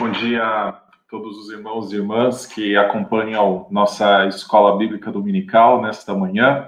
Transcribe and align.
Bom 0.00 0.10
dia 0.10 0.42
a 0.42 0.72
todos 1.08 1.36
os 1.36 1.50
irmãos 1.50 1.92
e 1.92 1.96
irmãs 1.96 2.46
que 2.46 2.74
acompanham 2.76 3.66
nossa 3.70 4.26
escola 4.26 4.78
bíblica 4.78 5.12
dominical 5.12 5.82
nesta 5.82 6.14
manhã. 6.14 6.66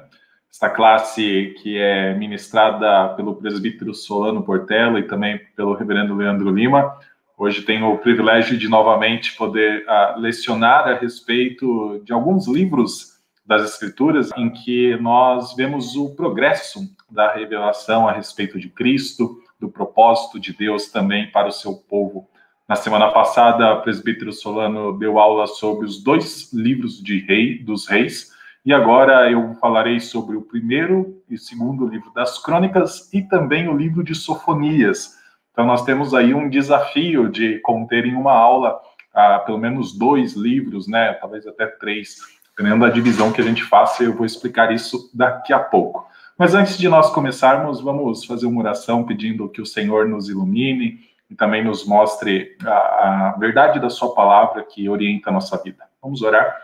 Esta 0.52 0.69
classe 0.69 1.54
que 1.62 1.79
é 1.79 2.14
ministrada 2.14 3.14
pelo 3.14 3.34
presbítero 3.34 3.95
Solano 3.95 4.42
Portela 4.42 5.00
e 5.00 5.04
também 5.04 5.40
pelo 5.56 5.72
reverendo 5.72 6.14
Leandro 6.14 6.50
Lima. 6.50 6.98
Hoje 7.37 7.62
tenho 7.62 7.90
o 7.92 7.98
privilégio 7.98 8.58
de 8.58 8.69
novamente 8.69 9.35
poder 9.37 9.87
uh, 9.87 10.21
lecionar 10.21 10.87
a 10.87 10.95
respeito 10.95 12.03
de 12.04 12.13
alguns 12.13 12.47
livros 12.47 13.15
das 13.45 13.65
Escrituras 13.65 14.31
em 14.37 14.51
que 14.51 14.97
nós 14.99 15.56
vemos 15.56 15.97
o 15.97 16.15
progresso 16.15 16.80
da 17.11 17.33
revelação 17.33 18.06
a 18.06 18.12
respeito 18.12 18.61
de 18.61 18.69
Cristo, 18.69 19.38
do 19.59 19.70
propósito 19.70 20.38
de 20.38 20.52
Deus 20.52 20.88
também 20.88 21.30
para 21.30 21.48
o 21.48 21.52
seu 21.52 21.75
povo. 21.75 22.29
Na 22.66 22.77
semana 22.77 23.10
passada, 23.10 23.74
o 23.74 23.83
presbítero 23.83 24.33
Solano 24.33 24.98
deu 24.98 25.18
aula 25.18 25.46
sobre 25.46 25.84
os 25.84 26.02
dois 26.02 26.50
livros 26.50 26.98
de 26.98 27.18
rei, 27.18 27.59
dos 27.59 27.87
reis, 27.87 28.30
e 28.64 28.73
agora 28.73 29.30
eu 29.30 29.54
falarei 29.56 30.00
sobre 30.00 30.34
o 30.34 30.40
primeiro 30.40 31.23
e 31.28 31.37
segundo 31.37 31.87
livro 31.87 32.10
das 32.14 32.42
crônicas 32.42 33.12
e 33.12 33.20
também 33.20 33.68
o 33.68 33.77
livro 33.77 34.02
de 34.02 34.14
Sofonias. 34.14 35.14
Então, 35.52 35.66
nós 35.66 35.84
temos 35.84 36.14
aí 36.14 36.32
um 36.32 36.48
desafio 36.48 37.28
de 37.28 37.59
conter 37.59 38.06
em 38.06 38.14
uma 38.14 38.32
aula 38.32 38.80
ah, 39.12 39.40
pelo 39.40 39.59
menos 39.59 39.92
dois 39.96 40.32
livros, 40.32 40.88
né? 40.88 41.12
Talvez 41.20 41.46
até 41.46 41.66
três, 41.66 42.16
dependendo 42.56 42.87
da 42.87 42.90
divisão 42.90 43.30
que 43.30 43.42
a 43.42 43.45
gente 43.45 43.62
faça, 43.62 44.02
eu 44.02 44.15
vou 44.15 44.24
explicar 44.24 44.73
isso 44.73 45.10
daqui 45.12 45.52
a 45.52 45.59
pouco. 45.59 46.09
Mas 46.38 46.54
antes 46.54 46.78
de 46.78 46.88
nós 46.88 47.10
começarmos, 47.10 47.82
vamos 47.82 48.24
fazer 48.24 48.46
uma 48.46 48.62
oração 48.62 49.04
pedindo 49.04 49.51
que 49.51 49.60
o 49.60 49.66
Senhor 49.66 50.09
nos 50.09 50.30
ilumine 50.30 50.98
e 51.34 51.37
também 51.37 51.65
nos 51.65 51.84
mostre 51.84 52.56
a, 52.65 52.70
a 52.70 53.37
verdade 53.38 53.80
da 53.80 53.91
Sua 53.91 54.15
palavra 54.15 54.62
que 54.62 54.88
orienta 54.88 55.30
a 55.30 55.33
nossa 55.33 55.60
vida. 55.60 55.84
Vamos 56.01 56.23
orar. 56.23 56.62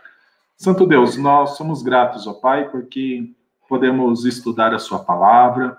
Santo 0.56 0.86
Deus, 0.86 1.16
nós 1.16 1.56
somos 1.56 1.82
gratos, 1.82 2.28
ó 2.28 2.34
Pai, 2.34 2.68
porque 2.68 3.32
podemos 3.68 4.24
estudar 4.24 4.72
a 4.72 4.78
Sua 4.78 5.00
palavra, 5.00 5.76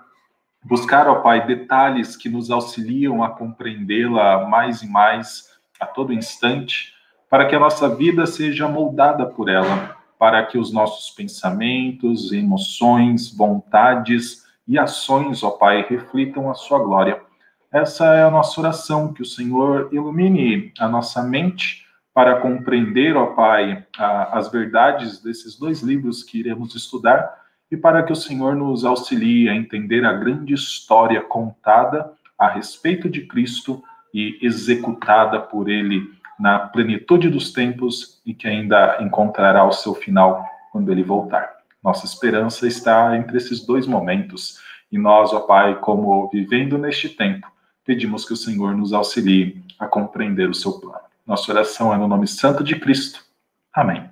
buscar, 0.62 1.08
ó 1.08 1.16
Pai, 1.16 1.46
detalhes 1.46 2.16
que 2.16 2.28
nos 2.28 2.50
auxiliam 2.50 3.22
a 3.24 3.30
compreendê-la 3.30 4.46
mais 4.46 4.82
e 4.82 4.86
mais 4.86 5.48
a 5.80 5.86
todo 5.86 6.12
instante, 6.12 6.92
para 7.30 7.46
que 7.46 7.56
a 7.56 7.60
nossa 7.60 7.88
vida 7.88 8.26
seja 8.26 8.68
moldada 8.68 9.24
por 9.24 9.48
ela, 9.48 9.96
para 10.18 10.44
que 10.44 10.58
os 10.58 10.70
nossos 10.70 11.10
pensamentos, 11.14 12.30
emoções, 12.30 13.34
vontades 13.34 14.44
e 14.68 14.78
ações, 14.78 15.42
ó 15.42 15.50
Pai, 15.50 15.86
reflitam 15.88 16.50
a 16.50 16.54
Sua 16.54 16.78
glória. 16.78 17.31
Essa 17.72 18.14
é 18.14 18.22
a 18.22 18.30
nossa 18.30 18.60
oração, 18.60 19.14
que 19.14 19.22
o 19.22 19.26
Senhor 19.26 19.88
ilumine 19.90 20.74
a 20.78 20.86
nossa 20.86 21.22
mente 21.22 21.86
para 22.12 22.38
compreender, 22.38 23.16
ó 23.16 23.28
Pai, 23.28 23.86
a, 23.96 24.38
as 24.38 24.52
verdades 24.52 25.22
desses 25.22 25.58
dois 25.58 25.80
livros 25.80 26.22
que 26.22 26.38
iremos 26.38 26.74
estudar 26.74 27.34
e 27.70 27.76
para 27.76 28.02
que 28.02 28.12
o 28.12 28.16
Senhor 28.16 28.54
nos 28.54 28.84
auxilie 28.84 29.48
a 29.48 29.56
entender 29.56 30.04
a 30.04 30.12
grande 30.12 30.52
história 30.52 31.22
contada 31.22 32.12
a 32.38 32.46
respeito 32.46 33.08
de 33.08 33.26
Cristo 33.26 33.82
e 34.12 34.38
executada 34.42 35.40
por 35.40 35.70
Ele 35.70 36.02
na 36.38 36.58
plenitude 36.58 37.30
dos 37.30 37.54
tempos 37.54 38.20
e 38.26 38.34
que 38.34 38.46
ainda 38.46 38.98
encontrará 39.00 39.64
o 39.64 39.72
seu 39.72 39.94
final 39.94 40.44
quando 40.70 40.92
Ele 40.92 41.02
voltar. 41.02 41.50
Nossa 41.82 42.04
esperança 42.04 42.66
está 42.66 43.16
entre 43.16 43.38
esses 43.38 43.64
dois 43.64 43.86
momentos 43.86 44.58
e 44.90 44.98
nós, 44.98 45.32
ó 45.32 45.40
Pai, 45.40 45.76
como 45.80 46.28
vivendo 46.28 46.76
neste 46.76 47.08
tempo, 47.08 47.50
pedimos 47.84 48.24
que 48.24 48.32
o 48.32 48.36
Senhor 48.36 48.74
nos 48.74 48.92
auxilie 48.92 49.62
a 49.78 49.86
compreender 49.86 50.48
o 50.48 50.54
seu 50.54 50.80
plano. 50.80 51.00
Nossa 51.26 51.50
oração 51.52 51.92
é 51.92 51.96
no 51.96 52.08
nome 52.08 52.26
santo 52.26 52.62
de 52.62 52.78
Cristo. 52.78 53.22
Amém. 53.72 54.08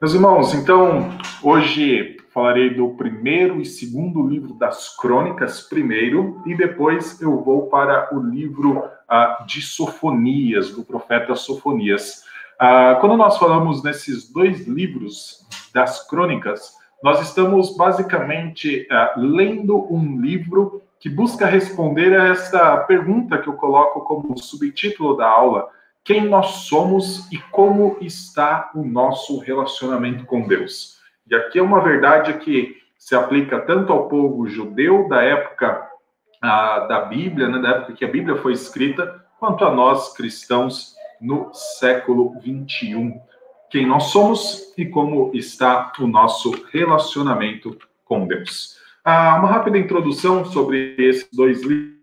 Meus 0.00 0.14
irmãos, 0.14 0.54
então, 0.54 1.10
hoje 1.42 2.16
falarei 2.30 2.72
do 2.72 2.90
primeiro 2.90 3.60
e 3.60 3.66
segundo 3.66 4.26
livro 4.26 4.54
das 4.54 4.96
crônicas, 4.96 5.60
primeiro, 5.62 6.42
e 6.46 6.54
depois 6.54 7.20
eu 7.20 7.42
vou 7.42 7.66
para 7.66 8.14
o 8.14 8.20
livro 8.20 8.78
uh, 8.78 9.46
de 9.46 9.60
Sofonias, 9.60 10.70
do 10.70 10.84
profeta 10.84 11.34
Sofonias. 11.34 12.24
Uh, 12.60 12.98
quando 13.00 13.16
nós 13.16 13.36
falamos 13.36 13.82
nesses 13.82 14.30
dois 14.30 14.66
livros 14.66 15.46
das 15.74 16.08
crônicas, 16.08 16.74
nós 17.02 17.20
estamos 17.20 17.76
basicamente 17.76 18.86
uh, 18.90 19.20
lendo 19.20 19.92
um 19.92 20.20
livro 20.20 20.82
que 21.00 21.08
busca 21.08 21.46
responder 21.46 22.14
a 22.14 22.28
essa 22.28 22.76
pergunta 22.76 23.38
que 23.38 23.48
eu 23.48 23.54
coloco 23.54 24.02
como 24.02 24.36
subtítulo 24.36 25.16
da 25.16 25.26
aula: 25.26 25.68
quem 26.04 26.28
nós 26.28 26.66
somos 26.66 27.30
e 27.32 27.38
como 27.38 27.96
está 28.02 28.70
o 28.74 28.84
nosso 28.84 29.38
relacionamento 29.38 30.26
com 30.26 30.46
Deus. 30.46 31.00
E 31.26 31.34
aqui 31.34 31.58
é 31.58 31.62
uma 31.62 31.80
verdade 31.80 32.34
que 32.34 32.76
se 32.98 33.14
aplica 33.14 33.58
tanto 33.60 33.92
ao 33.92 34.08
povo 34.08 34.46
judeu 34.46 35.08
da 35.08 35.22
época 35.22 35.88
a, 36.42 36.80
da 36.80 37.00
Bíblia, 37.02 37.48
né, 37.48 37.58
da 37.58 37.70
época 37.70 37.94
que 37.94 38.04
a 38.04 38.10
Bíblia 38.10 38.36
foi 38.36 38.52
escrita, 38.52 39.24
quanto 39.38 39.64
a 39.64 39.74
nós 39.74 40.12
cristãos 40.12 40.94
no 41.18 41.52
século 41.54 42.38
21. 42.40 43.18
Quem 43.70 43.86
nós 43.86 44.04
somos 44.04 44.74
e 44.76 44.84
como 44.84 45.30
está 45.32 45.92
o 45.98 46.06
nosso 46.06 46.50
relacionamento 46.72 47.78
com 48.04 48.26
Deus. 48.26 48.79
Ah, 49.12 49.40
uma 49.40 49.48
rápida 49.48 49.76
introdução 49.76 50.44
sobre 50.44 50.94
esses 50.96 51.28
dois 51.32 51.62
livros. 51.64 51.98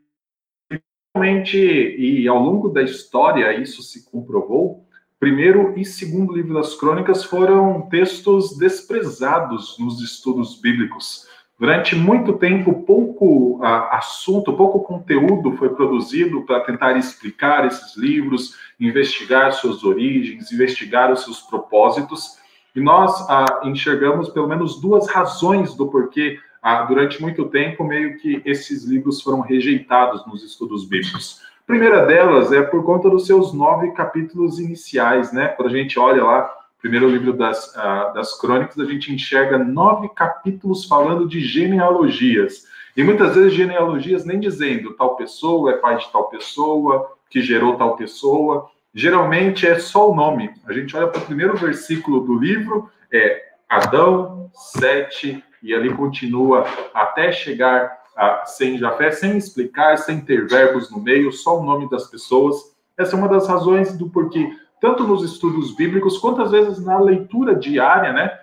Realmente, 1.15 1.57
e 1.57 2.27
ao 2.27 2.37
longo 2.37 2.67
da 2.67 2.83
história, 2.83 3.57
isso 3.57 3.81
se 3.81 4.11
comprovou. 4.11 4.85
Primeiro 5.17 5.73
e 5.77 5.85
segundo 5.85 6.35
livro 6.35 6.55
das 6.55 6.75
crônicas 6.75 7.23
foram 7.23 7.83
textos 7.83 8.57
desprezados 8.57 9.77
nos 9.79 10.01
estudos 10.01 10.59
bíblicos. 10.59 11.25
Durante 11.57 11.95
muito 11.95 12.33
tempo, 12.33 12.83
pouco 12.83 13.63
ah, 13.63 13.97
assunto, 13.99 14.51
pouco 14.51 14.81
conteúdo 14.81 15.53
foi 15.53 15.69
produzido 15.69 16.41
para 16.41 16.59
tentar 16.59 16.97
explicar 16.97 17.65
esses 17.65 17.95
livros, 17.95 18.53
investigar 18.77 19.53
suas 19.53 19.81
origens, 19.81 20.51
investigar 20.51 21.09
os 21.13 21.23
seus 21.23 21.39
propósitos. 21.39 22.37
E 22.75 22.81
nós 22.81 23.25
ah, 23.29 23.61
enxergamos 23.63 24.27
pelo 24.27 24.49
menos 24.49 24.81
duas 24.81 25.07
razões 25.07 25.73
do 25.73 25.87
porquê 25.87 26.37
ah, 26.69 26.81
durante 26.81 27.21
muito 27.21 27.45
tempo, 27.45 27.85
meio 27.85 28.17
que 28.17 28.41
esses 28.43 28.83
livros 28.83 29.21
foram 29.21 29.39
rejeitados 29.39 30.27
nos 30.27 30.43
estudos 30.43 30.83
bíblicos. 30.83 31.39
A 31.63 31.65
primeira 31.65 32.05
delas 32.05 32.51
é 32.51 32.61
por 32.61 32.83
conta 32.83 33.09
dos 33.09 33.25
seus 33.25 33.53
nove 33.53 33.91
capítulos 33.91 34.59
iniciais, 34.59 35.31
né? 35.31 35.47
Quando 35.47 35.69
a 35.69 35.71
gente 35.71 35.97
olha 35.97 36.21
lá, 36.21 36.53
primeiro 36.81 37.07
livro 37.07 37.31
das, 37.31 37.73
ah, 37.77 38.11
das 38.13 38.37
crônicas, 38.37 38.77
a 38.77 38.83
gente 38.83 39.13
enxerga 39.13 39.57
nove 39.57 40.09
capítulos 40.09 40.83
falando 40.83 41.25
de 41.25 41.39
genealogias. 41.39 42.65
E 42.97 43.01
muitas 43.01 43.33
vezes 43.33 43.53
genealogias 43.53 44.25
nem 44.25 44.37
dizendo 44.37 44.93
tal 44.95 45.15
pessoa 45.15 45.71
é 45.71 45.77
pai 45.77 45.95
de 45.95 46.11
tal 46.11 46.27
pessoa, 46.27 47.15
que 47.29 47.39
gerou 47.41 47.77
tal 47.77 47.95
pessoa. 47.95 48.69
Geralmente 48.93 49.65
é 49.65 49.79
só 49.79 50.11
o 50.11 50.13
nome. 50.13 50.51
A 50.67 50.73
gente 50.73 50.97
olha 50.97 51.07
para 51.07 51.21
o 51.21 51.25
primeiro 51.25 51.55
versículo 51.55 52.19
do 52.19 52.37
livro, 52.37 52.89
é 53.09 53.41
Adão, 53.69 54.51
Sete, 54.53 55.41
e 55.61 55.73
ali 55.73 55.93
continua 55.93 56.65
até 56.93 57.31
chegar 57.31 57.97
a, 58.15 58.45
sem 58.45 58.77
Jafé, 58.77 59.11
sem 59.11 59.37
explicar, 59.37 59.97
sem 59.97 60.21
ter 60.21 60.47
verbos 60.47 60.89
no 60.91 60.99
meio, 60.99 61.31
só 61.31 61.59
o 61.59 61.63
nome 61.63 61.89
das 61.89 62.09
pessoas. 62.09 62.55
Essa 62.97 63.15
é 63.15 63.19
uma 63.19 63.29
das 63.29 63.47
razões 63.47 63.97
do 63.97 64.09
porquê, 64.09 64.51
tanto 64.81 65.03
nos 65.03 65.23
estudos 65.23 65.75
bíblicos, 65.75 66.17
quanto 66.17 66.41
às 66.41 66.51
vezes 66.51 66.83
na 66.83 66.99
leitura 66.99 67.55
diária, 67.55 68.11
né, 68.13 68.39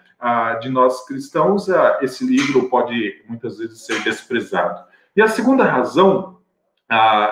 de 0.60 0.68
nós 0.70 1.04
cristãos, 1.06 1.66
esse 2.00 2.24
livro 2.24 2.68
pode 2.68 3.22
muitas 3.28 3.58
vezes 3.58 3.84
ser 3.84 4.02
desprezado. 4.02 4.82
E 5.14 5.20
a 5.20 5.28
segunda 5.28 5.64
razão 5.64 6.38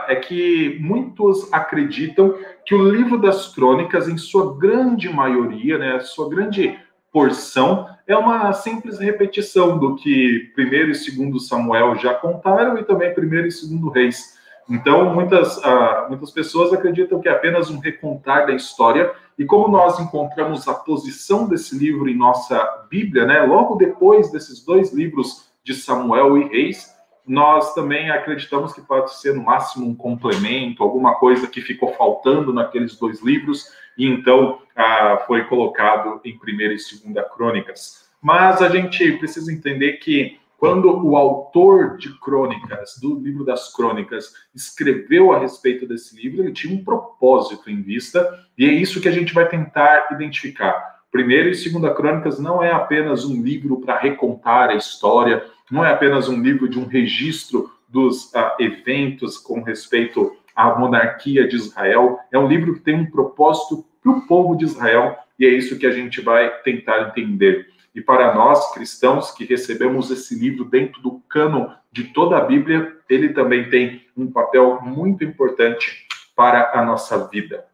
é 0.09 0.17
que 0.17 0.79
muitos 0.81 1.53
acreditam 1.53 2.35
que 2.67 2.75
o 2.75 2.91
livro 2.91 3.19
das 3.19 3.55
crônicas, 3.55 4.09
em 4.09 4.19
sua 4.19 4.59
grande 4.59 5.09
maioria, 5.09 5.79
né, 5.79 6.01
sua 6.01 6.29
grande 6.29 6.79
porção 7.13 7.89
é 8.07 8.17
uma 8.17 8.53
simples 8.53 8.99
repetição 8.99 9.79
do 9.79 9.97
que 9.97 10.51
primeiro 10.55 10.91
e 10.91 10.95
segundo 10.95 11.39
Samuel 11.41 11.97
já 11.97 12.15
contaram 12.15 12.79
e 12.79 12.85
também 12.85 13.15
primeiro 13.15 13.47
e 13.47 13.53
segundo 13.53 13.91
Reis. 13.91 14.39
Então, 14.69 15.13
muitas, 15.15 15.57
uh, 15.59 16.09
muitas 16.09 16.31
pessoas 16.31 16.73
acreditam 16.73 17.21
que 17.21 17.29
é 17.29 17.33
apenas 17.33 17.71
um 17.71 17.79
recontar 17.79 18.47
da 18.47 18.55
história, 18.55 19.13
e 19.39 19.45
como 19.45 19.69
nós 19.69 19.99
encontramos 19.99 20.69
a 20.69 20.75
posição 20.75 21.49
desse 21.49 21.77
livro 21.77 22.09
em 22.09 22.17
nossa 22.17 22.87
Bíblia, 22.89 23.25
né, 23.25 23.43
logo 23.43 23.77
depois 23.77 24.31
desses 24.31 24.65
dois 24.65 24.93
livros 24.93 25.51
de 25.65 25.75
Samuel 25.75 26.39
e 26.39 26.49
Reis, 26.49 26.92
nós 27.27 27.75
também 27.75 28.11
acreditamos 28.11 28.73
que 28.73 28.81
pode 28.81 29.15
ser 29.17 29.35
no 29.35 29.45
máximo 29.45 29.87
um 29.87 29.95
complemento, 29.95 30.83
alguma 30.83 31.15
coisa 31.15 31.47
que 31.47 31.61
ficou 31.61 31.93
faltando 31.95 32.53
naqueles 32.53 32.97
dois 32.97 33.23
livros, 33.23 33.67
e 33.97 34.07
então 34.07 34.61
ah, 34.75 35.25
foi 35.27 35.45
colocado 35.45 36.21
em 36.25 36.39
primeira 36.39 36.75
e 36.75 36.79
segunda 36.79 37.23
crônicas. 37.23 38.11
Mas 38.21 38.63
a 38.63 38.69
gente 38.69 39.13
precisa 39.19 39.53
entender 39.53 39.95
que 39.95 40.39
quando 40.63 41.05
o 41.05 41.17
autor 41.17 41.97
de 41.97 42.17
Crônicas, 42.21 42.97
do 43.03 43.19
livro 43.19 43.45
das 43.45 43.75
Crônicas, 43.75 44.33
escreveu 44.55 45.33
a 45.33 45.39
respeito 45.41 45.89
desse 45.89 46.15
livro, 46.15 46.41
ele 46.41 46.53
tinha 46.53 46.73
um 46.73 46.85
propósito 46.85 47.69
em 47.69 47.83
vista, 47.83 48.47
e 48.57 48.65
é 48.65 48.73
isso 48.73 49.01
que 49.01 49.09
a 49.09 49.13
gente 49.13 49.35
vai 49.35 49.49
tentar 49.49 50.07
identificar. 50.13 51.03
Primeiro 51.11 51.49
e 51.49 51.55
Segunda 51.57 51.93
Crônicas 51.93 52.39
não 52.39 52.63
é 52.63 52.71
apenas 52.71 53.25
um 53.25 53.43
livro 53.43 53.81
para 53.81 53.99
recontar 53.99 54.71
a 54.71 54.77
história, 54.77 55.45
não 55.71 55.85
é 55.85 55.93
apenas 55.93 56.29
um 56.29 56.41
livro 56.41 56.69
de 56.69 56.79
um 56.79 56.87
registro 56.87 57.71
dos 57.89 58.33
uh, 58.33 58.57
eventos 58.59 59.39
com 59.39 59.63
respeito 59.63 60.37
à 60.55 60.79
monarquia 60.79 61.47
de 61.47 61.57
Israel, 61.57 62.19
é 62.31 62.39
um 62.39 62.49
livro 62.49 62.75
que 62.75 62.81
tem 62.81 62.95
um 62.95 63.11
propósito 63.11 63.85
para 64.03 64.13
o 64.13 64.27
povo 64.27 64.57
de 64.57 64.65
Israel, 64.65 65.17
e 65.39 65.47
é 65.47 65.49
isso 65.49 65.79
que 65.79 65.87
a 65.87 65.93
gente 65.93 66.21
vai 66.21 66.51
tentar 66.63 67.09
entender. 67.09 67.69
E 67.95 68.01
para 68.01 68.35
nós, 68.35 68.73
cristãos, 68.73 69.31
que 69.31 69.45
recebemos 69.45 70.11
esse 70.11 70.39
livro 70.39 70.65
dentro 70.65 71.01
do 71.03 71.21
cânon 71.29 71.69
de 71.91 72.05
toda 72.05 72.39
a 72.39 72.45
Bíblia, 72.45 72.97
ele 73.09 73.31
também 73.31 73.69
tem 73.69 74.07
um 74.17 74.31
papel 74.31 74.81
muito 74.83 75.23
importante 75.23 76.07
para 76.35 76.73
a 76.79 76.85
nossa 76.85 77.29
vida. 77.29 77.67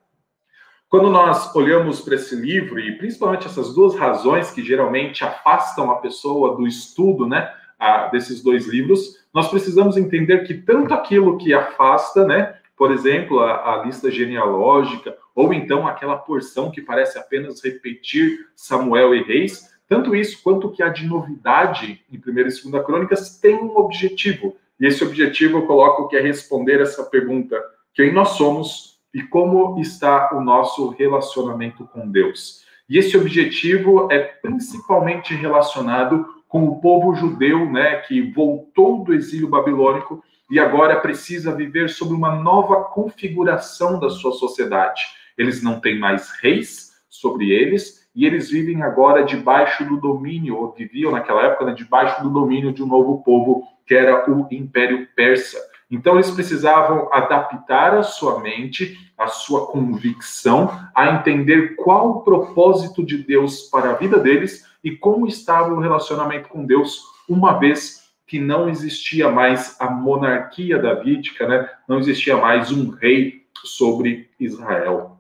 Quando 0.89 1.11
nós 1.11 1.55
olhamos 1.55 2.01
para 2.01 2.15
esse 2.15 2.35
livro, 2.35 2.81
e 2.81 2.97
principalmente 2.97 3.47
essas 3.47 3.75
duas 3.75 3.95
razões 3.95 4.51
que 4.51 4.65
geralmente 4.65 5.23
afastam 5.23 5.91
a 5.91 5.97
pessoa 5.97 6.57
do 6.57 6.67
estudo 6.67 7.27
né, 7.27 7.53
a, 7.79 8.09
desses 8.09 8.43
dois 8.43 8.67
livros, 8.67 9.19
nós 9.33 9.49
precisamos 9.49 9.97
entender 9.97 10.45
que 10.45 10.55
tanto 10.55 10.93
aquilo 10.93 11.39
que 11.39 11.55
afasta, 11.55 12.27
né, 12.27 12.55
por 12.77 12.91
exemplo, 12.91 13.41
a, 13.41 13.75
a 13.75 13.85
lista 13.85 14.11
genealógica, 14.11 15.17
ou 15.35 15.53
então 15.53 15.87
aquela 15.87 16.17
porção 16.17 16.71
que 16.71 16.83
parece 16.83 17.19
apenas 17.19 17.63
repetir 17.63 18.47
Samuel 18.57 19.15
e 19.15 19.23
Reis, 19.23 19.69
tanto 19.89 20.15
isso 20.15 20.43
quanto 20.43 20.71
que 20.71 20.83
a 20.83 20.89
de 20.89 21.07
novidade 21.07 22.05
em 22.13 22.17
1 22.17 22.21
e 22.21 22.43
2 22.43 22.85
Crônicas 22.85 23.39
tem 23.39 23.55
um 23.55 23.77
objetivo. 23.77 24.57
E 24.79 24.87
esse 24.87 25.03
objetivo 25.03 25.59
eu 25.59 25.67
coloco 25.67 26.09
que 26.09 26.17
é 26.17 26.21
responder 26.21 26.81
essa 26.81 27.05
pergunta: 27.05 27.61
quem 27.95 28.13
nós 28.13 28.31
somos 28.31 28.99
e 29.15 29.23
como 29.23 29.81
está 29.81 30.37
o 30.37 30.41
nosso 30.41 30.91
relacionamento 30.91 31.87
com 31.87 32.09
Deus? 32.09 32.65
E 32.89 32.99
esse 32.99 33.17
objetivo 33.17 34.11
é 34.11 34.21
principalmente 34.21 35.35
relacionado 35.35 36.27
com 36.49 36.65
o 36.65 36.81
povo 36.81 37.15
judeu, 37.15 37.71
né, 37.71 37.97
que 37.97 38.33
voltou 38.33 39.05
do 39.05 39.13
exílio 39.13 39.49
babilônico 39.49 40.23
e 40.51 40.59
agora 40.59 41.01
precisa 41.01 41.55
viver 41.55 41.91
sob 41.91 42.15
uma 42.15 42.35
nova 42.35 42.85
configuração 42.85 44.01
da 44.01 44.09
sua 44.09 44.33
sociedade. 44.33 45.03
Eles 45.37 45.63
não 45.63 45.79
têm 45.79 45.99
mais 45.99 46.31
reis 46.41 46.93
sobre 47.09 47.51
eles, 47.51 48.09
e 48.15 48.27
eles 48.27 48.51
vivem 48.51 48.83
agora 48.83 49.23
debaixo 49.23 49.85
do 49.85 49.97
domínio, 49.97 50.57
ou 50.57 50.73
viviam 50.73 51.13
naquela 51.13 51.45
época, 51.45 51.67
né, 51.67 51.73
debaixo 51.73 52.23
do 52.23 52.31
domínio 52.31 52.73
de 52.73 52.83
um 52.83 52.87
novo 52.87 53.23
povo, 53.23 53.63
que 53.87 53.95
era 53.95 54.29
o 54.29 54.49
Império 54.51 55.07
Persa. 55.15 55.59
Então, 55.91 56.15
eles 56.15 56.31
precisavam 56.31 57.09
adaptar 57.13 57.95
a 57.95 58.03
sua 58.03 58.41
mente, 58.41 58.97
a 59.17 59.29
sua 59.29 59.67
convicção, 59.67 60.71
a 60.95 61.11
entender 61.13 61.77
qual 61.77 62.11
o 62.11 62.21
propósito 62.23 63.05
de 63.05 63.19
Deus 63.19 63.63
para 63.63 63.91
a 63.91 63.95
vida 63.95 64.19
deles 64.19 64.67
e 64.85 64.97
como 64.97 65.27
estava 65.27 65.73
o 65.73 65.81
relacionamento 65.81 66.49
com 66.49 66.65
Deus, 66.65 67.03
uma 67.29 67.59
vez 67.59 68.09
que 68.27 68.39
não 68.39 68.69
existia 68.69 69.31
mais 69.31 69.75
a 69.81 69.91
monarquia 69.91 70.79
davídica, 70.79 71.49
né? 71.49 71.69
não 71.89 71.99
existia 71.99 72.37
mais 72.37 72.71
um 72.71 72.91
rei 72.91 73.47
sobre 73.65 74.31
Israel. 74.39 75.19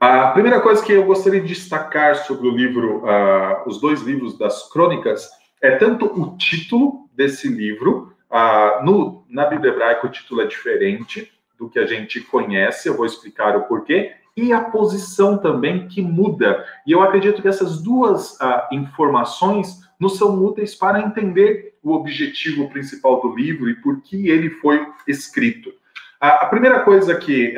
A 0.00 0.28
primeira 0.28 0.60
coisa 0.60 0.84
que 0.84 0.92
eu 0.92 1.04
gostaria 1.04 1.40
de 1.40 1.48
destacar 1.48 2.16
sobre 2.16 2.48
o 2.48 2.50
livro, 2.50 3.02
uh, 3.04 3.66
os 3.66 3.80
dois 3.80 4.02
livros 4.02 4.38
das 4.38 4.70
crônicas, 4.70 5.28
é 5.62 5.76
tanto 5.76 6.06
o 6.06 6.36
título 6.36 7.08
desse 7.14 7.48
livro, 7.48 8.12
uh, 8.30 8.84
no, 8.84 9.24
na 9.28 9.46
Bíblia 9.46 9.72
hebraica 9.72 10.06
o 10.06 10.10
título 10.10 10.42
é 10.42 10.46
diferente 10.46 11.32
do 11.58 11.68
que 11.68 11.78
a 11.78 11.86
gente 11.86 12.20
conhece, 12.20 12.88
eu 12.88 12.96
vou 12.96 13.06
explicar 13.06 13.56
o 13.56 13.64
porquê, 13.64 14.12
e 14.36 14.52
a 14.52 14.60
posição 14.60 15.38
também 15.38 15.88
que 15.88 16.02
muda. 16.02 16.64
E 16.86 16.92
eu 16.92 17.00
acredito 17.00 17.40
que 17.40 17.48
essas 17.48 17.82
duas 17.82 18.32
uh, 18.32 18.62
informações 18.70 19.80
nos 19.98 20.18
são 20.18 20.44
úteis 20.44 20.74
para 20.74 21.00
entender 21.00 21.74
o 21.82 21.92
objetivo 21.92 22.68
principal 22.68 23.20
do 23.20 23.34
livro 23.34 23.70
e 23.70 23.74
por 23.76 24.02
que 24.02 24.28
ele 24.28 24.50
foi 24.50 24.86
escrito. 25.06 25.72
A, 26.20 26.46
primeira 26.46 26.80
coisa 26.80 27.14
que 27.14 27.54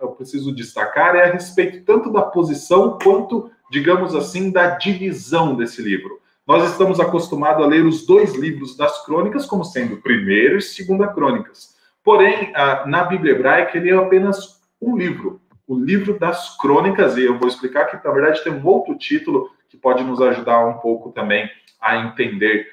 eu 0.00 0.10
preciso 0.10 0.54
destacar 0.54 1.16
é 1.16 1.24
a 1.24 1.32
respeito 1.32 1.84
tanto 1.84 2.12
da 2.12 2.22
posição 2.22 2.98
quanto, 3.02 3.50
digamos 3.70 4.14
assim, 4.14 4.50
da 4.50 4.76
divisão 4.76 5.56
desse 5.56 5.82
livro. 5.82 6.20
Nós 6.46 6.70
estamos 6.70 7.00
acostumados 7.00 7.64
a 7.64 7.66
ler 7.66 7.86
os 7.86 8.06
dois 8.06 8.34
livros 8.34 8.76
das 8.76 9.02
crônicas 9.06 9.46
como 9.46 9.64
sendo 9.64 9.96
primeiro 9.96 10.58
e 10.58 10.62
segunda 10.62 11.08
crônicas. 11.08 11.74
Porém, 12.02 12.52
na 12.86 13.04
Bíblia 13.04 13.32
hebraica, 13.32 13.78
ele 13.78 13.90
é 13.90 13.94
apenas 13.94 14.60
um 14.80 14.94
livro, 14.94 15.40
o 15.66 15.74
livro 15.74 16.18
das 16.18 16.54
crônicas, 16.58 17.16
e 17.16 17.24
eu 17.24 17.38
vou 17.38 17.48
explicar 17.48 17.86
que, 17.86 18.06
na 18.06 18.12
verdade, 18.12 18.44
tem 18.44 18.52
um 18.52 18.66
outro 18.66 18.94
título 18.94 19.48
que 19.70 19.78
pode 19.78 20.04
nos 20.04 20.20
ajudar 20.20 20.66
um 20.66 20.74
pouco 20.74 21.10
também 21.12 21.48
a 21.80 21.96
entender 21.96 22.68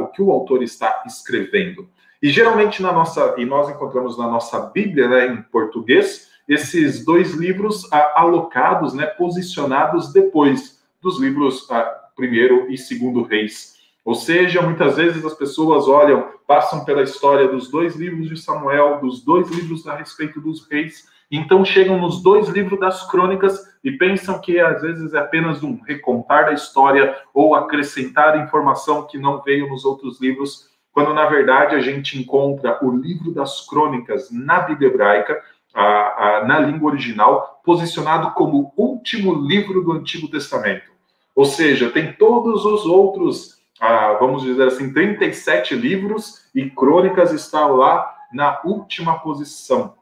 o 0.00 0.08
que 0.08 0.20
o 0.20 0.32
autor 0.32 0.64
está 0.64 1.04
escrevendo. 1.06 1.88
E 2.20 2.30
geralmente 2.30 2.82
na 2.82 2.90
nossa, 2.90 3.36
e 3.38 3.44
nós 3.44 3.68
encontramos 3.68 4.18
na 4.18 4.26
nossa 4.26 4.58
Bíblia, 4.58 5.06
né, 5.06 5.26
em 5.28 5.42
português, 5.42 6.28
esses 6.48 7.04
dois 7.04 7.34
livros 7.34 7.88
alocados, 7.92 8.94
né, 8.94 9.06
posicionados 9.06 10.12
depois 10.12 10.82
dos 11.00 11.20
livros 11.20 11.68
primeiro 12.16 12.70
e 12.70 12.78
segundo 12.78 13.22
Reis. 13.22 13.76
Ou 14.04 14.14
seja, 14.14 14.62
muitas 14.62 14.96
vezes 14.96 15.24
as 15.24 15.34
pessoas 15.34 15.86
olham, 15.88 16.28
passam 16.46 16.84
pela 16.84 17.02
história 17.02 17.48
dos 17.48 17.70
dois 17.70 17.96
livros 17.96 18.28
de 18.28 18.36
Samuel, 18.36 19.00
dos 19.00 19.22
dois 19.22 19.50
livros 19.50 19.86
a 19.86 19.96
respeito 19.96 20.40
dos 20.40 20.66
reis, 20.70 21.04
então 21.28 21.64
chegam 21.64 22.00
nos 22.00 22.22
dois 22.22 22.48
livros 22.48 22.78
das 22.78 23.10
crônicas 23.10 23.58
e 23.82 23.90
pensam 23.90 24.40
que 24.40 24.60
às 24.60 24.80
vezes 24.80 25.12
é 25.12 25.18
apenas 25.18 25.62
um 25.62 25.80
recontar 25.82 26.46
da 26.46 26.52
história 26.52 27.16
ou 27.34 27.56
acrescentar 27.56 28.40
informação 28.44 29.06
que 29.06 29.18
não 29.18 29.42
veio 29.42 29.68
nos 29.68 29.84
outros 29.84 30.20
livros 30.20 30.70
quando 30.96 31.12
na 31.12 31.26
verdade 31.26 31.74
a 31.74 31.80
gente 31.80 32.18
encontra 32.18 32.82
o 32.82 32.90
livro 32.90 33.30
das 33.30 33.66
crônicas 33.68 34.30
na 34.30 34.60
Bíblia 34.60 34.88
hebraica, 34.88 35.42
a, 35.74 36.38
a, 36.38 36.44
na 36.46 36.58
língua 36.58 36.90
original, 36.90 37.60
posicionado 37.62 38.30
como 38.30 38.72
último 38.74 39.34
livro 39.34 39.82
do 39.82 39.92
Antigo 39.92 40.26
Testamento. 40.26 40.95
Ou 41.36 41.44
seja, 41.44 41.90
tem 41.90 42.14
todos 42.14 42.64
os 42.64 42.86
outros, 42.86 43.58
ah, 43.78 44.16
vamos 44.18 44.42
dizer 44.42 44.66
assim, 44.66 44.92
37 44.92 45.76
livros 45.76 46.48
e 46.54 46.68
crônicas 46.70 47.30
está 47.32 47.66
lá 47.66 48.10
na 48.32 48.60
última 48.64 49.18
posição. 49.18 49.94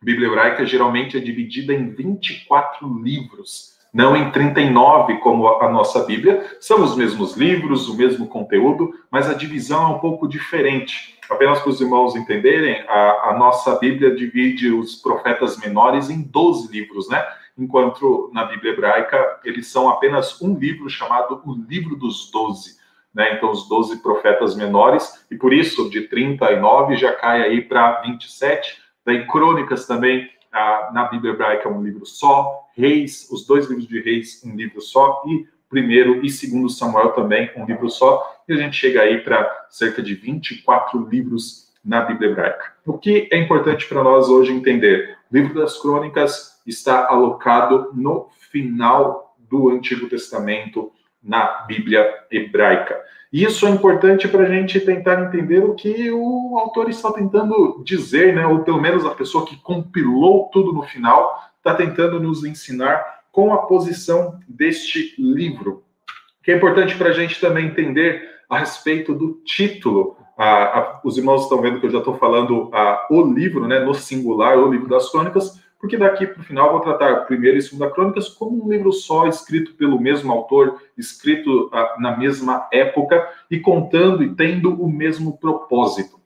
A 0.00 0.04
Bíblia 0.04 0.26
hebraica 0.26 0.66
geralmente 0.66 1.16
é 1.16 1.20
dividida 1.20 1.72
em 1.72 1.88
24 1.90 2.86
livros 3.00 3.72
não 3.92 4.16
em 4.16 4.30
39, 4.30 5.18
como 5.18 5.46
a 5.46 5.68
nossa 5.68 6.02
Bíblia. 6.04 6.56
São 6.58 6.82
os 6.82 6.96
mesmos 6.96 7.36
livros, 7.36 7.88
o 7.88 7.96
mesmo 7.96 8.26
conteúdo, 8.26 8.94
mas 9.10 9.28
a 9.28 9.34
divisão 9.34 9.82
é 9.82 9.94
um 9.94 9.98
pouco 9.98 10.26
diferente. 10.26 11.18
Apenas 11.28 11.60
para 11.60 11.70
os 11.70 11.80
irmãos 11.80 12.16
entenderem, 12.16 12.82
a, 12.88 13.30
a 13.30 13.36
nossa 13.38 13.76
Bíblia 13.76 14.14
divide 14.14 14.72
os 14.72 14.96
profetas 14.96 15.58
menores 15.58 16.08
em 16.08 16.22
12 16.22 16.72
livros, 16.72 17.08
né? 17.08 17.22
Enquanto 17.56 18.30
na 18.32 18.44
Bíblia 18.44 18.72
hebraica 18.72 19.40
eles 19.44 19.66
são 19.66 19.88
apenas 19.88 20.40
um 20.40 20.56
livro 20.56 20.88
chamado 20.88 21.42
o 21.44 21.54
Livro 21.68 21.96
dos 21.96 22.30
Doze. 22.30 22.80
Né? 23.14 23.34
Então, 23.34 23.50
os 23.50 23.68
12 23.68 24.02
profetas 24.02 24.56
menores, 24.56 25.26
e 25.30 25.36
por 25.36 25.52
isso 25.52 25.90
de 25.90 26.02
39 26.02 26.96
já 26.96 27.12
cai 27.12 27.42
aí 27.42 27.60
para 27.60 28.00
27. 28.00 28.80
Daí, 29.04 29.26
Crônicas 29.26 29.86
também 29.86 30.30
na 30.92 31.08
Bíblia 31.10 31.32
hebraica 31.32 31.68
é 31.68 31.72
um 31.72 31.82
livro 31.82 32.04
só, 32.04 32.68
Reis, 32.76 33.28
os 33.30 33.46
dois 33.46 33.68
livros 33.68 33.86
de 33.86 34.00
Reis, 34.00 34.42
um 34.44 34.54
livro 34.54 34.80
só, 34.80 35.22
e 35.26 35.46
primeiro 35.68 36.24
e 36.24 36.30
segundo 36.30 36.68
Samuel 36.68 37.12
também, 37.12 37.50
um 37.56 37.64
livro 37.64 37.88
só, 37.88 38.42
e 38.46 38.52
a 38.52 38.56
gente 38.56 38.76
chega 38.76 39.00
aí 39.00 39.20
para 39.22 39.66
cerca 39.70 40.02
de 40.02 40.14
24 40.14 41.08
livros 41.08 41.72
na 41.82 42.02
Bíblia 42.02 42.30
hebraica. 42.30 42.74
O 42.86 42.98
que 42.98 43.28
é 43.32 43.38
importante 43.38 43.86
para 43.88 44.02
nós 44.02 44.28
hoje 44.28 44.52
entender? 44.52 45.16
O 45.30 45.36
livro 45.36 45.54
das 45.54 45.80
crônicas 45.80 46.51
está 46.66 47.08
alocado 47.08 47.90
no 47.94 48.28
final 48.50 49.36
do 49.38 49.70
Antigo 49.70 50.08
Testamento 50.08 50.92
na 51.22 51.64
Bíblia 51.66 52.06
hebraica. 52.30 52.98
Isso 53.32 53.66
é 53.66 53.70
importante 53.70 54.28
para 54.28 54.42
a 54.42 54.48
gente 54.48 54.78
tentar 54.80 55.22
entender 55.22 55.60
o 55.64 55.74
que 55.74 56.10
o 56.10 56.58
autor 56.58 56.90
está 56.90 57.10
tentando 57.12 57.82
dizer, 57.84 58.34
né? 58.34 58.46
ou 58.46 58.60
pelo 58.60 58.80
menos 58.80 59.06
a 59.06 59.14
pessoa 59.14 59.46
que 59.46 59.56
compilou 59.56 60.50
tudo 60.52 60.72
no 60.72 60.82
final 60.82 61.40
está 61.56 61.74
tentando 61.74 62.20
nos 62.20 62.44
ensinar 62.44 63.22
com 63.30 63.54
a 63.54 63.58
posição 63.58 64.38
deste 64.46 65.14
livro. 65.18 65.82
O 66.40 66.44
que 66.44 66.50
é 66.50 66.56
importante 66.56 66.94
para 66.96 67.08
a 67.08 67.12
gente 67.12 67.40
também 67.40 67.66
entender 67.66 68.22
a 68.50 68.58
respeito 68.58 69.14
do 69.14 69.40
título. 69.46 70.16
Ah, 70.36 71.00
os 71.02 71.16
irmãos 71.16 71.44
estão 71.44 71.62
vendo 71.62 71.80
que 71.80 71.86
eu 71.86 71.90
já 71.90 71.98
estou 71.98 72.18
falando 72.18 72.68
ah, 72.74 73.06
o 73.10 73.22
livro, 73.22 73.66
né, 73.66 73.80
no 73.80 73.94
singular, 73.94 74.58
o 74.58 74.70
livro 74.70 74.88
das 74.88 75.10
crônicas, 75.10 75.58
porque 75.82 75.96
daqui 75.96 76.28
para 76.28 76.40
o 76.40 76.44
final 76.44 76.70
vou 76.70 76.80
tratar 76.80 77.26
primeiro 77.26 77.58
e 77.58 77.60
segunda 77.60 77.90
crônicas 77.90 78.28
como 78.28 78.64
um 78.64 78.70
livro 78.70 78.92
só, 78.92 79.26
escrito 79.26 79.74
pelo 79.74 80.00
mesmo 80.00 80.32
autor, 80.32 80.80
escrito 80.96 81.68
ah, 81.72 81.96
na 81.98 82.16
mesma 82.16 82.68
época 82.72 83.28
e 83.50 83.58
contando 83.58 84.22
e 84.22 84.32
tendo 84.32 84.80
o 84.80 84.88
mesmo 84.88 85.36
propósito. 85.38 86.20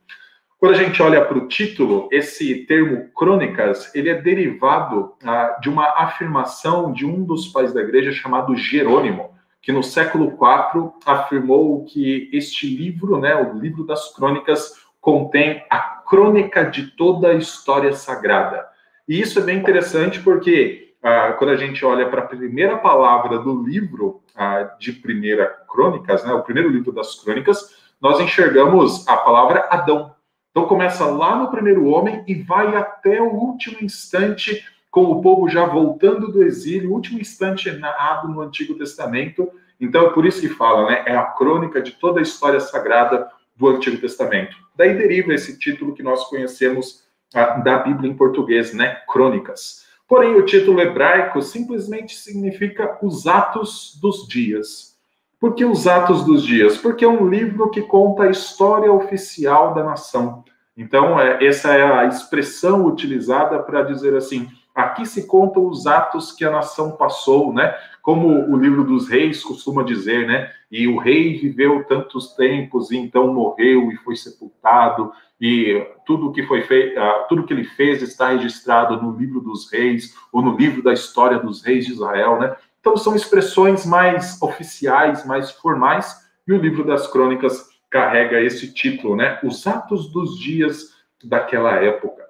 Quando 0.58 0.74
a 0.74 0.76
gente 0.76 1.02
olha 1.02 1.24
para 1.24 1.38
o 1.38 1.48
título, 1.48 2.06
esse 2.12 2.66
termo 2.66 3.08
crônicas, 3.14 3.94
ele 3.94 4.10
é 4.10 4.20
derivado 4.20 5.14
ah, 5.24 5.56
de 5.58 5.70
uma 5.70 5.86
afirmação 6.02 6.92
de 6.92 7.06
um 7.06 7.24
dos 7.24 7.48
pais 7.48 7.72
da 7.72 7.80
igreja 7.80 8.12
chamado 8.12 8.54
Jerônimo, 8.54 9.30
que 9.62 9.72
no 9.72 9.82
século 9.82 10.36
IV 10.36 10.90
afirmou 11.06 11.82
que 11.86 12.28
este 12.30 12.68
livro, 12.68 13.18
né, 13.18 13.34
o 13.34 13.58
livro 13.58 13.86
das 13.86 14.14
crônicas, 14.14 14.74
contém 15.00 15.64
a 15.70 15.78
crônica 15.78 16.62
de 16.62 16.88
toda 16.88 17.28
a 17.28 17.34
história 17.34 17.94
sagrada. 17.94 18.75
E 19.08 19.20
isso 19.20 19.38
é 19.38 19.42
bem 19.42 19.58
interessante 19.58 20.20
porque 20.20 20.94
ah, 21.02 21.32
quando 21.38 21.50
a 21.50 21.56
gente 21.56 21.84
olha 21.84 22.08
para 22.08 22.22
a 22.22 22.26
primeira 22.26 22.76
palavra 22.76 23.38
do 23.38 23.62
livro 23.62 24.22
ah, 24.34 24.74
de 24.78 24.92
Primeira 24.92 25.46
Crônicas, 25.70 26.24
né, 26.24 26.32
o 26.32 26.42
primeiro 26.42 26.68
livro 26.68 26.90
das 26.90 27.14
crônicas, 27.14 27.76
nós 28.00 28.18
enxergamos 28.20 29.06
a 29.06 29.16
palavra 29.16 29.68
Adão. 29.70 30.14
Então 30.50 30.66
começa 30.66 31.06
lá 31.06 31.36
no 31.36 31.50
primeiro 31.50 31.86
homem 31.86 32.24
e 32.26 32.34
vai 32.34 32.74
até 32.74 33.20
o 33.20 33.32
último 33.32 33.76
instante, 33.80 34.64
com 34.90 35.04
o 35.04 35.22
povo 35.22 35.48
já 35.48 35.64
voltando 35.66 36.32
do 36.32 36.42
exílio, 36.42 36.90
o 36.90 36.94
último 36.94 37.20
instante 37.20 37.70
narrado 37.70 38.28
no 38.28 38.40
Antigo 38.40 38.74
Testamento. 38.74 39.48
Então 39.80 40.06
é 40.06 40.10
por 40.10 40.26
isso 40.26 40.40
que 40.40 40.48
fala, 40.48 40.90
né? 40.90 41.04
É 41.06 41.14
a 41.14 41.24
crônica 41.24 41.80
de 41.80 41.92
toda 41.92 42.18
a 42.18 42.22
história 42.22 42.58
sagrada 42.58 43.30
do 43.54 43.68
Antigo 43.68 43.98
Testamento. 43.98 44.56
Daí 44.74 44.96
deriva 44.96 45.32
esse 45.32 45.58
título 45.58 45.94
que 45.94 46.02
nós 46.02 46.24
conhecemos 46.24 47.05
da 47.32 47.78
Bíblia 47.78 48.10
em 48.10 48.16
português, 48.16 48.72
né? 48.72 48.96
Crônicas. 49.10 49.86
Porém, 50.08 50.36
o 50.36 50.44
título 50.44 50.80
hebraico 50.80 51.42
simplesmente 51.42 52.16
significa 52.16 52.98
os 53.02 53.26
atos 53.26 53.98
dos 54.00 54.26
dias. 54.28 54.96
Por 55.38 55.54
que 55.54 55.64
os 55.64 55.86
Atos 55.86 56.24
dos 56.24 56.42
Dias? 56.42 56.78
Porque 56.78 57.04
é 57.04 57.08
um 57.08 57.28
livro 57.28 57.70
que 57.70 57.82
conta 57.82 58.24
a 58.24 58.30
história 58.30 58.90
oficial 58.90 59.74
da 59.74 59.84
nação. 59.84 60.42
Então, 60.76 61.20
é, 61.20 61.44
essa 61.44 61.72
é 61.72 61.82
a 61.82 62.06
expressão 62.06 62.86
utilizada 62.86 63.58
para 63.58 63.82
dizer 63.82 64.16
assim: 64.16 64.48
aqui 64.74 65.04
se 65.04 65.26
contam 65.26 65.66
os 65.66 65.86
atos 65.86 66.32
que 66.32 66.44
a 66.44 66.50
nação 66.50 66.92
passou, 66.92 67.52
né? 67.52 67.74
Como 68.02 68.28
o 68.50 68.56
livro 68.56 68.82
dos 68.82 69.08
reis 69.08 69.42
costuma 69.42 69.82
dizer, 69.82 70.26
né? 70.26 70.50
E 70.70 70.88
o 70.88 70.96
rei 70.96 71.38
viveu 71.38 71.84
tantos 71.84 72.34
tempos 72.34 72.90
e 72.90 72.96
então 72.96 73.32
morreu 73.32 73.92
e 73.92 73.96
foi 73.98 74.16
sepultado 74.16 75.12
e 75.40 75.86
tudo 76.06 76.32
que 76.32 76.42
foi 76.44 76.62
feito, 76.62 76.98
ah, 76.98 77.26
tudo 77.28 77.44
que 77.44 77.52
ele 77.52 77.64
fez 77.64 78.02
está 78.02 78.28
registrado 78.28 79.00
no 79.00 79.16
livro 79.16 79.40
dos 79.40 79.70
reis 79.70 80.14
ou 80.32 80.40
no 80.40 80.56
livro 80.56 80.82
da 80.82 80.92
história 80.92 81.38
dos 81.38 81.62
reis 81.62 81.84
de 81.84 81.92
Israel, 81.92 82.38
né? 82.38 82.56
Então, 82.80 82.96
são 82.96 83.16
expressões 83.16 83.84
mais 83.84 84.40
oficiais, 84.40 85.26
mais 85.26 85.50
formais, 85.50 86.24
e 86.46 86.52
o 86.52 86.58
livro 86.58 86.84
das 86.84 87.08
crônicas 87.08 87.68
carrega 87.90 88.40
esse 88.40 88.72
título, 88.72 89.16
né? 89.16 89.38
Os 89.42 89.66
Atos 89.66 90.10
dos 90.10 90.38
Dias 90.38 90.94
daquela 91.24 91.72
época. 91.74 92.25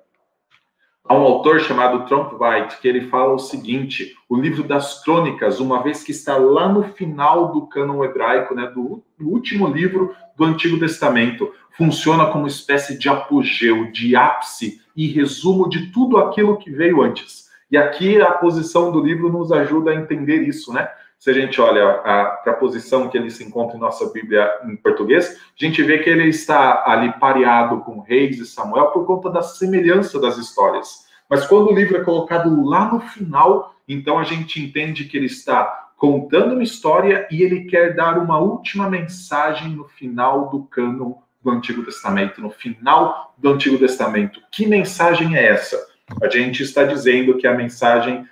Há 1.08 1.14
um 1.14 1.22
autor 1.22 1.60
chamado 1.60 2.04
Trump 2.06 2.32
White 2.32 2.80
que 2.80 2.88
ele 2.88 3.08
fala 3.08 3.34
o 3.34 3.38
seguinte: 3.38 4.16
o 4.28 4.36
livro 4.36 4.64
das 4.64 5.04
crônicas, 5.04 5.60
uma 5.60 5.80
vez 5.80 6.02
que 6.02 6.10
está 6.10 6.36
lá 6.36 6.68
no 6.68 6.82
final 6.82 7.52
do 7.52 7.66
cânon 7.68 8.04
hebraico, 8.04 8.56
né, 8.56 8.66
do, 8.74 9.04
do 9.16 9.28
último 9.28 9.68
livro 9.68 10.12
do 10.36 10.44
Antigo 10.44 10.80
Testamento, 10.80 11.52
funciona 11.76 12.26
como 12.26 12.48
espécie 12.48 12.98
de 12.98 13.08
apogeu, 13.08 13.90
de 13.92 14.16
ápice 14.16 14.80
e 14.96 15.06
resumo 15.06 15.68
de 15.68 15.92
tudo 15.92 16.18
aquilo 16.18 16.56
que 16.56 16.72
veio 16.72 17.00
antes. 17.00 17.46
E 17.70 17.76
aqui 17.76 18.20
a 18.20 18.32
posição 18.32 18.90
do 18.90 19.00
livro 19.00 19.30
nos 19.30 19.52
ajuda 19.52 19.92
a 19.92 19.94
entender 19.94 20.42
isso, 20.42 20.72
né? 20.72 20.88
Se 21.26 21.30
a 21.30 21.34
gente 21.34 21.60
olha 21.60 21.94
para 21.94 22.52
a 22.52 22.54
posição 22.54 23.08
que 23.08 23.18
ele 23.18 23.30
se 23.30 23.42
encontra 23.42 23.76
em 23.76 23.80
nossa 23.80 24.08
Bíblia 24.12 24.48
em 24.64 24.76
português, 24.76 25.28
a 25.28 25.64
gente 25.64 25.82
vê 25.82 25.98
que 25.98 26.08
ele 26.08 26.28
está 26.28 26.84
ali 26.86 27.12
pareado 27.18 27.80
com 27.80 27.98
Reis 27.98 28.38
e 28.38 28.46
Samuel 28.46 28.92
por 28.92 29.04
conta 29.04 29.28
da 29.28 29.42
semelhança 29.42 30.20
das 30.20 30.38
histórias. 30.38 31.04
Mas 31.28 31.44
quando 31.44 31.68
o 31.68 31.74
livro 31.74 31.96
é 31.96 32.04
colocado 32.04 32.64
lá 32.64 32.92
no 32.92 33.00
final, 33.00 33.74
então 33.88 34.20
a 34.20 34.22
gente 34.22 34.62
entende 34.62 35.06
que 35.06 35.16
ele 35.16 35.26
está 35.26 35.88
contando 35.96 36.52
uma 36.52 36.62
história 36.62 37.26
e 37.28 37.42
ele 37.42 37.64
quer 37.64 37.96
dar 37.96 38.18
uma 38.18 38.38
última 38.38 38.88
mensagem 38.88 39.70
no 39.70 39.88
final 39.88 40.48
do 40.48 40.62
cânon 40.62 41.14
do 41.42 41.50
Antigo 41.50 41.82
Testamento, 41.84 42.40
no 42.40 42.50
final 42.50 43.34
do 43.36 43.48
Antigo 43.48 43.76
Testamento. 43.78 44.40
Que 44.52 44.64
mensagem 44.64 45.36
é 45.36 45.44
essa? 45.44 45.76
A 46.22 46.28
gente 46.28 46.62
está 46.62 46.84
dizendo 46.84 47.36
que 47.36 47.48
a 47.48 47.52
mensagem 47.52 48.24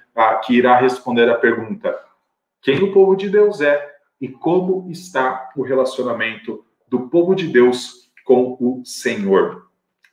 que 0.46 0.54
irá 0.54 0.76
responder 0.76 1.28
a 1.28 1.34
pergunta: 1.34 1.92
quem 2.64 2.83
o 2.83 2.92
povo 2.92 3.14
de 3.14 3.28
Deus 3.28 3.61
é 3.61 3.92
e 4.21 4.28
como 4.28 4.90
está 4.90 5.50
o 5.56 5.62
relacionamento 5.62 6.64
do 6.88 7.09
povo 7.09 7.35
de 7.35 7.47
Deus 7.47 8.11
com 8.25 8.56
o 8.59 8.83
Senhor. 8.85 9.66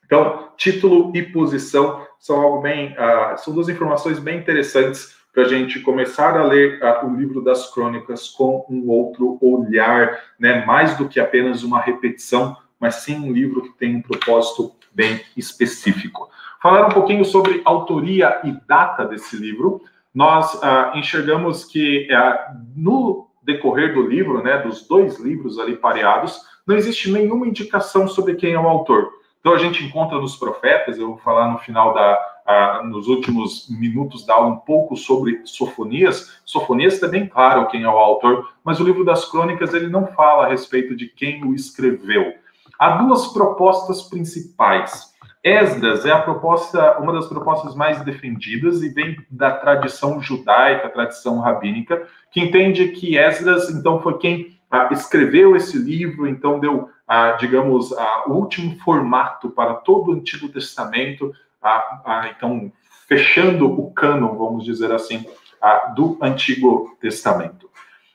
Então, 0.05 0.49
título 0.57 1.11
e 1.15 1.23
posição 1.23 2.05
são 2.19 2.39
algo 2.39 2.61
bem, 2.61 2.93
ah, 2.97 3.35
são 3.37 3.53
duas 3.53 3.69
informações 3.69 4.19
bem 4.19 4.37
interessantes 4.37 5.15
para 5.33 5.43
a 5.43 5.47
gente 5.47 5.79
começar 5.79 6.37
a 6.37 6.43
ler 6.43 6.83
ah, 6.83 7.05
o 7.05 7.15
livro 7.15 7.41
das 7.41 7.73
Crônicas 7.73 8.27
com 8.27 8.65
um 8.69 8.89
outro 8.89 9.39
olhar, 9.41 10.19
né? 10.37 10.65
Mais 10.65 10.97
do 10.97 11.07
que 11.07 11.19
apenas 11.19 11.63
uma 11.63 11.79
repetição, 11.79 12.57
mas 12.77 12.95
sim 12.95 13.15
um 13.15 13.31
livro 13.31 13.63
que 13.63 13.77
tem 13.77 13.95
um 13.95 14.01
propósito 14.01 14.75
bem 14.93 15.21
específico 15.37 16.29
falar 16.61 16.85
um 16.85 16.91
pouquinho 16.91 17.25
sobre 17.25 17.61
autoria 17.65 18.39
e 18.43 18.51
data 18.67 19.03
desse 19.03 19.35
livro. 19.35 19.81
Nós 20.13 20.53
uh, 20.55 20.97
enxergamos 20.97 21.65
que 21.65 22.07
uh, 22.11 22.57
no 22.75 23.27
decorrer 23.43 23.93
do 23.93 24.05
livro, 24.05 24.43
né, 24.43 24.57
dos 24.59 24.87
dois 24.87 25.19
livros 25.19 25.57
ali 25.57 25.75
pareados, 25.75 26.41
não 26.67 26.75
existe 26.75 27.11
nenhuma 27.11 27.47
indicação 27.47 28.07
sobre 28.07 28.35
quem 28.35 28.53
é 28.53 28.59
o 28.59 28.67
autor. 28.67 29.09
Então 29.39 29.53
a 29.53 29.57
gente 29.57 29.83
encontra 29.83 30.19
nos 30.19 30.35
profetas, 30.35 30.97
eu 30.97 31.07
vou 31.07 31.17
falar 31.17 31.51
no 31.51 31.57
final 31.57 31.93
da, 31.93 32.19
uh, 32.47 32.87
nos 32.87 33.07
últimos 33.07 33.67
minutos 33.69 34.25
da 34.25 34.35
aula 34.35 34.47
um 34.47 34.57
pouco 34.57 34.95
sobre 34.95 35.41
Sofonias. 35.45 36.39
Sofonias 36.45 36.95
está 36.95 37.07
bem 37.07 37.27
claro 37.27 37.67
quem 37.67 37.83
é 37.83 37.89
o 37.89 37.97
autor, 37.97 38.53
mas 38.63 38.79
o 38.79 38.83
livro 38.83 39.03
das 39.03 39.25
Crônicas 39.29 39.73
ele 39.73 39.87
não 39.87 40.07
fala 40.07 40.45
a 40.45 40.49
respeito 40.49 40.95
de 40.95 41.07
quem 41.07 41.43
o 41.43 41.55
escreveu. 41.55 42.33
Há 42.77 42.97
duas 42.97 43.27
propostas 43.27 44.03
principais. 44.03 45.10
Esdras 45.43 46.05
é 46.05 46.11
a 46.11 46.21
proposta, 46.21 46.99
uma 46.99 47.11
das 47.11 47.27
propostas 47.27 47.75
mais 47.75 47.99
defendidas 48.03 48.83
e 48.83 48.89
vem 48.89 49.17
da 49.29 49.51
tradição 49.51 50.21
judaica, 50.21 50.89
tradição 50.89 51.39
rabínica, 51.39 52.07
que 52.31 52.39
entende 52.39 52.89
que 52.89 53.17
Esdras, 53.17 53.69
então, 53.69 53.99
foi 54.01 54.17
quem 54.19 54.59
ah, 54.69 54.89
escreveu 54.91 55.55
esse 55.55 55.77
livro, 55.77 56.27
então 56.27 56.59
deu, 56.59 56.89
ah, 57.07 57.31
digamos, 57.31 57.91
ah, 57.93 58.25
o 58.27 58.33
último 58.33 58.77
formato 58.79 59.49
para 59.49 59.73
todo 59.73 60.11
o 60.11 60.13
Antigo 60.13 60.47
Testamento, 60.47 61.33
ah, 61.61 62.01
ah, 62.05 62.31
então, 62.35 62.71
fechando 63.07 63.67
o 63.67 63.91
cânon, 63.91 64.37
vamos 64.37 64.63
dizer 64.63 64.91
assim, 64.91 65.25
ah, 65.59 65.93
do 65.95 66.17
Antigo 66.21 66.95
Testamento. 67.01 67.69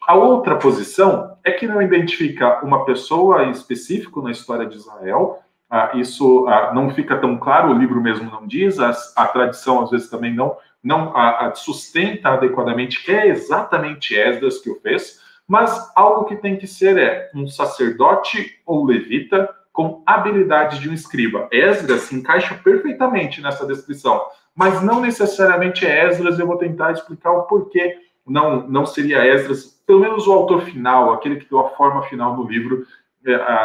A 0.07 0.15
outra 0.15 0.57
posição 0.57 1.37
é 1.43 1.51
que 1.51 1.67
não 1.67 1.83
identifica 1.83 2.65
uma 2.65 2.85
pessoa 2.85 3.45
em 3.45 3.51
específico 3.51 4.23
na 4.23 4.31
história 4.31 4.65
de 4.65 4.77
Israel, 4.77 5.43
isso 5.95 6.47
ah, 6.49 6.73
não 6.75 6.91
fica 6.91 7.17
tão 7.17 7.37
claro, 7.37 7.71
o 7.71 7.79
livro 7.79 8.01
mesmo 8.01 8.31
não 8.31 8.47
diz, 8.47 8.79
a, 8.79 8.93
a 9.17 9.27
tradição 9.27 9.83
às 9.83 9.91
vezes 9.91 10.09
também 10.09 10.35
não, 10.35 10.57
não 10.83 11.17
a, 11.17 11.49
a 11.49 11.55
sustenta 11.55 12.31
adequadamente 12.31 13.03
que 13.03 13.13
é 13.13 13.29
exatamente 13.29 14.15
Esdras 14.15 14.59
que 14.59 14.71
o 14.71 14.81
fez, 14.81 15.21
mas 15.47 15.93
algo 15.95 16.25
que 16.25 16.37
tem 16.37 16.57
que 16.57 16.67
ser 16.67 16.99
é 16.99 17.31
um 17.35 17.47
sacerdote 17.47 18.61
ou 18.65 18.85
levita 18.85 19.49
com 19.73 20.03
habilidade 20.07 20.81
de 20.81 20.89
um 20.89 20.95
escriba. 20.95 21.49
Esdras 21.53 22.03
se 22.03 22.17
encaixa 22.17 22.55
perfeitamente 22.55 23.43
nessa 23.43 23.67
descrição, 23.67 24.23
mas 24.55 24.83
não 24.83 25.01
necessariamente 25.01 25.85
é 25.85 26.09
Esdras, 26.09 26.39
eu 26.39 26.47
vou 26.47 26.57
tentar 26.57 26.93
explicar 26.93 27.33
o 27.33 27.43
porquê 27.43 27.99
não, 28.27 28.67
não 28.67 28.85
seria 28.85 29.25
Esdras, 29.25 29.81
pelo 29.87 30.01
menos 30.01 30.27
o 30.27 30.33
autor 30.33 30.63
final, 30.63 31.13
aquele 31.13 31.37
que 31.37 31.49
deu 31.49 31.61
a 31.61 31.71
forma 31.71 32.03
final 32.03 32.35
do 32.35 32.47
livro, 32.47 32.85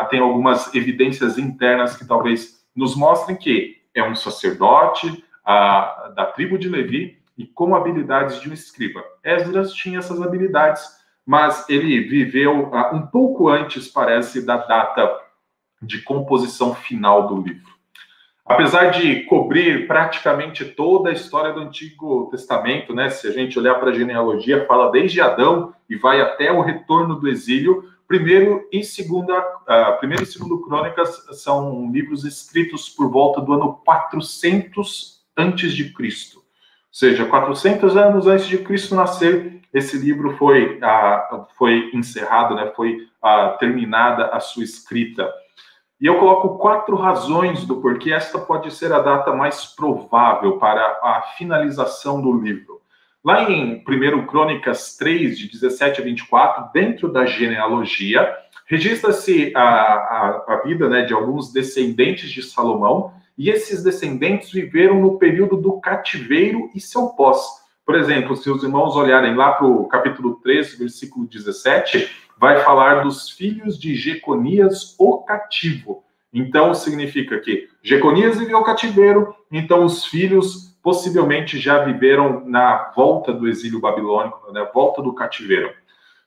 tem 0.10 0.20
algumas 0.20 0.74
evidências 0.74 1.38
internas 1.38 1.96
que 1.96 2.08
talvez 2.08 2.66
nos 2.76 2.96
mostrem 2.96 3.38
que 3.38 3.78
é 3.94 4.04
um 4.04 4.16
sacerdote 4.16 5.24
da 5.46 6.32
tribo 6.34 6.58
de 6.58 6.70
Levi 6.70 7.20
e 7.38 7.46
com 7.46 7.76
habilidades 7.76 8.40
de 8.40 8.50
um 8.50 8.54
escriba. 8.54 9.04
Esdras 9.24 9.74
tinha 9.74 10.00
essas 10.00 10.22
habilidades, 10.22 10.84
mas 11.26 11.68
ele 11.70 12.02
viveu 12.02 12.72
um 12.94 13.02
pouco 13.08 13.50
antes, 13.50 13.88
parece, 13.88 14.46
da 14.46 14.58
data 14.58 15.20
de 15.82 16.02
composição 16.02 16.76
final 16.76 17.28
do 17.28 17.42
livro. 17.42 17.72
Apesar 18.46 18.90
de 18.92 19.22
cobrir 19.26 19.88
praticamente 19.88 20.66
toda 20.66 21.10
a 21.10 21.14
história 21.14 21.54
do 21.54 21.62
Antigo 21.62 22.28
Testamento, 22.30 22.94
né? 22.94 23.10
Se 23.10 23.28
a 23.28 23.32
gente 23.32 23.58
olhar 23.58 23.76
para 23.76 23.92
a 23.92 23.94
genealogia, 23.94 24.66
fala 24.66 24.92
desde 24.92 25.22
Adão 25.22 25.74
e 25.90 25.96
vai 25.96 26.20
até 26.20 26.52
o 26.52 26.62
retorno 26.62 27.16
do 27.16 27.30
exílio. 27.30 27.90
Primeiro 28.12 28.68
e 28.74 28.84
segunda, 28.84 29.40
uh, 29.40 29.98
primeiro 29.98 30.24
e 30.24 30.26
segundo 30.26 30.60
Crônicas 30.60 31.28
são 31.42 31.90
livros 31.94 32.26
escritos 32.26 32.90
por 32.90 33.10
volta 33.10 33.40
do 33.40 33.54
ano 33.54 33.80
400 33.86 35.24
antes 35.38 35.72
de 35.72 35.94
Cristo. 35.94 36.42
seja, 36.92 37.26
400 37.26 37.96
anos 37.96 38.28
antes 38.28 38.48
de 38.48 38.58
Cristo 38.58 38.96
nascer, 38.96 39.62
esse 39.74 39.98
livro 39.98 40.36
foi, 40.36 40.78
ah, 40.84 41.48
foi 41.58 41.90
encerrado, 41.94 42.54
né, 42.54 42.74
foi 42.76 42.98
ah, 43.22 43.56
terminada 43.58 44.26
a 44.26 44.42
sua 44.42 44.66
escrita. 44.66 45.32
E 45.98 46.06
eu 46.06 46.20
coloco 46.20 46.58
quatro 46.58 46.98
razões 46.98 47.66
do 47.66 47.80
porquê 47.80 48.12
esta 48.12 48.38
pode 48.38 48.72
ser 48.72 48.92
a 48.92 49.00
data 49.00 49.32
mais 49.32 49.68
provável 49.68 50.58
para 50.58 50.86
a 51.02 51.22
finalização 51.38 52.22
do 52.22 52.34
livro. 52.34 52.81
Lá 53.24 53.50
em 53.50 53.84
1 53.88 54.26
Crônicas 54.26 54.98
3, 54.98 55.38
de 55.38 55.48
17 55.52 56.02
a 56.02 56.04
24, 56.04 56.72
dentro 56.74 57.12
da 57.12 57.24
genealogia, 57.24 58.36
registra-se 58.66 59.54
a, 59.56 59.62
a, 59.62 60.46
a, 60.48 60.62
vida 60.66 60.90
né, 60.90 61.04
de 61.04 61.14
alguns 61.14 61.54
descendentes 61.54 62.32
de 62.32 62.42
Salomão, 62.42 63.14
e 63.38 63.50
esses 63.50 63.84
descendentes 63.84 64.52
viveram 64.52 65.00
no 65.00 65.20
período 65.20 65.56
do 65.56 65.80
cativeiro 65.80 66.72
e 66.74 66.80
seu 66.80 67.10
pós. 67.10 67.40
Por 67.86 67.96
exemplo, 67.96 68.36
se 68.36 68.50
os 68.50 68.64
irmãos 68.64 68.96
olharem 68.96 69.36
lá 69.36 69.52
para 69.52 69.68
o 69.68 69.88
capítulo 69.88 70.40
3, 70.42 70.80
versículo 70.80 71.28
17, 71.28 72.10
vai 72.40 72.60
falar 72.62 73.04
dos 73.04 73.30
filhos 73.30 73.80
de 73.80 73.94
Jeconias, 73.94 74.96
o 74.98 75.20
cativo. 75.20 76.04
Então, 76.34 76.74
significa 76.74 77.40
que 77.40 77.68
Jeconias 77.84 78.40
viveu 78.40 78.58
o 78.58 78.64
cativeiro, 78.64 79.36
então 79.52 79.86
os 79.86 80.06
filhos 80.06 80.71
possivelmente 80.82 81.60
já 81.60 81.84
viveram 81.84 82.44
na 82.46 82.92
volta 82.96 83.32
do 83.32 83.48
exílio 83.48 83.80
babilônico, 83.80 84.52
na 84.52 84.62
né, 84.62 84.72
volta 84.74 85.02
do 85.02 85.14
cativeiro. 85.14 85.72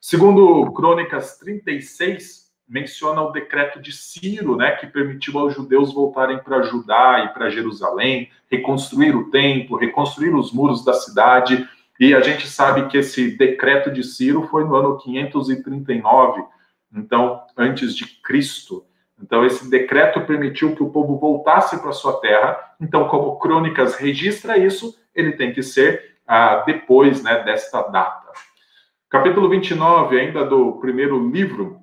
Segundo 0.00 0.70
Crônicas 0.72 1.38
36, 1.38 2.44
menciona 2.68 3.22
o 3.22 3.30
decreto 3.30 3.80
de 3.80 3.92
Ciro, 3.92 4.56
né, 4.56 4.72
que 4.72 4.86
permitiu 4.86 5.38
aos 5.38 5.54
judeus 5.54 5.92
voltarem 5.92 6.38
para 6.38 6.62
Judá 6.62 7.24
e 7.24 7.34
para 7.34 7.50
Jerusalém, 7.50 8.30
reconstruir 8.50 9.14
o 9.14 9.30
templo, 9.30 9.76
reconstruir 9.76 10.34
os 10.34 10.52
muros 10.52 10.84
da 10.84 10.94
cidade. 10.94 11.68
E 11.98 12.14
a 12.14 12.20
gente 12.20 12.46
sabe 12.46 12.88
que 12.88 12.98
esse 12.98 13.36
decreto 13.36 13.90
de 13.90 14.02
Ciro 14.02 14.46
foi 14.48 14.64
no 14.64 14.74
ano 14.74 14.98
539, 14.98 16.42
então 16.92 17.42
antes 17.56 17.94
de 17.94 18.06
Cristo. 18.22 18.84
Então 19.22 19.44
esse 19.44 19.70
decreto 19.70 20.20
permitiu 20.22 20.74
que 20.74 20.82
o 20.82 20.90
povo 20.90 21.18
voltasse 21.18 21.80
para 21.80 21.92
sua 21.92 22.20
terra. 22.20 22.58
Então, 22.80 23.08
como 23.08 23.38
Crônicas 23.38 23.96
registra 23.96 24.58
isso, 24.58 24.98
ele 25.14 25.32
tem 25.32 25.52
que 25.52 25.62
ser 25.62 26.16
ah, 26.26 26.62
depois, 26.66 27.22
né, 27.22 27.42
desta 27.42 27.82
data. 27.82 28.32
Capítulo 29.08 29.48
29, 29.48 30.18
ainda 30.18 30.44
do 30.44 30.72
primeiro 30.80 31.30
livro, 31.30 31.78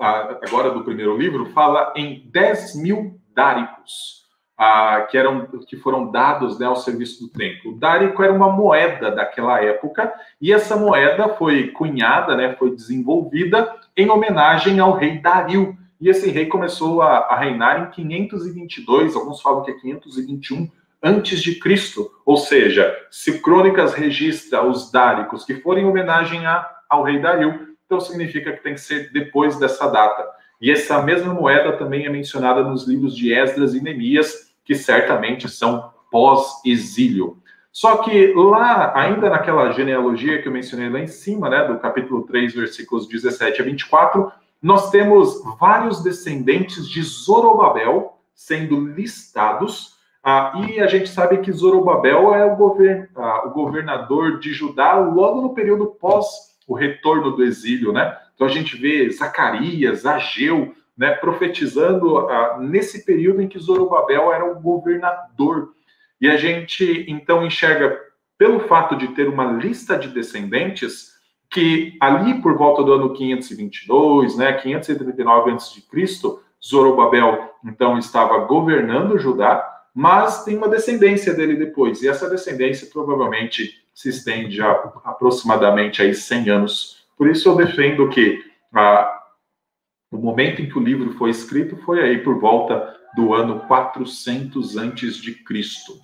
agora 0.00 0.70
do 0.70 0.82
primeiro 0.82 1.16
livro, 1.16 1.46
fala 1.46 1.92
em 1.94 2.28
10 2.30 2.76
mil 2.76 3.20
dáricos, 3.34 4.24
ah, 4.56 5.06
que, 5.10 5.18
eram, 5.18 5.46
que 5.66 5.76
foram 5.76 6.10
dados 6.10 6.58
né, 6.58 6.66
ao 6.66 6.76
serviço 6.76 7.24
do 7.24 7.30
templo. 7.30 7.72
O 7.72 7.78
dárico 7.78 8.22
era 8.22 8.32
uma 8.32 8.50
moeda 8.50 9.10
daquela 9.10 9.62
época, 9.62 10.12
e 10.40 10.52
essa 10.52 10.76
moeda 10.76 11.28
foi 11.28 11.68
cunhada, 11.68 12.34
né, 12.34 12.54
foi 12.54 12.74
desenvolvida 12.74 13.74
em 13.94 14.08
homenagem 14.08 14.80
ao 14.80 14.92
rei 14.92 15.18
Dario. 15.18 15.76
E 16.00 16.08
esse 16.08 16.30
rei 16.30 16.46
começou 16.46 17.02
a, 17.02 17.18
a 17.18 17.38
reinar 17.38 17.82
em 17.82 17.90
522, 17.90 19.16
alguns 19.16 19.40
falam 19.40 19.62
que 19.62 19.70
é 19.70 19.74
521 19.74 20.68
antes 21.02 21.42
de 21.42 21.54
Cristo. 21.58 22.10
Ou 22.24 22.36
seja, 22.36 22.94
se 23.10 23.40
Crônicas 23.40 23.94
registra 23.94 24.62
os 24.62 24.90
dáricos 24.90 25.44
que 25.44 25.54
forem 25.56 25.84
em 25.84 25.88
homenagem 25.88 26.46
a, 26.46 26.68
ao 26.88 27.02
rei 27.02 27.18
Dario, 27.18 27.76
então 27.86 28.00
significa 28.00 28.52
que 28.52 28.62
tem 28.62 28.74
que 28.74 28.80
ser 28.80 29.10
depois 29.12 29.58
dessa 29.58 29.88
data. 29.88 30.26
E 30.60 30.70
essa 30.70 31.00
mesma 31.02 31.32
moeda 31.32 31.72
também 31.72 32.06
é 32.06 32.10
mencionada 32.10 32.62
nos 32.62 32.86
livros 32.86 33.14
de 33.16 33.32
Esdras 33.32 33.74
e 33.74 33.82
Neemias, 33.82 34.52
que 34.64 34.74
certamente 34.74 35.48
são 35.48 35.92
pós-exílio. 36.10 37.38
Só 37.70 37.98
que 37.98 38.32
lá, 38.34 38.98
ainda 38.98 39.28
naquela 39.28 39.70
genealogia 39.70 40.40
que 40.40 40.48
eu 40.48 40.52
mencionei 40.52 40.88
lá 40.88 40.98
em 40.98 41.06
cima, 41.06 41.50
né, 41.50 41.64
do 41.64 41.78
capítulo 41.78 42.22
3, 42.22 42.54
versículos 42.54 43.06
17 43.06 43.60
a 43.60 43.64
24, 43.64 44.32
nós 44.62 44.90
temos 44.90 45.42
vários 45.58 46.02
descendentes 46.02 46.88
de 46.88 47.02
Zorobabel 47.02 48.18
sendo 48.34 48.80
listados, 48.80 49.96
ah, 50.22 50.52
e 50.66 50.80
a 50.80 50.88
gente 50.88 51.08
sabe 51.08 51.38
que 51.38 51.52
Zorobabel 51.52 52.34
é 52.34 52.44
o, 52.44 52.56
govern, 52.56 53.08
ah, 53.14 53.46
o 53.46 53.50
governador 53.50 54.40
de 54.40 54.52
Judá 54.52 54.94
logo 54.94 55.40
no 55.40 55.54
período 55.54 55.86
pós 55.86 56.56
o 56.66 56.74
retorno 56.74 57.30
do 57.30 57.44
exílio, 57.44 57.92
né? 57.92 58.18
Então 58.34 58.46
a 58.46 58.50
gente 58.50 58.76
vê 58.76 59.08
Zacarias, 59.08 60.04
Ageu, 60.04 60.74
né, 60.98 61.12
profetizando 61.12 62.18
ah, 62.18 62.58
nesse 62.60 63.04
período 63.04 63.40
em 63.40 63.48
que 63.48 63.58
Zorobabel 63.58 64.32
era 64.32 64.44
o 64.44 64.60
governador. 64.60 65.70
E 66.20 66.28
a 66.28 66.36
gente 66.36 67.04
então 67.08 67.46
enxerga, 67.46 67.96
pelo 68.36 68.60
fato 68.60 68.96
de 68.96 69.08
ter 69.08 69.28
uma 69.28 69.44
lista 69.44 69.96
de 69.96 70.08
descendentes, 70.08 71.12
que 71.56 71.96
ali 71.98 72.42
por 72.42 72.54
volta 72.54 72.82
do 72.82 72.92
ano 72.92 73.14
522, 73.14 74.36
né, 74.36 74.52
539 74.52 75.52
a.C., 75.52 75.82
Zorobabel 76.62 77.50
então 77.64 77.98
estava 77.98 78.40
governando 78.40 79.18
Judá, 79.18 79.66
mas 79.94 80.44
tem 80.44 80.58
uma 80.58 80.68
descendência 80.68 81.32
dele 81.32 81.56
depois, 81.56 82.02
e 82.02 82.08
essa 82.08 82.28
descendência 82.28 82.88
provavelmente 82.92 83.82
se 83.94 84.10
estende 84.10 84.60
a 84.60 84.70
aproximadamente 85.02 86.02
aí 86.02 86.14
100 86.14 86.50
anos. 86.50 87.06
Por 87.16 87.26
isso 87.26 87.48
eu 87.48 87.56
defendo 87.56 88.06
que 88.10 88.38
o 90.12 90.18
momento 90.18 90.60
em 90.60 90.68
que 90.68 90.76
o 90.76 90.82
livro 90.82 91.12
foi 91.12 91.30
escrito 91.30 91.74
foi 91.78 92.02
aí 92.02 92.18
por 92.18 92.38
volta 92.38 92.94
do 93.16 93.32
ano 93.32 93.60
400 93.60 94.76
antes 94.76 95.16
de 95.16 95.32
Cristo. 95.32 95.94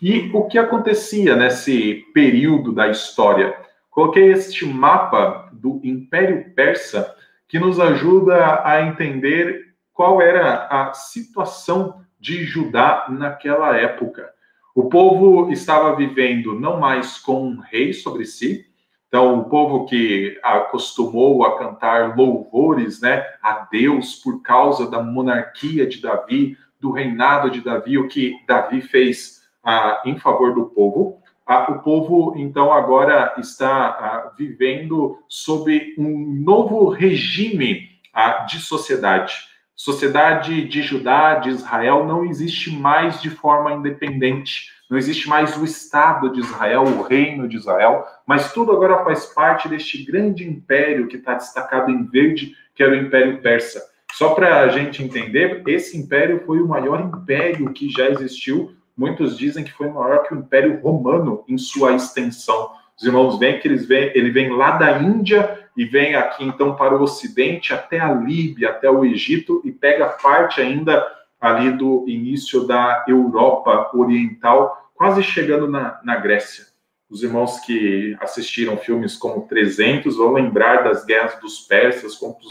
E 0.00 0.30
o 0.32 0.44
que 0.44 0.58
acontecia 0.58 1.34
nesse 1.34 2.06
período 2.14 2.72
da 2.72 2.88
história? 2.88 3.71
Coloquei 3.92 4.32
este 4.32 4.64
mapa 4.64 5.50
do 5.52 5.78
Império 5.84 6.50
Persa 6.54 7.14
que 7.46 7.58
nos 7.58 7.78
ajuda 7.78 8.62
a 8.64 8.80
entender 8.80 9.74
qual 9.92 10.22
era 10.22 10.66
a 10.66 10.94
situação 10.94 12.00
de 12.18 12.42
Judá 12.42 13.04
naquela 13.10 13.76
época. 13.76 14.30
O 14.74 14.88
povo 14.88 15.52
estava 15.52 15.94
vivendo 15.94 16.58
não 16.58 16.80
mais 16.80 17.18
com 17.18 17.46
um 17.46 17.58
rei 17.58 17.92
sobre 17.92 18.24
si, 18.24 18.64
então 19.08 19.38
o 19.38 19.44
povo 19.44 19.84
que 19.84 20.40
acostumou 20.42 21.44
a 21.44 21.58
cantar 21.58 22.16
louvores, 22.16 23.02
né, 23.02 23.22
a 23.42 23.68
Deus 23.70 24.14
por 24.14 24.40
causa 24.40 24.90
da 24.90 25.02
monarquia 25.02 25.86
de 25.86 26.00
Davi, 26.00 26.56
do 26.80 26.90
reinado 26.92 27.50
de 27.50 27.60
Davi, 27.60 27.98
o 27.98 28.08
que 28.08 28.34
Davi 28.48 28.80
fez 28.80 29.42
ah, 29.62 30.00
em 30.06 30.18
favor 30.18 30.54
do 30.54 30.64
povo. 30.64 31.21
Ah, 31.46 31.70
o 31.72 31.80
povo 31.80 32.34
então 32.36 32.72
agora 32.72 33.34
está 33.38 33.68
ah, 33.68 34.32
vivendo 34.36 35.18
sob 35.28 35.94
um 35.98 36.42
novo 36.44 36.88
regime 36.88 37.88
ah, 38.14 38.44
de 38.48 38.58
sociedade 38.58 39.52
sociedade 39.82 40.68
de 40.68 40.80
Judá, 40.80 41.34
de 41.34 41.50
Israel, 41.50 42.06
não 42.06 42.24
existe 42.24 42.70
mais 42.70 43.20
de 43.20 43.28
forma 43.30 43.72
independente. 43.72 44.70
Não 44.88 44.96
existe 44.96 45.28
mais 45.28 45.56
o 45.56 45.64
Estado 45.64 46.32
de 46.32 46.38
Israel, 46.38 46.84
o 46.84 47.02
reino 47.02 47.48
de 47.48 47.56
Israel, 47.56 48.06
mas 48.24 48.52
tudo 48.52 48.70
agora 48.70 49.02
faz 49.04 49.26
parte 49.26 49.68
deste 49.68 50.04
grande 50.04 50.48
império 50.48 51.08
que 51.08 51.16
está 51.16 51.34
destacado 51.34 51.90
em 51.90 52.04
verde, 52.04 52.54
que 52.74 52.82
era 52.82 52.92
o 52.92 52.96
Império 52.96 53.40
Persa. 53.40 53.82
Só 54.12 54.34
para 54.34 54.60
a 54.60 54.68
gente 54.68 55.02
entender, 55.02 55.62
esse 55.66 55.98
império 55.98 56.42
foi 56.46 56.60
o 56.60 56.68
maior 56.68 57.00
império 57.00 57.72
que 57.72 57.90
já 57.90 58.08
existiu. 58.08 58.76
Muitos 58.96 59.38
dizem 59.38 59.64
que 59.64 59.72
foi 59.72 59.88
maior 59.88 60.22
que 60.22 60.34
o 60.34 60.38
Império 60.38 60.80
Romano 60.80 61.44
em 61.48 61.56
sua 61.56 61.92
extensão. 61.94 62.70
Os 62.96 63.04
irmãos 63.04 63.38
veem 63.38 63.58
que 63.58 63.66
eles 63.66 63.86
vêm, 63.86 64.12
ele 64.14 64.30
vem 64.30 64.50
lá 64.50 64.72
da 64.72 65.00
Índia 65.00 65.68
e 65.76 65.84
vem 65.84 66.14
aqui 66.14 66.44
então 66.44 66.76
para 66.76 66.96
o 66.96 67.02
Ocidente, 67.02 67.72
até 67.72 67.98
a 67.98 68.12
Líbia, 68.12 68.70
até 68.70 68.90
o 68.90 69.04
Egito, 69.04 69.62
e 69.64 69.72
pega 69.72 70.06
parte 70.06 70.60
ainda 70.60 71.04
ali 71.40 71.72
do 71.72 72.04
início 72.06 72.66
da 72.66 73.04
Europa 73.08 73.90
Oriental, 73.94 74.90
quase 74.94 75.22
chegando 75.22 75.66
na, 75.66 76.00
na 76.04 76.16
Grécia. 76.16 76.66
Os 77.10 77.22
irmãos 77.22 77.58
que 77.60 78.16
assistiram 78.20 78.76
filmes 78.76 79.16
como 79.16 79.46
300 79.46 80.16
vão 80.16 80.32
lembrar 80.32 80.84
das 80.84 81.04
guerras 81.04 81.38
dos 81.40 81.60
persas 81.60 82.14
contra 82.14 82.48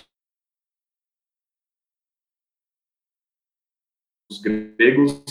os 4.30 4.40
gregos 4.40 5.24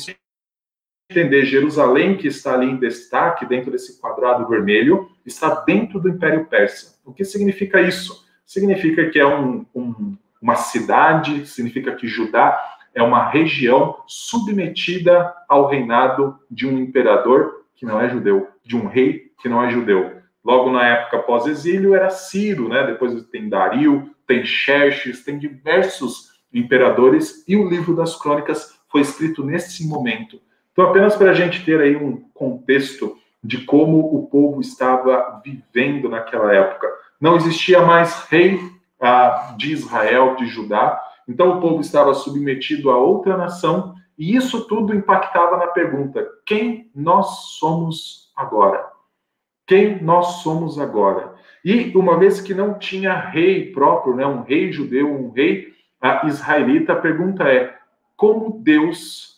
entender 1.11 1.45
Jerusalém, 1.45 2.17
que 2.17 2.29
está 2.29 2.55
ali 2.55 2.67
em 2.67 2.77
destaque 2.77 3.45
dentro 3.45 3.71
desse 3.71 4.01
quadrado 4.01 4.49
vermelho, 4.49 5.11
está 5.27 5.63
dentro 5.67 5.99
do 5.99 6.09
Império 6.09 6.47
Persa. 6.47 6.99
O 7.05 7.13
que 7.13 7.25
significa 7.25 7.81
isso? 7.83 8.25
Significa 8.47 9.11
que 9.11 9.19
é 9.19 9.27
um, 9.27 9.67
um, 9.75 10.17
uma 10.41 10.55
cidade, 10.55 11.47
significa 11.47 11.95
que 11.95 12.07
Judá 12.07 12.59
é 12.95 13.03
uma 13.03 13.29
região 13.29 13.97
submetida 14.07 15.35
ao 15.49 15.69
reinado 15.69 16.39
de 16.51 16.67
um 16.67 16.79
imperador 16.79 17.65
que 17.77 17.85
não 17.85 18.01
é 18.01 18.09
judeu, 18.09 18.49
de 18.65 18.77
um 18.77 18.87
rei 18.87 19.33
que 19.41 19.49
não 19.49 19.65
é 19.65 19.71
judeu. 19.71 20.21
Logo 20.45 20.71
na 20.71 20.87
época 20.87 21.19
pós-exílio 21.21 21.95
era 21.95 22.11
Ciro, 22.11 22.69
né? 22.69 22.85
Depois 22.87 23.23
tem 23.25 23.49
Dario, 23.49 24.11
tem 24.27 24.45
Xerxes, 24.45 25.25
tem 25.25 25.39
diversos 25.39 26.31
imperadores 26.53 27.45
e 27.47 27.57
o 27.57 27.69
livro 27.69 27.95
das 27.95 28.17
crônicas 28.17 28.81
foi 28.89 29.03
escrito 29.03 29.45
nesse 29.45 29.87
momento. 29.87 30.41
Então, 30.73 30.87
apenas 30.87 31.17
para 31.17 31.31
a 31.31 31.35
gente 31.35 31.65
ter 31.65 31.81
aí 31.81 31.97
um 31.97 32.21
contexto 32.35 33.17
de 33.43 33.65
como 33.65 33.99
o 34.15 34.27
povo 34.27 34.61
estava 34.61 35.41
vivendo 35.45 36.09
naquela 36.09 36.55
época. 36.55 36.89
Não 37.21 37.37
existia 37.37 37.81
mais 37.81 38.27
rei 38.29 38.61
ah, 39.01 39.55
de 39.57 39.73
Israel, 39.73 40.37
de 40.37 40.47
Judá, 40.47 41.03
então 41.27 41.57
o 41.57 41.61
povo 41.61 41.81
estava 41.81 42.13
submetido 42.13 42.91
a 42.91 42.97
outra 42.99 43.37
nação, 43.37 43.95
e 44.19 44.37
isso 44.37 44.67
tudo 44.67 44.95
impactava 44.95 45.57
na 45.57 45.69
pergunta: 45.69 46.27
quem 46.45 46.91
nós 46.95 47.57
somos 47.59 48.31
agora? 48.37 48.85
Quem 49.67 50.03
nós 50.03 50.43
somos 50.43 50.79
agora? 50.79 51.35
E 51.65 51.93
uma 51.97 52.19
vez 52.19 52.41
que 52.41 52.53
não 52.53 52.75
tinha 52.75 53.15
rei 53.15 53.71
próprio, 53.73 54.15
né, 54.15 54.27
um 54.27 54.43
rei 54.43 54.73
judeu, 54.73 55.09
um 55.09 55.31
rei 55.31 55.69
ah, 56.01 56.23
israelita, 56.27 56.93
a 56.93 56.97
pergunta 56.97 57.45
é: 57.45 57.75
como 58.17 58.61
Deus 58.63 59.30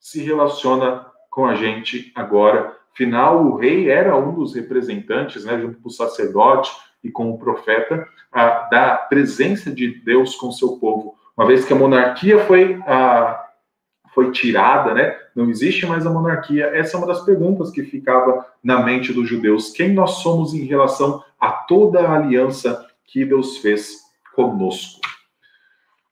se 0.00 0.22
relaciona 0.22 1.06
com 1.30 1.46
a 1.46 1.54
gente 1.54 2.10
agora? 2.16 2.76
Afinal, 2.92 3.44
o 3.44 3.56
rei 3.56 3.88
era 3.88 4.16
um 4.16 4.34
dos 4.34 4.54
representantes, 4.54 5.44
né, 5.44 5.60
junto 5.60 5.80
com 5.80 5.88
o 5.88 5.92
sacerdote 5.92 6.72
e 7.04 7.10
com 7.10 7.30
o 7.30 7.38
profeta, 7.38 8.06
ah, 8.32 8.68
da 8.70 8.94
presença 8.96 9.70
de 9.70 10.02
Deus 10.02 10.34
com 10.34 10.50
seu 10.50 10.78
povo. 10.78 11.14
Uma 11.36 11.46
vez 11.46 11.64
que 11.64 11.72
a 11.72 11.76
monarquia 11.76 12.44
foi, 12.44 12.80
ah, 12.86 13.46
foi 14.12 14.32
tirada, 14.32 14.92
né, 14.92 15.16
não 15.34 15.48
existe 15.48 15.86
mais 15.86 16.04
a 16.04 16.10
monarquia, 16.10 16.66
essa 16.66 16.96
é 16.96 16.98
uma 16.98 17.06
das 17.06 17.24
perguntas 17.24 17.70
que 17.70 17.84
ficava 17.84 18.44
na 18.62 18.82
mente 18.82 19.12
dos 19.12 19.28
judeus. 19.28 19.70
Quem 19.70 19.92
nós 19.92 20.22
somos 20.22 20.52
em 20.52 20.64
relação 20.64 21.22
a 21.38 21.52
toda 21.52 22.00
a 22.00 22.16
aliança 22.16 22.86
que 23.04 23.24
Deus 23.24 23.58
fez 23.58 23.98
conosco? 24.34 25.00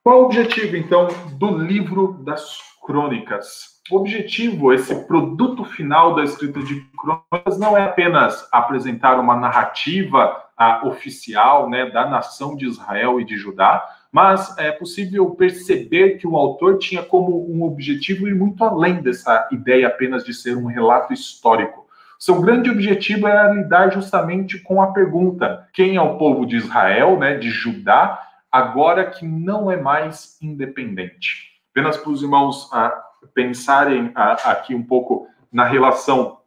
Qual 0.02 0.22
o 0.22 0.24
objetivo, 0.24 0.76
então, 0.76 1.08
do 1.38 1.58
livro 1.58 2.14
das 2.24 2.58
crônicas? 2.80 3.77
O 3.90 3.96
objetivo, 3.96 4.72
esse 4.72 4.94
produto 5.06 5.64
final 5.64 6.14
da 6.14 6.22
escrita 6.22 6.60
de 6.60 6.80
crônicas, 6.98 7.58
não 7.58 7.76
é 7.76 7.84
apenas 7.84 8.46
apresentar 8.52 9.18
uma 9.18 9.34
narrativa 9.34 10.44
ah, 10.56 10.82
oficial 10.84 11.70
né, 11.70 11.88
da 11.88 12.06
nação 12.06 12.54
de 12.54 12.66
Israel 12.66 13.18
e 13.18 13.24
de 13.24 13.38
Judá, 13.38 13.82
mas 14.12 14.56
é 14.58 14.70
possível 14.72 15.30
perceber 15.30 16.18
que 16.18 16.26
o 16.26 16.36
autor 16.36 16.78
tinha 16.78 17.02
como 17.02 17.50
um 17.50 17.62
objetivo 17.62 18.28
ir 18.28 18.34
muito 18.34 18.62
além 18.62 19.00
dessa 19.00 19.48
ideia 19.50 19.86
apenas 19.86 20.22
de 20.24 20.34
ser 20.34 20.56
um 20.56 20.66
relato 20.66 21.12
histórico. 21.12 21.86
Seu 22.18 22.40
grande 22.42 22.70
objetivo 22.70 23.26
era 23.26 23.52
lidar 23.52 23.90
justamente 23.92 24.58
com 24.58 24.82
a 24.82 24.92
pergunta: 24.92 25.66
quem 25.72 25.96
é 25.96 26.02
o 26.02 26.18
povo 26.18 26.44
de 26.44 26.56
Israel, 26.56 27.18
né, 27.18 27.38
de 27.38 27.48
Judá, 27.48 28.20
agora 28.50 29.08
que 29.08 29.26
não 29.26 29.70
é 29.70 29.76
mais 29.76 30.36
independente? 30.42 31.48
Apenas 31.70 31.96
para 31.96 32.10
os 32.10 32.22
irmãos 32.22 32.68
ah, 32.72 33.04
pensarem 33.34 34.10
a, 34.14 34.50
aqui 34.50 34.74
um 34.74 34.82
pouco 34.82 35.26
na 35.52 35.64
relação 35.64 36.38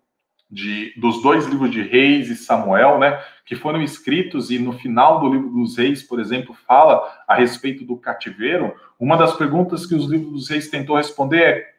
de, 0.49 0.93
dos 0.97 1.21
dois 1.21 1.45
livros 1.45 1.71
de 1.71 1.81
Reis 1.81 2.29
e 2.29 2.35
Samuel, 2.35 2.99
né, 2.99 3.23
que 3.45 3.55
foram 3.55 3.81
escritos 3.81 4.51
e 4.51 4.59
no 4.59 4.73
final 4.73 5.19
do 5.19 5.29
livro 5.29 5.49
dos 5.49 5.77
Reis, 5.77 6.03
por 6.03 6.19
exemplo, 6.19 6.55
fala 6.67 7.01
a 7.27 7.35
respeito 7.35 7.85
do 7.85 7.95
cativeiro. 7.95 8.75
Uma 8.99 9.15
das 9.15 9.33
perguntas 9.33 9.85
que 9.85 9.95
os 9.95 10.05
livros 10.05 10.31
dos 10.31 10.49
Reis 10.49 10.69
tentou 10.69 10.97
responder 10.97 11.41
é: 11.41 11.71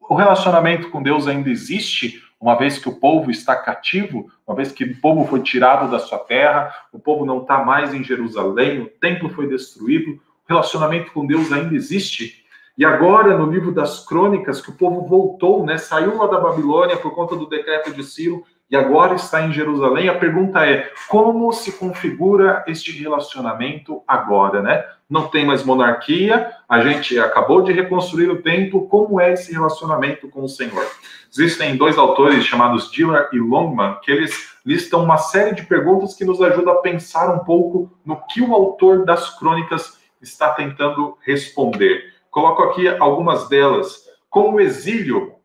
o 0.00 0.14
relacionamento 0.14 0.90
com 0.90 1.02
Deus 1.02 1.28
ainda 1.28 1.48
existe, 1.48 2.20
uma 2.40 2.56
vez 2.56 2.78
que 2.78 2.88
o 2.88 2.96
povo 2.96 3.30
está 3.30 3.56
cativo, 3.56 4.30
uma 4.46 4.56
vez 4.56 4.72
que 4.72 4.84
o 4.84 5.00
povo 5.00 5.26
foi 5.26 5.40
tirado 5.40 5.90
da 5.90 5.98
sua 5.98 6.18
terra, 6.18 6.74
o 6.92 6.98
povo 6.98 7.24
não 7.24 7.42
está 7.42 7.64
mais 7.64 7.94
em 7.94 8.04
Jerusalém, 8.04 8.80
o 8.80 8.86
templo 8.86 9.30
foi 9.30 9.48
destruído, 9.48 10.12
o 10.12 10.20
relacionamento 10.48 11.12
com 11.12 11.26
Deus 11.26 11.52
ainda 11.52 11.74
existe? 11.74 12.43
E 12.76 12.84
agora, 12.84 13.38
no 13.38 13.50
livro 13.50 13.70
das 13.72 14.04
crônicas, 14.04 14.60
que 14.60 14.70
o 14.70 14.74
povo 14.74 15.06
voltou, 15.06 15.64
né, 15.64 15.78
saiu 15.78 16.16
lá 16.16 16.26
da 16.26 16.40
Babilônia 16.40 16.96
por 16.96 17.14
conta 17.14 17.36
do 17.36 17.48
decreto 17.48 17.92
de 17.92 18.02
Ciro 18.02 18.44
e 18.70 18.76
agora 18.76 19.14
está 19.14 19.42
em 19.42 19.52
Jerusalém, 19.52 20.08
a 20.08 20.18
pergunta 20.18 20.66
é: 20.66 20.90
como 21.08 21.52
se 21.52 21.72
configura 21.72 22.64
este 22.66 22.90
relacionamento 22.90 24.02
agora, 24.08 24.62
né? 24.62 24.84
Não 25.08 25.28
tem 25.28 25.44
mais 25.44 25.62
monarquia, 25.62 26.50
a 26.68 26.80
gente 26.80 27.16
acabou 27.18 27.62
de 27.62 27.72
reconstruir 27.72 28.30
o 28.30 28.42
templo, 28.42 28.88
como 28.88 29.20
é 29.20 29.34
esse 29.34 29.52
relacionamento 29.52 30.28
com 30.28 30.42
o 30.42 30.48
Senhor? 30.48 30.84
Existem 31.30 31.76
dois 31.76 31.98
autores 31.98 32.44
chamados 32.44 32.90
Diller 32.90 33.28
e 33.32 33.38
Longman 33.38 33.98
que 34.02 34.10
eles 34.10 34.54
listam 34.64 35.04
uma 35.04 35.18
série 35.18 35.54
de 35.54 35.66
perguntas 35.66 36.14
que 36.14 36.24
nos 36.24 36.40
ajudam 36.40 36.72
a 36.72 36.78
pensar 36.78 37.32
um 37.32 37.40
pouco 37.40 37.92
no 38.04 38.16
que 38.26 38.40
o 38.40 38.54
autor 38.54 39.04
das 39.04 39.38
crônicas 39.38 39.98
está 40.22 40.50
tentando 40.50 41.18
responder. 41.20 42.13
Coloco 42.34 42.64
aqui 42.64 42.88
algumas 42.88 43.48
delas. 43.48 44.10
Com 44.28 44.54
o 44.54 44.60
exílio, 44.60 45.36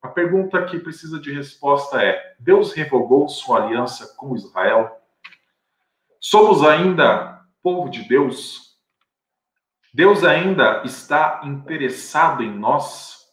a 0.00 0.08
pergunta 0.08 0.64
que 0.64 0.78
precisa 0.78 1.20
de 1.20 1.30
resposta 1.30 2.02
é: 2.02 2.36
Deus 2.38 2.72
revogou 2.72 3.28
sua 3.28 3.62
aliança 3.62 4.14
com 4.16 4.34
Israel? 4.34 4.90
Somos 6.18 6.64
ainda 6.64 7.44
povo 7.62 7.90
de 7.90 8.08
Deus? 8.08 8.78
Deus 9.92 10.24
ainda 10.24 10.82
está 10.86 11.42
interessado 11.44 12.42
em 12.42 12.50
nós? 12.50 13.28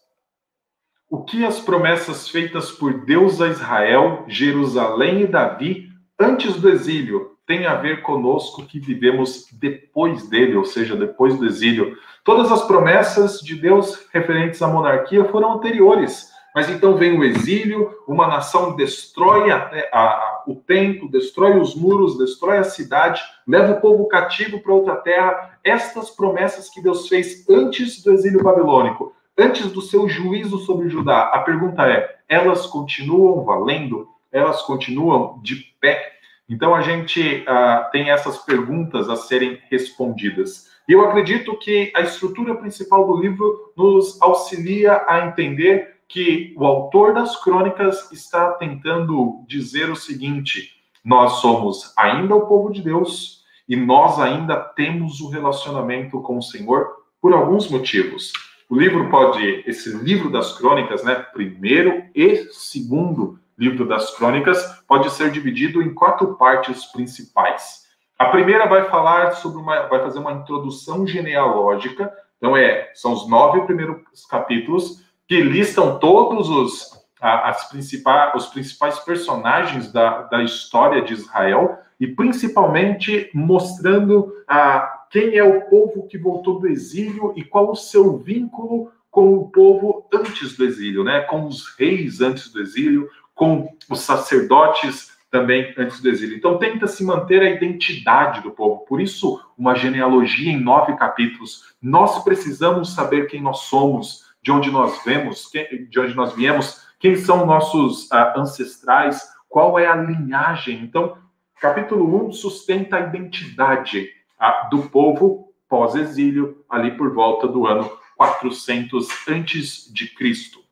O 1.10 1.24
que 1.24 1.46
as 1.46 1.58
promessas 1.62 2.28
feitas 2.28 2.70
por 2.70 3.06
Deus 3.06 3.42
a 3.42 3.48
Israel, 3.48 4.26
Jerusalém 4.28 5.22
e 5.22 5.28
Davi 5.28 5.90
antes 6.20 6.60
do 6.60 6.68
exílio 6.68 7.35
tem 7.46 7.66
a 7.66 7.76
ver 7.76 8.02
conosco 8.02 8.66
que 8.66 8.80
vivemos 8.80 9.48
depois 9.54 10.28
dele, 10.28 10.56
ou 10.56 10.66
seja, 10.66 10.96
depois 10.96 11.38
do 11.38 11.46
exílio. 11.46 11.96
Todas 12.24 12.52
as 12.52 12.66
promessas 12.66 13.40
de 13.40 13.56
Deus 13.56 14.08
referentes 14.12 14.62
à 14.62 14.68
monarquia 14.68 15.26
foram 15.26 15.54
anteriores, 15.54 16.34
mas 16.56 16.70
então 16.70 16.96
vem 16.96 17.20
o 17.20 17.24
exílio, 17.24 17.94
uma 18.08 18.28
nação 18.28 18.78
destrói 18.78 19.52
a, 19.52 19.70
a, 19.92 20.44
o 20.48 20.56
templo, 20.56 21.12
destrói 21.12 21.60
os 21.60 21.76
muros, 21.76 22.18
destrói 22.18 22.60
a 22.60 22.64
cidade, 22.64 23.22
leva 23.46 23.74
o 23.74 23.82
povo 23.82 24.08
cativo 24.08 24.62
para 24.62 24.74
outra 24.74 24.96
terra. 24.96 25.60
Estas 25.64 26.10
promessas 26.10 26.70
que 26.70 26.82
Deus 26.82 27.10
fez 27.10 27.48
antes 27.50 28.02
do 28.02 28.14
exílio 28.14 28.42
babilônico, 28.42 29.14
antes 29.38 29.70
do 29.72 29.82
seu 29.82 30.08
juízo 30.08 30.60
sobre 30.60 30.88
Judá, 30.88 31.24
a 31.34 31.40
pergunta 31.40 31.86
é: 31.88 32.16
elas 32.30 32.66
continuam 32.66 33.44
valendo? 33.44 34.08
Elas 34.32 34.62
continuam 34.62 35.40
de 35.44 35.56
pé? 35.80 36.15
Então 36.48 36.76
a 36.76 36.82
gente 36.82 37.44
uh, 37.48 37.92
tem 37.92 38.12
essas 38.12 38.38
perguntas 38.40 39.10
a 39.10 39.16
serem 39.16 39.60
respondidas. 39.70 40.70
E 40.88 40.94
eu 40.94 41.02
acredito 41.02 41.58
que 41.58 41.92
a 41.96 42.02
estrutura 42.02 42.56
principal 42.56 43.08
do 43.08 43.20
livro 43.20 43.74
nos 43.76 44.22
auxilia 44.22 45.04
a 45.08 45.28
entender 45.28 45.96
que 46.08 46.54
o 46.56 46.66
autor 46.66 47.14
das 47.14 47.42
crônicas 47.44 48.12
está 48.12 48.52
tentando 48.54 49.44
dizer 49.48 49.90
o 49.90 49.96
seguinte: 49.96 50.72
nós 51.04 51.34
somos 51.34 51.94
ainda 51.98 52.36
o 52.36 52.46
povo 52.48 52.72
de 52.72 52.82
Deus 52.82 53.44
e 53.68 53.76
nós 53.76 54.20
ainda 54.20 54.56
temos 54.56 55.22
o 55.22 55.30
relacionamento 55.30 56.22
com 56.22 56.38
o 56.38 56.44
Senhor 56.44 56.88
por 57.20 57.34
alguns 57.34 57.70
motivos. 57.70 58.32
O 58.70 58.76
livro 58.76 59.10
pode, 59.10 59.64
esse 59.68 59.96
livro 59.98 60.32
das 60.32 60.58
crônicas, 60.58 61.04
né, 61.04 61.16
primeiro 61.16 62.04
e 62.16 62.48
segundo, 62.52 63.40
livro 63.58 63.88
das 63.88 64.16
crônicas 64.16 64.64
pode 64.88 65.10
ser 65.12 65.32
dividido 65.32 65.82
em 65.82 65.94
quatro 65.94 66.36
partes 66.36 66.86
principais. 66.86 67.86
A 68.18 68.26
primeira 68.26 68.66
vai 68.68 68.90
falar 68.90 69.32
sobre 69.32 69.60
uma, 69.60 69.88
vai 69.88 70.00
fazer 70.02 70.20
uma 70.20 70.34
introdução 70.34 71.06
genealógica. 71.06 72.12
Então 72.38 72.56
é, 72.56 72.92
são 72.94 73.14
os 73.14 73.28
nove 73.30 73.62
primeiros 73.62 74.26
capítulos 74.30 75.04
que 75.28 75.42
listam 75.42 76.00
todos 76.00 76.50
os 76.50 77.06
as 77.22 77.70
principais, 77.70 78.36
os 78.36 78.46
principais 78.48 79.00
personagens 79.00 79.92
da, 79.92 80.24
da 80.24 80.44
história 80.44 81.02
de 81.02 81.14
Israel 81.14 81.80
e 82.00 82.06
principalmente 82.06 83.32
mostrando 83.34 84.32
a 84.48 85.06
quem 85.10 85.38
é 85.38 85.44
o 85.44 85.62
povo 85.62 86.08
que 86.08 86.18
voltou 86.18 86.60
do 86.60 86.68
exílio 86.68 87.34
e 87.36 87.44
qual 87.44 87.72
o 87.72 87.76
seu 87.76 88.18
vínculo 88.18 88.92
com 89.10 89.34
o 89.34 89.50
povo 89.50 90.06
antes 90.14 90.58
do 90.58 90.66
exílio, 90.66 91.04
né? 91.04 91.22
Com 91.22 91.48
os 91.48 91.74
reis 91.78 92.20
antes 92.20 92.52
do 92.52 92.62
exílio, 92.62 93.10
com 93.36 93.76
os 93.90 94.00
sacerdotes 94.00 95.14
também 95.30 95.74
antes 95.78 96.02
do 96.02 96.10
exílio. 96.10 96.38
Então, 96.38 96.58
tenta 96.58 96.88
se 96.88 97.04
manter 97.04 97.42
a 97.42 97.50
identidade 97.50 98.42
do 98.42 98.52
povo. 98.52 98.86
Por 98.86 99.02
isso, 99.02 99.42
uma 99.58 99.76
genealogia 99.76 100.52
em 100.52 100.60
nove 100.60 100.96
capítulos. 100.96 101.76
Nós 101.82 102.24
precisamos 102.24 102.96
saber 102.96 103.28
quem 103.28 103.42
nós 103.42 103.60
somos, 103.60 104.24
de 104.42 104.52
onde 104.52 104.72
nós 104.72 105.04
vemos, 105.04 105.50
de 105.90 106.00
onde 106.00 106.16
nós 106.16 106.34
viemos, 106.34 106.86
quem 107.00 107.18
são 107.18 107.46
nossos 107.46 108.06
uh, 108.06 108.40
ancestrais, 108.40 109.28
qual 109.50 109.78
é 109.78 109.86
a 109.86 109.96
linhagem. 109.96 110.82
Então, 110.82 111.18
capítulo 111.60 112.28
1 112.28 112.32
sustenta 112.32 112.96
a 112.96 113.02
identidade 113.02 114.10
uh, 114.40 114.70
do 114.70 114.84
povo 114.84 115.54
pós-exílio, 115.68 116.64
ali 116.70 116.92
por 116.92 117.14
volta 117.14 117.48
do 117.48 117.68
ano 117.68 117.92
400 118.16 119.08
antes 119.28 119.92
de 119.92 120.08
Cristo 120.16 120.65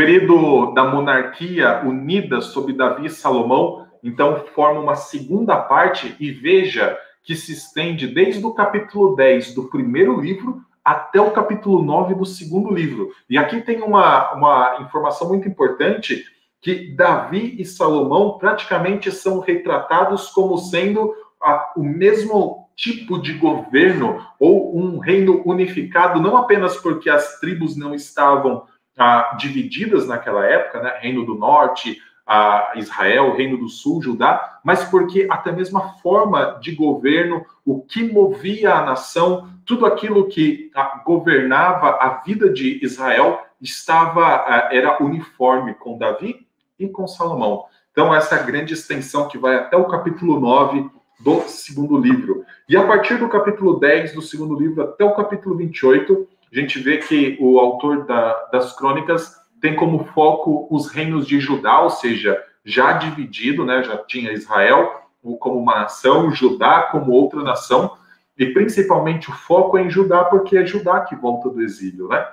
período 0.00 0.72
da 0.72 0.82
monarquia 0.82 1.82
unida 1.84 2.40
sob 2.40 2.72
Davi 2.72 3.04
e 3.04 3.10
Salomão, 3.10 3.86
então 4.02 4.46
forma 4.54 4.80
uma 4.80 4.94
segunda 4.94 5.58
parte 5.58 6.16
e 6.18 6.30
veja 6.30 6.98
que 7.22 7.36
se 7.36 7.52
estende 7.52 8.06
desde 8.06 8.42
o 8.42 8.54
capítulo 8.54 9.14
10 9.14 9.54
do 9.54 9.64
primeiro 9.64 10.18
livro 10.18 10.62
até 10.82 11.20
o 11.20 11.32
capítulo 11.32 11.82
9 11.82 12.14
do 12.14 12.24
segundo 12.24 12.72
livro. 12.72 13.10
E 13.28 13.36
aqui 13.36 13.60
tem 13.60 13.82
uma, 13.82 14.32
uma 14.32 14.78
informação 14.80 15.28
muito 15.28 15.46
importante 15.46 16.24
que 16.62 16.94
Davi 16.96 17.56
e 17.58 17.64
Salomão 17.66 18.38
praticamente 18.38 19.12
são 19.12 19.40
retratados 19.40 20.30
como 20.30 20.56
sendo 20.56 21.12
a, 21.42 21.74
o 21.76 21.82
mesmo 21.82 22.70
tipo 22.74 23.20
de 23.20 23.34
governo 23.34 24.26
ou 24.38 24.74
um 24.74 24.98
reino 24.98 25.42
unificado, 25.44 26.22
não 26.22 26.38
apenas 26.38 26.74
porque 26.78 27.10
as 27.10 27.38
tribos 27.38 27.76
não 27.76 27.94
estavam 27.94 28.64
ah, 29.00 29.34
divididas 29.38 30.06
naquela 30.06 30.44
época, 30.44 30.82
né? 30.82 30.98
Reino 31.00 31.24
do 31.24 31.34
Norte, 31.34 32.02
a 32.26 32.72
Israel, 32.76 33.34
Reino 33.34 33.56
do 33.56 33.66
Sul, 33.66 34.02
Judá, 34.02 34.60
mas 34.62 34.84
porque 34.84 35.26
até 35.30 35.50
mesmo 35.50 35.78
a 35.78 35.88
forma 35.94 36.58
de 36.60 36.72
governo, 36.72 37.44
o 37.64 37.80
que 37.80 38.04
movia 38.04 38.74
a 38.74 38.84
nação, 38.84 39.48
tudo 39.64 39.86
aquilo 39.86 40.28
que 40.28 40.70
ah, 40.74 41.02
governava 41.02 41.92
a 41.92 42.20
vida 42.24 42.52
de 42.52 42.78
Israel 42.84 43.40
estava 43.58 44.26
ah, 44.26 44.68
era 44.70 45.02
uniforme 45.02 45.72
com 45.72 45.96
Davi 45.96 46.46
e 46.78 46.86
com 46.86 47.08
Salomão. 47.08 47.64
Então 47.90 48.14
essa 48.14 48.36
é 48.36 48.42
grande 48.44 48.74
extensão 48.74 49.28
que 49.28 49.38
vai 49.38 49.56
até 49.56 49.78
o 49.78 49.88
capítulo 49.88 50.38
9 50.38 50.90
do 51.18 51.40
segundo 51.48 51.96
livro. 51.96 52.44
E 52.68 52.76
a 52.76 52.86
partir 52.86 53.16
do 53.16 53.30
capítulo 53.30 53.80
10 53.80 54.12
do 54.12 54.20
segundo 54.20 54.54
livro 54.58 54.82
até 54.82 55.04
o 55.04 55.14
capítulo 55.14 55.56
28, 55.56 56.28
a 56.52 56.58
gente 56.58 56.78
vê 56.80 56.98
que 56.98 57.36
o 57.40 57.58
autor 57.58 58.04
da, 58.06 58.48
das 58.52 58.76
crônicas 58.76 59.36
tem 59.60 59.76
como 59.76 60.04
foco 60.04 60.66
os 60.70 60.88
reinos 60.88 61.26
de 61.26 61.38
Judá, 61.38 61.80
ou 61.80 61.90
seja, 61.90 62.42
já 62.64 62.92
dividido, 62.92 63.64
né? 63.64 63.82
Já 63.82 63.98
tinha 63.98 64.32
Israel 64.32 65.00
como 65.38 65.58
uma 65.58 65.80
nação, 65.80 66.30
Judá 66.32 66.82
como 66.90 67.12
outra 67.12 67.42
nação, 67.42 67.96
e 68.38 68.46
principalmente 68.46 69.30
o 69.30 69.34
foco 69.34 69.76
é 69.76 69.82
em 69.82 69.90
Judá, 69.90 70.24
porque 70.24 70.56
é 70.56 70.64
Judá 70.64 71.00
que 71.00 71.14
volta 71.14 71.50
do 71.50 71.60
exílio, 71.60 72.08
né? 72.08 72.26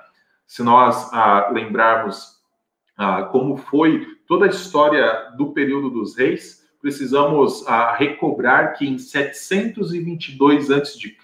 Se 0.46 0.62
nós 0.62 1.12
ah, 1.12 1.50
lembrarmos 1.52 2.38
ah, 2.96 3.24
como 3.24 3.56
foi 3.56 4.06
toda 4.26 4.46
a 4.46 4.48
história 4.48 5.30
do 5.36 5.52
período 5.52 5.90
dos 5.90 6.16
reis, 6.16 6.66
precisamos 6.80 7.66
ah, 7.68 7.94
recobrar 7.94 8.72
que 8.72 8.88
em 8.88 8.98
722 8.98 10.70
a.C., 10.70 11.16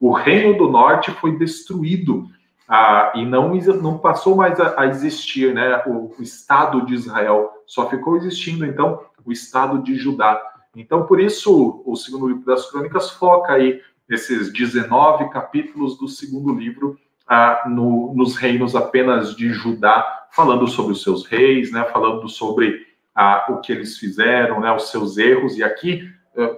o 0.00 0.12
Reino 0.12 0.56
do 0.56 0.68
Norte 0.68 1.10
foi 1.12 1.36
destruído 1.36 2.28
ah, 2.68 3.12
e 3.14 3.24
não, 3.26 3.54
não 3.54 3.98
passou 3.98 4.36
mais 4.36 4.58
a, 4.58 4.80
a 4.80 4.86
existir, 4.86 5.54
né? 5.54 5.82
O, 5.86 6.14
o, 6.18 6.22
Estado 6.22 6.84
de 6.86 6.94
Israel 6.94 7.50
só 7.66 7.88
ficou 7.88 8.16
existindo, 8.16 8.64
então, 8.64 9.00
o 9.24 9.32
Estado 9.32 9.82
de 9.82 9.94
Judá. 9.96 10.40
Então, 10.74 11.06
por 11.06 11.20
isso, 11.20 11.82
o 11.84 11.94
segundo 11.94 12.28
livro 12.28 12.44
das 12.44 12.70
Crônicas 12.70 13.10
foca 13.10 13.52
aí 13.52 13.80
nesses 14.08 14.52
19 14.52 15.28
capítulos 15.30 15.98
do 15.98 16.08
segundo 16.08 16.54
livro 16.54 16.98
ah, 17.28 17.64
no, 17.66 18.14
nos 18.14 18.36
reinos 18.36 18.74
apenas 18.74 19.36
de 19.36 19.50
Judá, 19.50 20.26
falando 20.32 20.66
sobre 20.66 20.92
os 20.92 21.02
seus 21.02 21.26
reis, 21.26 21.70
né? 21.70 21.84
Falando 21.84 22.28
sobre 22.28 22.86
ah, 23.14 23.46
o 23.50 23.60
que 23.60 23.72
eles 23.72 23.98
fizeram, 23.98 24.60
né? 24.60 24.72
Os 24.72 24.90
seus 24.90 25.18
erros. 25.18 25.58
E 25.58 25.62
aqui, 25.62 26.10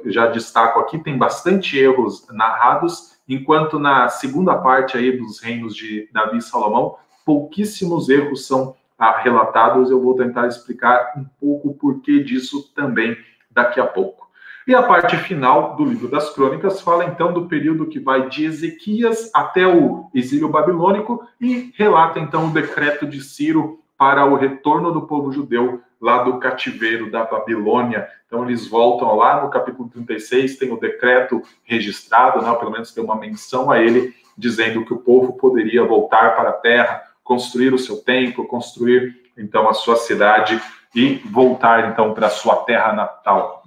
já 0.06 0.28
destaco 0.28 0.78
aqui, 0.78 0.98
tem 0.98 1.18
bastante 1.18 1.76
erros 1.76 2.26
narrados 2.30 3.15
enquanto 3.28 3.78
na 3.78 4.08
segunda 4.08 4.54
parte 4.56 4.96
aí 4.96 5.16
dos 5.16 5.40
reinos 5.40 5.74
de 5.74 6.08
Davi 6.12 6.38
e 6.38 6.42
Salomão, 6.42 6.96
pouquíssimos 7.24 8.08
erros 8.08 8.46
são 8.46 8.76
ah, 8.98 9.18
relatados. 9.18 9.90
Eu 9.90 10.00
vou 10.00 10.14
tentar 10.14 10.46
explicar 10.46 11.12
um 11.16 11.24
pouco 11.40 11.68
o 11.70 11.74
porquê 11.74 12.22
disso 12.22 12.72
também 12.74 13.16
daqui 13.50 13.80
a 13.80 13.86
pouco. 13.86 14.26
E 14.66 14.74
a 14.74 14.82
parte 14.82 15.16
final 15.18 15.76
do 15.76 15.84
livro 15.84 16.08
das 16.08 16.30
crônicas 16.34 16.80
fala 16.80 17.04
então 17.04 17.32
do 17.32 17.46
período 17.46 17.86
que 17.86 18.00
vai 18.00 18.28
de 18.28 18.44
Ezequias 18.44 19.30
até 19.32 19.64
o 19.64 20.10
exílio 20.12 20.48
babilônico 20.48 21.24
e 21.40 21.72
relata 21.76 22.18
então 22.18 22.48
o 22.48 22.52
decreto 22.52 23.06
de 23.06 23.20
Ciro 23.20 23.80
para 23.96 24.26
o 24.26 24.34
retorno 24.34 24.92
do 24.92 25.02
povo 25.02 25.30
judeu 25.30 25.80
lá 26.06 26.22
do 26.22 26.38
cativeiro 26.38 27.10
da 27.10 27.24
Babilônia. 27.24 28.08
Então, 28.28 28.44
eles 28.44 28.68
voltam 28.68 29.16
lá 29.16 29.42
no 29.42 29.50
capítulo 29.50 29.88
36, 29.88 30.56
tem 30.56 30.72
o 30.72 30.78
decreto 30.78 31.42
registrado, 31.64 32.40
né, 32.40 32.54
pelo 32.54 32.70
menos 32.70 32.92
tem 32.92 33.02
uma 33.02 33.16
menção 33.16 33.72
a 33.72 33.82
ele, 33.82 34.14
dizendo 34.38 34.84
que 34.84 34.94
o 34.94 34.98
povo 34.98 35.32
poderia 35.32 35.84
voltar 35.84 36.36
para 36.36 36.50
a 36.50 36.52
terra, 36.52 37.02
construir 37.24 37.74
o 37.74 37.78
seu 37.78 37.96
templo, 37.96 38.46
construir 38.46 39.20
então 39.36 39.68
a 39.68 39.74
sua 39.74 39.96
cidade 39.96 40.62
e 40.94 41.16
voltar 41.28 41.90
então 41.90 42.14
para 42.14 42.28
a 42.28 42.30
sua 42.30 42.54
terra 42.58 42.92
natal. 42.92 43.64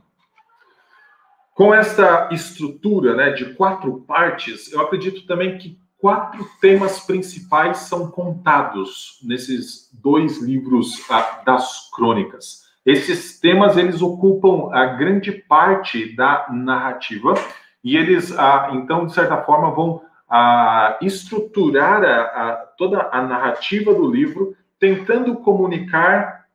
Com 1.53 1.73
essa 1.73 2.29
estrutura 2.31 3.15
né, 3.15 3.31
de 3.31 3.53
quatro 3.53 3.99
partes, 4.07 4.71
eu 4.71 4.79
acredito 4.79 5.27
também 5.27 5.57
que 5.57 5.77
quatro 5.99 6.47
temas 6.61 7.01
principais 7.01 7.79
são 7.79 8.09
contados 8.09 9.19
nesses 9.21 9.89
dois 9.93 10.41
livros 10.41 11.05
ah, 11.09 11.41
das 11.45 11.89
crônicas. 11.91 12.63
Esses 12.85 13.39
temas 13.39 13.77
eles 13.77 14.01
ocupam 14.01 14.73
a 14.73 14.85
grande 14.85 15.31
parte 15.31 16.15
da 16.15 16.47
narrativa 16.49 17.33
e 17.83 17.97
eles, 17.97 18.31
ah, 18.37 18.69
então, 18.73 19.05
de 19.05 19.13
certa 19.13 19.37
forma, 19.43 19.71
vão 19.71 20.01
ah, 20.29 20.97
estruturar 21.01 22.69
toda 22.77 23.09
a 23.11 23.21
narrativa 23.21 23.93
do 23.93 24.09
livro, 24.09 24.55
tentando 24.79 25.35
comunicar 25.35 26.45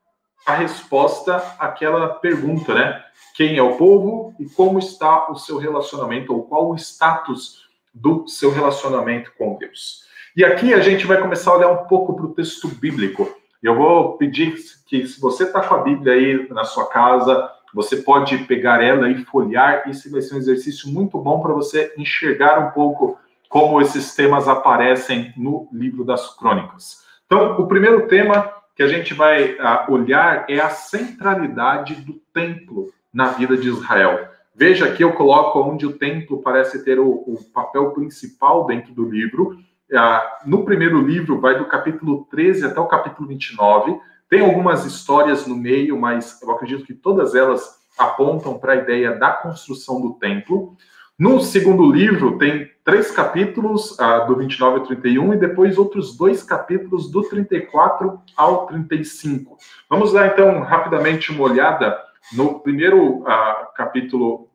a 0.46 0.54
resposta 0.54 1.36
àquela 1.58 2.08
pergunta, 2.14 2.74
né? 2.74 3.02
Quem 3.34 3.56
é 3.56 3.62
o 3.62 3.76
povo 3.76 4.34
e 4.38 4.46
como 4.46 4.78
está 4.78 5.30
o 5.30 5.36
seu 5.36 5.58
relacionamento, 5.58 6.32
ou 6.32 6.44
qual 6.44 6.70
o 6.70 6.76
status 6.76 7.64
do 7.94 8.26
seu 8.26 8.50
relacionamento 8.50 9.32
com 9.38 9.56
Deus. 9.56 10.04
E 10.36 10.44
aqui 10.44 10.74
a 10.74 10.80
gente 10.80 11.06
vai 11.06 11.20
começar 11.20 11.52
a 11.52 11.56
olhar 11.56 11.68
um 11.70 11.84
pouco 11.86 12.14
para 12.14 12.26
o 12.26 12.34
texto 12.34 12.66
bíblico. 12.66 13.32
Eu 13.62 13.76
vou 13.76 14.16
pedir 14.18 14.56
que, 14.86 15.06
se 15.06 15.20
você 15.20 15.44
está 15.44 15.60
com 15.60 15.74
a 15.74 15.82
Bíblia 15.82 16.14
aí 16.14 16.48
na 16.50 16.64
sua 16.64 16.88
casa, 16.88 17.50
você 17.72 17.98
pode 17.98 18.38
pegar 18.38 18.82
ela 18.82 19.08
e 19.08 19.24
folhear. 19.24 19.88
Esse 19.88 20.10
vai 20.10 20.20
ser 20.20 20.34
um 20.34 20.38
exercício 20.38 20.88
muito 20.88 21.18
bom 21.18 21.40
para 21.40 21.52
você 21.52 21.94
enxergar 21.96 22.58
um 22.58 22.70
pouco 22.72 23.18
como 23.48 23.80
esses 23.80 24.14
temas 24.14 24.48
aparecem 24.48 25.32
no 25.36 25.68
livro 25.72 26.04
das 26.04 26.36
crônicas. 26.36 27.04
Então, 27.26 27.56
o 27.58 27.68
primeiro 27.68 28.08
tema 28.08 28.52
que 28.74 28.82
a 28.82 28.88
gente 28.88 29.14
vai 29.14 29.52
uh, 29.52 29.92
olhar 29.92 30.44
é 30.48 30.58
a 30.58 30.70
centralidade 30.70 31.94
do 31.94 32.14
templo 32.32 32.92
na 33.12 33.28
vida 33.28 33.56
de 33.56 33.68
Israel. 33.68 34.28
Veja 34.54 34.90
que 34.92 35.02
eu 35.02 35.12
coloco 35.12 35.60
onde 35.60 35.84
o 35.84 35.98
templo 35.98 36.40
parece 36.40 36.84
ter 36.84 37.00
o, 37.00 37.08
o 37.08 37.38
papel 37.52 37.90
principal 37.90 38.66
dentro 38.66 38.94
do 38.94 39.08
livro. 39.08 39.58
Ah, 39.92 40.38
no 40.46 40.64
primeiro 40.64 41.00
livro, 41.00 41.40
vai 41.40 41.58
do 41.58 41.64
capítulo 41.64 42.26
13 42.30 42.66
até 42.66 42.78
o 42.78 42.86
capítulo 42.86 43.28
29. 43.28 43.98
Tem 44.30 44.40
algumas 44.40 44.84
histórias 44.84 45.46
no 45.46 45.56
meio, 45.56 45.98
mas 46.00 46.40
eu 46.40 46.50
acredito 46.52 46.84
que 46.84 46.94
todas 46.94 47.34
elas 47.34 47.82
apontam 47.98 48.56
para 48.58 48.74
a 48.74 48.76
ideia 48.76 49.12
da 49.12 49.32
construção 49.32 50.00
do 50.00 50.14
templo. 50.14 50.76
No 51.18 51.40
segundo 51.40 51.90
livro, 51.92 52.38
tem 52.38 52.68
três 52.84 53.10
capítulos, 53.10 53.98
ah, 54.00 54.20
do 54.20 54.36
29 54.36 54.80
ao 54.80 54.86
31, 54.86 55.34
e 55.34 55.36
depois 55.36 55.78
outros 55.78 56.16
dois 56.16 56.42
capítulos, 56.42 57.10
do 57.10 57.22
34 57.22 58.20
ao 58.36 58.66
35. 58.66 59.56
Vamos 59.88 60.12
dar, 60.12 60.26
então, 60.26 60.60
rapidamente 60.60 61.30
uma 61.30 61.44
olhada 61.44 61.96
no 62.32 62.60
primeiro 62.60 63.20
uh, 63.20 63.72
capítulo, 63.74 64.50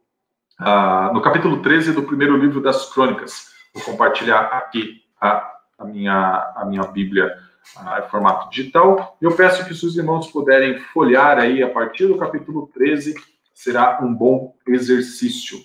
uh, 0.59 1.13
no 1.13 1.21
capítulo 1.21 1.61
13 1.61 1.93
do 1.93 2.03
primeiro 2.03 2.37
livro 2.37 2.61
das 2.61 2.91
Crônicas. 2.91 3.49
Vou 3.73 3.83
compartilhar 3.83 4.41
aqui 4.47 5.03
a, 5.19 5.51
a 5.77 5.85
minha, 5.85 6.53
a 6.55 6.65
minha 6.65 6.83
Bíblia 6.83 7.37
uh, 7.77 8.03
em 8.03 8.09
formato 8.09 8.49
digital. 8.49 9.17
Eu 9.21 9.35
peço 9.35 9.65
que 9.65 9.73
os 9.73 9.97
irmãos 9.97 10.31
puderem 10.31 10.79
folhear 10.79 11.37
aí 11.37 11.61
a 11.61 11.69
partir 11.69 12.07
do 12.07 12.17
capítulo 12.17 12.69
13, 12.73 13.15
será 13.53 13.99
um 14.01 14.13
bom 14.13 14.55
exercício. 14.67 15.59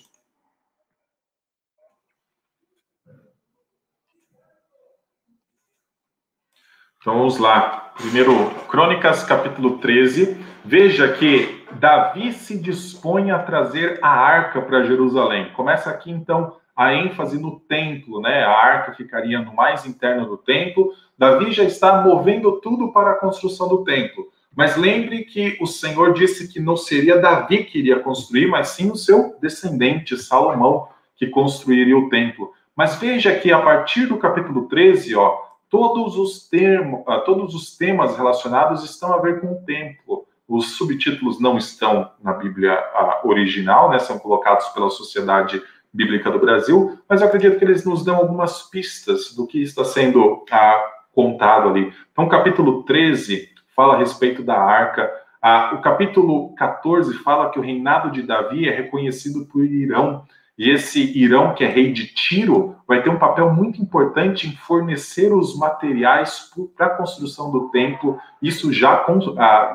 Então 7.05 7.19
vamos 7.19 7.37
lá. 7.37 7.93
Primeiro, 7.97 8.49
Crônicas, 8.67 9.23
capítulo 9.23 9.77
13. 9.77 10.43
Veja 10.65 11.13
que 11.13 11.54
Davi 11.79 12.31
se 12.31 12.57
dispõe 12.57 13.31
a 13.31 13.39
trazer 13.39 13.99
a 14.01 14.09
arca 14.09 14.61
para 14.61 14.83
Jerusalém. 14.83 15.51
Começa 15.53 15.89
aqui 15.89 16.09
então 16.09 16.55
a 16.75 16.93
ênfase 16.93 17.39
no 17.39 17.59
templo, 17.59 18.21
né? 18.21 18.43
A 18.43 18.51
arca 18.51 18.93
ficaria 18.93 19.39
no 19.39 19.53
mais 19.53 19.85
interno 19.85 20.25
do 20.25 20.37
templo. 20.37 20.93
Davi 21.17 21.51
já 21.51 21.63
está 21.63 22.01
movendo 22.01 22.59
tudo 22.61 22.91
para 22.91 23.11
a 23.11 23.15
construção 23.15 23.67
do 23.67 23.83
templo. 23.83 24.27
Mas 24.55 24.77
lembre 24.77 25.23
que 25.23 25.57
o 25.59 25.67
Senhor 25.67 26.13
disse 26.13 26.47
que 26.51 26.61
não 26.61 26.77
seria 26.77 27.19
Davi 27.19 27.65
que 27.65 27.79
iria 27.79 27.99
construir, 27.99 28.47
mas 28.47 28.69
sim 28.69 28.89
o 28.89 28.95
seu 28.95 29.37
descendente, 29.41 30.17
Salomão, 30.17 30.87
que 31.17 31.27
construiria 31.27 31.97
o 31.97 32.09
templo. 32.09 32.53
Mas 32.73 32.95
veja 32.95 33.35
que 33.35 33.51
a 33.51 33.61
partir 33.61 34.05
do 34.05 34.17
capítulo 34.17 34.67
13, 34.67 35.15
ó, 35.15 35.39
todos 35.69 36.17
os 36.17 36.47
termos, 36.47 37.03
ah, 37.05 37.19
todos 37.19 37.53
os 37.53 37.75
temas 37.75 38.15
relacionados 38.15 38.83
estão 38.83 39.13
a 39.13 39.17
ver 39.17 39.41
com 39.41 39.47
o 39.47 39.65
templo. 39.65 40.25
Os 40.47 40.77
subtítulos 40.77 41.39
não 41.39 41.57
estão 41.57 42.11
na 42.21 42.33
Bíblia 42.33 42.77
original, 43.23 43.89
né? 43.89 43.99
São 43.99 44.19
colocados 44.19 44.67
pela 44.69 44.89
Sociedade 44.89 45.61
Bíblica 45.91 46.29
do 46.29 46.39
Brasil, 46.39 46.99
mas 47.07 47.21
eu 47.21 47.27
acredito 47.27 47.57
que 47.57 47.63
eles 47.63 47.85
nos 47.85 48.03
dão 48.03 48.17
algumas 48.17 48.63
pistas 48.63 49.33
do 49.33 49.47
que 49.47 49.63
está 49.63 49.85
sendo 49.85 50.43
ah, 50.51 50.83
contado 51.13 51.69
ali. 51.69 51.93
Então, 52.11 52.27
capítulo 52.27 52.83
13 52.83 53.49
fala 53.75 53.95
a 53.95 53.97
respeito 53.97 54.43
da 54.43 54.57
arca. 54.57 55.09
Ah, 55.41 55.73
o 55.73 55.81
capítulo 55.81 56.53
14 56.55 57.13
fala 57.19 57.49
que 57.49 57.59
o 57.59 57.61
reinado 57.61 58.11
de 58.11 58.21
Davi 58.23 58.67
é 58.67 58.75
reconhecido 58.75 59.45
por 59.45 59.63
Irão. 59.63 60.25
E 60.57 60.69
esse 60.69 61.01
Irão, 61.17 61.53
que 61.53 61.65
é 61.65 61.67
rei 61.67 61.91
de 61.91 62.07
Tiro, 62.07 62.77
vai 62.87 63.03
ter 63.03 63.09
um 63.09 63.19
papel 63.19 63.53
muito 63.53 63.81
importante 63.81 64.47
em 64.47 64.55
fornecer 64.55 65.33
os 65.33 65.57
materiais 65.57 66.49
para 66.77 66.85
a 66.87 66.97
construção 66.97 67.51
do 67.51 67.69
templo. 67.69 68.17
Isso 68.41 68.71
já. 68.71 69.05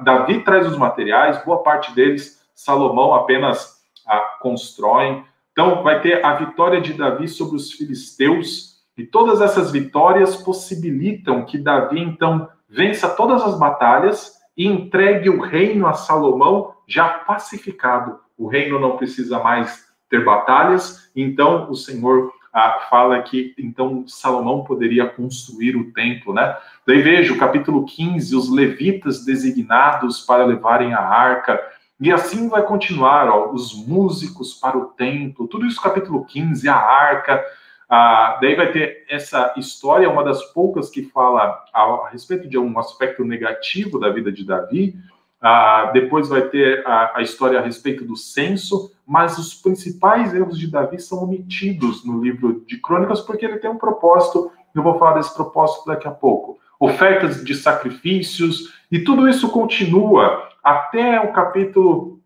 Davi 0.02 0.42
traz 0.42 0.66
os 0.66 0.78
materiais, 0.78 1.44
boa 1.44 1.62
parte 1.62 1.94
deles, 1.94 2.40
Salomão 2.54 3.12
apenas 3.12 3.80
ah, 4.06 4.38
constrói. 4.40 5.22
Então, 5.52 5.82
vai 5.82 6.00
ter 6.00 6.24
a 6.24 6.34
vitória 6.34 6.80
de 6.80 6.94
Davi 6.94 7.28
sobre 7.28 7.56
os 7.56 7.72
filisteus. 7.72 8.80
E 8.96 9.04
todas 9.04 9.42
essas 9.42 9.70
vitórias 9.70 10.36
possibilitam 10.36 11.44
que 11.44 11.58
Davi, 11.58 12.00
então, 12.00 12.48
vença 12.68 13.08
todas 13.08 13.42
as 13.42 13.58
batalhas 13.58 14.34
e 14.56 14.66
entregue 14.66 15.28
o 15.28 15.42
reino 15.42 15.86
a 15.86 15.92
Salomão 15.92 16.72
já 16.86 17.08
pacificado. 17.08 18.18
O 18.38 18.48
reino 18.48 18.78
não 18.78 18.96
precisa 18.96 19.38
mais 19.38 19.89
ter 20.10 20.24
batalhas, 20.24 21.08
então 21.14 21.70
o 21.70 21.74
Senhor 21.74 22.32
ah, 22.52 22.86
fala 22.90 23.22
que 23.22 23.54
então 23.56 24.04
Salomão 24.08 24.64
poderia 24.64 25.06
construir 25.06 25.76
o 25.76 25.92
templo, 25.92 26.34
né? 26.34 26.56
Daí 26.86 27.00
veja 27.00 27.32
o 27.32 27.38
capítulo 27.38 27.86
15, 27.86 28.34
os 28.34 28.50
levitas 28.50 29.24
designados 29.24 30.20
para 30.20 30.44
levarem 30.44 30.92
a 30.92 31.00
arca, 31.00 31.60
e 32.00 32.10
assim 32.10 32.48
vai 32.48 32.62
continuar, 32.62 33.28
ó, 33.28 33.52
os 33.52 33.74
músicos 33.86 34.54
para 34.54 34.76
o 34.76 34.86
templo, 34.86 35.46
tudo 35.46 35.66
isso 35.66 35.80
capítulo 35.80 36.24
15, 36.24 36.68
a 36.68 36.74
arca, 36.74 37.44
ah, 37.88 38.38
daí 38.40 38.54
vai 38.54 38.72
ter 38.72 39.04
essa 39.08 39.52
história, 39.56 40.08
uma 40.08 40.24
das 40.24 40.42
poucas 40.52 40.90
que 40.90 41.02
fala 41.02 41.62
a, 41.72 41.82
a 41.82 42.08
respeito 42.08 42.48
de 42.48 42.58
um 42.58 42.78
aspecto 42.78 43.24
negativo 43.24 43.98
da 44.00 44.08
vida 44.10 44.32
de 44.32 44.44
Davi, 44.44 44.96
ah, 45.40 45.90
depois 45.92 46.28
vai 46.28 46.42
ter 46.42 46.86
a, 46.86 47.18
a, 47.18 47.22
história 47.22 47.58
a 47.58 47.62
respeito 47.62 48.04
do 48.04 48.14
censo, 48.14 48.92
mas 49.06 49.38
os 49.38 49.54
principais 49.54 50.34
erros 50.34 50.58
de 50.58 50.70
Davi 50.70 51.00
são 51.00 51.24
omitidos 51.24 52.04
no 52.04 52.22
livro 52.22 52.62
de 52.66 52.76
Crônicas, 52.78 53.20
porque 53.20 53.46
ele 53.46 53.58
tem 53.58 53.70
um 53.70 53.78
propósito, 53.78 54.52
eu 54.74 54.82
vou 54.82 54.98
falar 54.98 55.14
desse 55.14 55.34
propósito 55.34 55.86
daqui 55.86 56.06
a 56.06 56.10
pouco. 56.10 56.58
Ofertas 56.78 57.42
de 57.42 57.54
sacrifícios, 57.54 58.74
e 58.92 59.00
tudo 59.00 59.28
isso 59.28 59.50
continua 59.50 60.48
até 60.62 61.20
o 61.20 61.32
capítulo, 61.32 62.20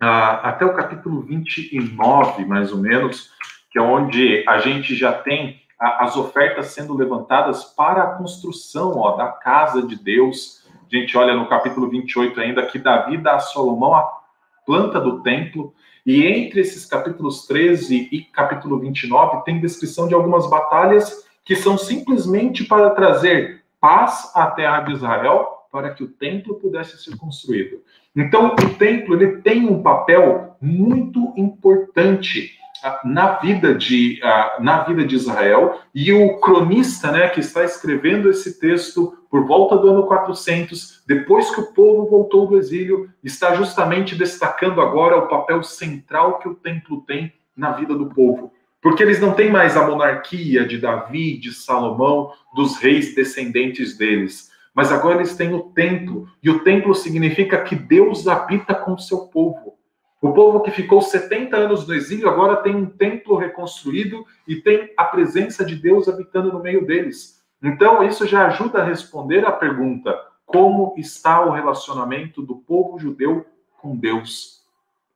ah, 0.00 0.50
até 0.50 0.64
o 0.64 0.74
capítulo 0.74 1.22
29, 1.22 2.44
mais 2.44 2.72
ou 2.72 2.78
menos, 2.78 3.30
que 3.72 3.78
é 3.78 3.82
onde 3.82 4.44
a 4.48 4.58
gente 4.58 4.94
já 4.94 5.12
tem 5.12 5.60
as 5.80 6.14
ofertas 6.14 6.66
sendo 6.66 6.94
levantadas 6.94 7.64
para 7.64 8.02
a 8.02 8.14
construção 8.14 8.98
ó, 8.98 9.16
da 9.16 9.28
casa 9.28 9.82
de 9.82 9.96
Deus 9.96 10.59
a 10.96 11.00
gente 11.00 11.16
olha 11.16 11.34
no 11.34 11.48
capítulo 11.48 11.88
28 11.88 12.40
ainda 12.40 12.66
que 12.66 12.78
Davi 12.78 13.16
dá 13.16 13.36
a 13.36 13.40
Salomão 13.40 13.94
a 13.94 14.20
planta 14.66 15.00
do 15.00 15.22
templo, 15.22 15.74
e 16.06 16.26
entre 16.26 16.60
esses 16.60 16.86
capítulos 16.86 17.46
13 17.46 18.08
e 18.10 18.22
capítulo 18.22 18.78
29 18.78 19.44
tem 19.44 19.60
descrição 19.60 20.08
de 20.08 20.14
algumas 20.14 20.48
batalhas 20.48 21.28
que 21.44 21.56
são 21.56 21.76
simplesmente 21.76 22.64
para 22.64 22.90
trazer 22.90 23.64
paz 23.80 24.30
à 24.34 24.46
terra 24.46 24.80
de 24.80 24.92
Israel, 24.92 25.66
para 25.72 25.90
que 25.90 26.04
o 26.04 26.08
templo 26.08 26.54
pudesse 26.54 27.02
ser 27.02 27.16
construído. 27.16 27.82
Então, 28.14 28.54
o 28.54 28.74
templo 28.74 29.14
ele 29.14 29.40
tem 29.40 29.66
um 29.66 29.82
papel 29.82 30.56
muito 30.60 31.32
importante 31.36 32.59
na 33.04 33.38
vida 33.38 33.74
de 33.74 34.20
na 34.60 34.84
vida 34.84 35.04
de 35.04 35.14
Israel 35.16 35.80
e 35.94 36.12
o 36.12 36.40
cronista, 36.40 37.10
né, 37.10 37.28
que 37.28 37.40
está 37.40 37.64
escrevendo 37.64 38.30
esse 38.30 38.58
texto 38.58 39.16
por 39.30 39.46
volta 39.46 39.76
do 39.76 39.88
ano 39.88 40.06
400, 40.06 41.04
depois 41.06 41.54
que 41.54 41.60
o 41.60 41.72
povo 41.72 42.08
voltou 42.08 42.46
do 42.46 42.58
exílio, 42.58 43.08
está 43.22 43.54
justamente 43.54 44.16
destacando 44.16 44.80
agora 44.80 45.16
o 45.16 45.28
papel 45.28 45.62
central 45.62 46.38
que 46.38 46.48
o 46.48 46.54
templo 46.54 47.02
tem 47.02 47.32
na 47.56 47.70
vida 47.72 47.94
do 47.94 48.06
povo. 48.06 48.52
Porque 48.82 49.02
eles 49.02 49.20
não 49.20 49.34
têm 49.34 49.50
mais 49.50 49.76
a 49.76 49.86
monarquia 49.86 50.66
de 50.66 50.78
Davi, 50.78 51.38
de 51.38 51.52
Salomão, 51.52 52.32
dos 52.54 52.78
reis 52.78 53.14
descendentes 53.14 53.96
deles. 53.96 54.50
Mas 54.74 54.90
agora 54.90 55.16
eles 55.16 55.36
têm 55.36 55.54
o 55.54 55.60
templo, 55.60 56.26
e 56.42 56.48
o 56.48 56.60
templo 56.64 56.94
significa 56.94 57.62
que 57.62 57.76
Deus 57.76 58.26
habita 58.26 58.74
com 58.74 58.94
o 58.94 58.98
seu 58.98 59.26
povo. 59.26 59.74
O 60.20 60.32
povo 60.32 60.60
que 60.60 60.70
ficou 60.70 61.00
70 61.00 61.56
anos 61.56 61.86
no 61.86 61.94
exílio 61.94 62.28
agora 62.28 62.56
tem 62.56 62.76
um 62.76 62.86
templo 62.86 63.36
reconstruído 63.36 64.26
e 64.46 64.56
tem 64.56 64.92
a 64.96 65.04
presença 65.04 65.64
de 65.64 65.74
Deus 65.74 66.08
habitando 66.08 66.52
no 66.52 66.62
meio 66.62 66.84
deles. 66.84 67.42
Então, 67.62 68.02
isso 68.02 68.26
já 68.26 68.46
ajuda 68.46 68.82
a 68.82 68.84
responder 68.84 69.46
a 69.46 69.52
pergunta: 69.52 70.18
como 70.44 70.94
está 70.98 71.40
o 71.40 71.50
relacionamento 71.50 72.42
do 72.42 72.56
povo 72.56 72.98
judeu 72.98 73.46
com 73.78 73.96
Deus? 73.96 74.60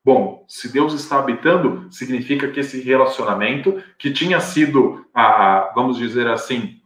Bom, 0.04 0.44
se 0.46 0.70
Deus 0.70 0.92
está 0.92 1.18
habitando, 1.18 1.90
significa 1.90 2.48
que 2.48 2.60
esse 2.60 2.80
relacionamento, 2.80 3.82
que 3.98 4.12
tinha 4.12 4.38
sido, 4.38 5.06
ah, 5.14 5.72
vamos 5.74 5.96
dizer 5.96 6.28
assim, 6.28 6.78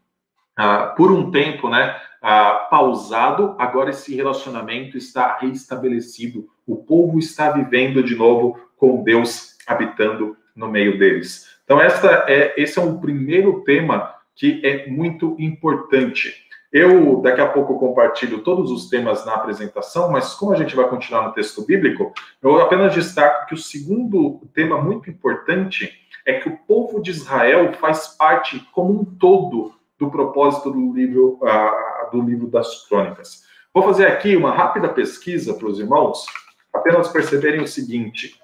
ah, 0.57 0.95
por 0.97 1.11
um 1.11 1.31
tempo, 1.31 1.69
né, 1.69 2.01
ah, 2.23 2.69
pausado, 2.71 3.57
agora 3.59 3.91
esse 3.91 4.15
relacionamento 4.15 4.97
está 4.97 5.37
reestabelecido. 5.37 6.49
O 6.69 6.77
povo 6.77 7.19
está 7.19 7.51
vivendo 7.51 8.03
de 8.03 8.15
novo 8.15 8.61
com 8.77 9.03
Deus 9.03 9.57
habitando 9.67 10.37
no 10.55 10.69
meio 10.69 10.99
deles. 10.99 11.47
Então, 11.65 11.81
esta 11.81 12.27
é, 12.29 12.53
esse 12.61 12.79
é 12.79 12.83
um 12.83 13.01
primeiro 13.01 13.63
tema 13.65 14.15
que 14.37 14.61
é 14.63 14.87
muito 14.87 15.35
importante. 15.39 16.35
Eu, 16.71 17.23
daqui 17.23 17.41
a 17.41 17.49
pouco, 17.49 17.79
compartilho 17.79 18.41
todos 18.41 18.71
os 18.71 18.91
temas 18.91 19.25
na 19.25 19.35
apresentação, 19.35 20.13
mas 20.13 20.35
como 20.35 20.53
a 20.53 20.57
gente 20.57 20.77
vai 20.77 20.87
continuar 20.87 21.27
no 21.27 21.33
texto 21.33 21.65
bíblico, 21.65 22.13
eu 22.43 22.61
apenas 22.61 22.95
destaco 22.95 23.47
que 23.47 23.55
o 23.55 23.59
segundo 23.59 24.47
tema 24.53 24.79
muito 24.79 25.09
importante 25.09 25.91
é 26.27 26.35
que 26.35 26.51
o 26.51 26.59
povo 26.67 27.01
de 27.01 27.11
Israel 27.11 27.73
faz 27.73 28.09
parte, 28.09 28.61
como 28.73 29.01
um 29.01 29.05
todo, 29.05 29.73
do 29.99 30.11
propósito 30.11 30.71
do 30.71 30.93
livro, 30.93 31.39
uh, 31.43 32.11
do 32.13 32.21
livro 32.21 32.47
das 32.47 32.87
crônicas. 32.87 33.45
Vou 33.73 33.83
fazer 33.83 34.07
aqui 34.07 34.37
uma 34.37 34.53
rápida 34.53 34.89
pesquisa 34.89 35.55
para 35.55 35.67
os 35.67 35.81
irmãos, 35.81 36.27
apenas 36.79 37.09
perceberem 37.09 37.61
o 37.61 37.67
seguinte: 37.67 38.41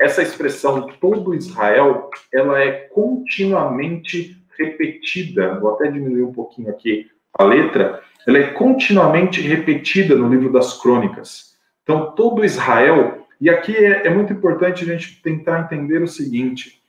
essa 0.00 0.22
expressão 0.22 0.86
todo 1.00 1.34
Israel, 1.34 2.10
ela 2.32 2.62
é 2.62 2.72
continuamente 2.72 4.36
repetida. 4.58 5.58
Vou 5.58 5.74
até 5.74 5.90
diminuir 5.90 6.22
um 6.22 6.32
pouquinho 6.32 6.70
aqui 6.70 7.10
a 7.36 7.44
letra. 7.44 8.02
Ela 8.26 8.38
é 8.38 8.52
continuamente 8.52 9.40
repetida 9.40 10.14
no 10.14 10.28
livro 10.28 10.52
das 10.52 10.80
crônicas. 10.80 11.54
Então, 11.82 12.12
todo 12.12 12.44
Israel, 12.44 13.26
e 13.40 13.50
aqui 13.50 13.76
é, 13.76 14.06
é 14.06 14.10
muito 14.10 14.32
importante 14.32 14.82
a 14.82 14.86
gente 14.86 15.20
tentar 15.20 15.60
entender 15.60 16.02
o 16.02 16.08
seguinte: 16.08 16.80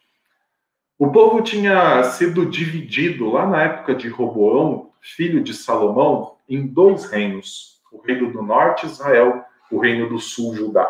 o 0.98 1.12
povo 1.12 1.42
tinha 1.42 2.04
sido 2.04 2.46
dividido 2.46 3.32
lá 3.32 3.46
na 3.46 3.64
época 3.64 3.94
de 3.94 4.08
Roboão, 4.08 4.92
filho 5.02 5.44
de 5.44 5.54
Salomão, 5.54 6.36
em 6.48 6.66
dois 6.66 7.06
reinos: 7.06 7.82
o 7.92 8.00
reino 8.02 8.32
do 8.32 8.42
norte, 8.42 8.86
Israel, 8.86 9.44
o 9.72 9.80
reino 9.80 10.10
do 10.10 10.20
sul, 10.20 10.56
Judá. 10.56 10.88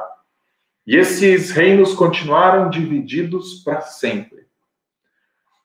E 0.85 0.95
esses 0.95 1.51
reinos 1.51 1.93
continuaram 1.93 2.69
divididos 2.69 3.63
para 3.63 3.81
sempre. 3.81 4.45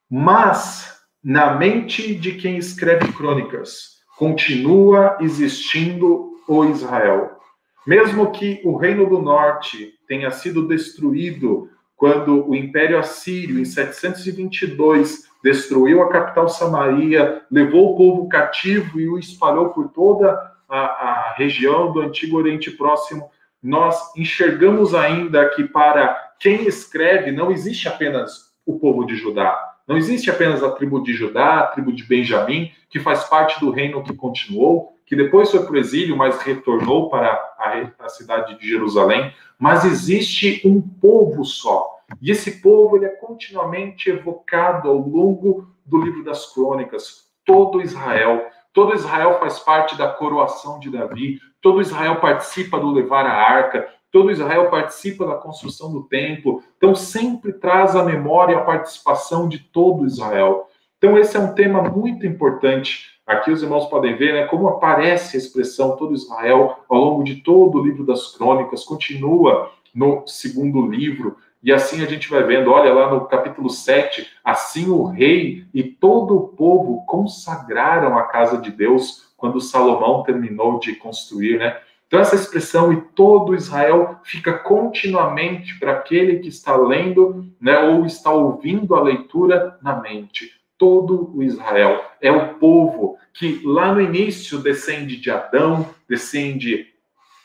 Mas, 0.08 0.98
na 1.22 1.54
mente 1.54 2.14
de 2.14 2.36
quem 2.36 2.56
escreve 2.56 3.12
crônicas, 3.12 4.00
continua 4.16 5.18
existindo 5.20 6.32
o 6.48 6.64
Israel. 6.64 7.38
Mesmo 7.86 8.30
que 8.32 8.60
o 8.64 8.76
reino 8.76 9.08
do 9.08 9.20
norte 9.20 9.94
tenha 10.06 10.30
sido 10.30 10.66
destruído 10.66 11.70
quando 11.96 12.48
o 12.48 12.54
Império 12.54 12.98
Assírio, 12.98 13.58
em 13.58 13.64
722, 13.64 15.28
destruiu 15.44 16.02
a 16.02 16.08
capital 16.08 16.48
Samaria, 16.48 17.42
levou 17.50 17.92
o 17.92 17.96
povo 17.96 18.28
cativo 18.28 18.98
e 18.98 19.08
o 19.08 19.18
espalhou 19.18 19.68
por 19.70 19.88
toda 19.88 20.50
a, 20.70 20.78
a 20.78 21.34
região 21.36 21.92
do 21.92 22.00
Antigo 22.00 22.38
Oriente 22.38 22.70
Próximo, 22.70 23.30
nós 23.62 24.16
enxergamos 24.16 24.94
ainda 24.94 25.48
que 25.50 25.64
para 25.64 26.32
quem 26.38 26.66
escreve 26.66 27.30
não 27.30 27.50
existe 27.50 27.88
apenas 27.88 28.50
o 28.64 28.78
povo 28.78 29.04
de 29.04 29.16
Judá, 29.16 29.70
não 29.90 29.96
existe 29.96 30.30
apenas 30.30 30.62
a 30.62 30.70
tribo 30.70 31.02
de 31.02 31.12
Judá, 31.12 31.58
a 31.58 31.66
tribo 31.66 31.92
de 31.92 32.04
Benjamim, 32.04 32.70
que 32.88 33.00
faz 33.00 33.24
parte 33.24 33.58
do 33.58 33.72
reino 33.72 34.04
que 34.04 34.14
continuou, 34.14 34.96
que 35.04 35.16
depois 35.16 35.50
foi 35.50 35.64
para 35.64 35.72
o 35.72 35.78
exílio, 35.78 36.16
mas 36.16 36.40
retornou 36.42 37.10
para 37.10 37.32
a, 37.58 37.90
a 38.04 38.08
cidade 38.08 38.56
de 38.56 38.68
Jerusalém, 38.68 39.34
mas 39.58 39.84
existe 39.84 40.62
um 40.64 40.80
povo 40.80 41.44
só. 41.44 41.98
E 42.22 42.30
esse 42.30 42.60
povo 42.60 42.96
ele 42.96 43.06
é 43.06 43.08
continuamente 43.08 44.10
evocado 44.10 44.88
ao 44.88 44.96
longo 44.96 45.68
do 45.84 46.00
livro 46.00 46.22
das 46.22 46.54
crônicas. 46.54 47.28
Todo 47.44 47.82
Israel, 47.82 48.46
todo 48.72 48.94
Israel 48.94 49.38
faz 49.38 49.58
parte 49.58 49.96
da 49.96 50.08
coroação 50.08 50.78
de 50.78 50.90
Davi, 50.90 51.38
todo 51.60 51.80
Israel 51.80 52.16
participa 52.20 52.78
do 52.78 52.90
levar 52.90 53.26
a 53.26 53.32
arca, 53.32 53.88
todo 54.10 54.30
Israel 54.30 54.70
participa 54.70 55.26
da 55.26 55.34
construção 55.34 55.92
do 55.92 56.04
templo. 56.04 56.62
Então 56.76 56.94
sempre 56.94 57.52
traz 57.52 57.94
à 57.94 58.02
memória 58.04 58.58
a 58.58 58.64
participação 58.64 59.48
de 59.48 59.58
todo 59.58 60.06
Israel. 60.06 60.68
Então, 61.00 61.16
esse 61.16 61.34
é 61.34 61.40
um 61.40 61.54
tema 61.54 61.82
muito 61.82 62.26
importante. 62.26 63.18
Aqui 63.26 63.50
os 63.50 63.62
irmãos 63.62 63.86
podem 63.86 64.16
ver 64.16 64.34
né, 64.34 64.46
como 64.48 64.68
aparece 64.68 65.34
a 65.34 65.40
expressão 65.40 65.96
todo 65.96 66.12
Israel 66.12 66.80
ao 66.90 66.98
longo 66.98 67.24
de 67.24 67.36
todo 67.36 67.78
o 67.78 67.82
livro 67.82 68.04
das 68.04 68.36
crônicas, 68.36 68.84
continua 68.84 69.72
no 69.94 70.26
segundo 70.26 70.86
livro, 70.86 71.38
e 71.62 71.72
assim 71.72 72.02
a 72.02 72.06
gente 72.06 72.28
vai 72.30 72.42
vendo, 72.42 72.70
olha 72.70 72.92
lá 72.92 73.10
no 73.10 73.26
capítulo 73.26 73.68
7, 73.68 74.26
assim 74.42 74.88
o 74.88 75.04
rei 75.04 75.66
e 75.74 75.82
todo 75.82 76.36
o 76.36 76.48
povo 76.48 77.04
consagraram 77.06 78.16
a 78.16 78.22
casa 78.24 78.58
de 78.58 78.70
Deus 78.70 79.30
quando 79.36 79.60
Salomão 79.60 80.22
terminou 80.22 80.78
de 80.78 80.94
construir, 80.94 81.58
né? 81.58 81.78
Então 82.06 82.18
essa 82.18 82.34
expressão 82.34 82.92
e 82.92 83.00
todo 83.00 83.54
Israel 83.54 84.18
fica 84.24 84.52
continuamente 84.52 85.78
para 85.78 85.92
aquele 85.92 86.40
que 86.40 86.48
está 86.48 86.74
lendo, 86.76 87.46
né, 87.60 87.78
ou 87.78 88.04
está 88.04 88.32
ouvindo 88.32 88.96
a 88.96 89.02
leitura 89.02 89.78
na 89.80 90.00
mente. 90.00 90.50
Todo 90.76 91.30
o 91.34 91.42
Israel 91.42 92.02
é 92.20 92.32
o 92.32 92.54
povo 92.54 93.16
que 93.32 93.60
lá 93.64 93.94
no 93.94 94.00
início 94.00 94.58
descende 94.58 95.18
de 95.18 95.30
Adão, 95.30 95.88
descende 96.08 96.88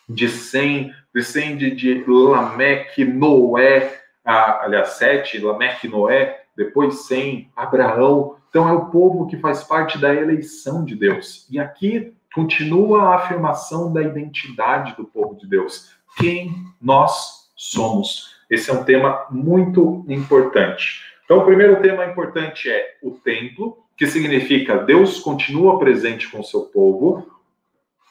de 0.09 0.27
Sem, 0.27 0.91
descende 1.13 1.71
de 1.71 2.03
Lameque, 2.07 3.05
Noé, 3.05 4.04
a, 4.25 4.63
aliás, 4.63 4.89
Sete, 4.89 5.39
Lameque, 5.39 5.87
Noé, 5.87 6.43
depois 6.55 7.05
Sem, 7.05 7.51
Abraão. 7.55 8.35
Então 8.49 8.67
é 8.67 8.73
o 8.73 8.85
povo 8.85 9.27
que 9.27 9.37
faz 9.37 9.63
parte 9.63 9.97
da 9.97 10.13
eleição 10.13 10.83
de 10.83 10.95
Deus. 10.95 11.47
E 11.51 11.59
aqui 11.59 12.13
continua 12.33 13.03
a 13.03 13.15
afirmação 13.15 13.93
da 13.93 14.01
identidade 14.01 14.95
do 14.95 15.05
povo 15.05 15.35
de 15.35 15.47
Deus. 15.47 15.91
Quem 16.17 16.53
nós 16.81 17.49
somos. 17.55 18.35
Esse 18.49 18.69
é 18.69 18.73
um 18.73 18.83
tema 18.83 19.25
muito 19.29 20.05
importante. 20.07 21.01
Então, 21.23 21.39
o 21.39 21.45
primeiro 21.45 21.81
tema 21.81 22.05
importante 22.05 22.69
é 22.69 22.97
o 23.01 23.11
templo, 23.11 23.77
que 23.97 24.05
significa 24.05 24.77
Deus 24.77 25.19
continua 25.19 25.79
presente 25.79 26.29
com 26.29 26.41
o 26.41 26.43
seu 26.43 26.61
povo. 26.61 27.27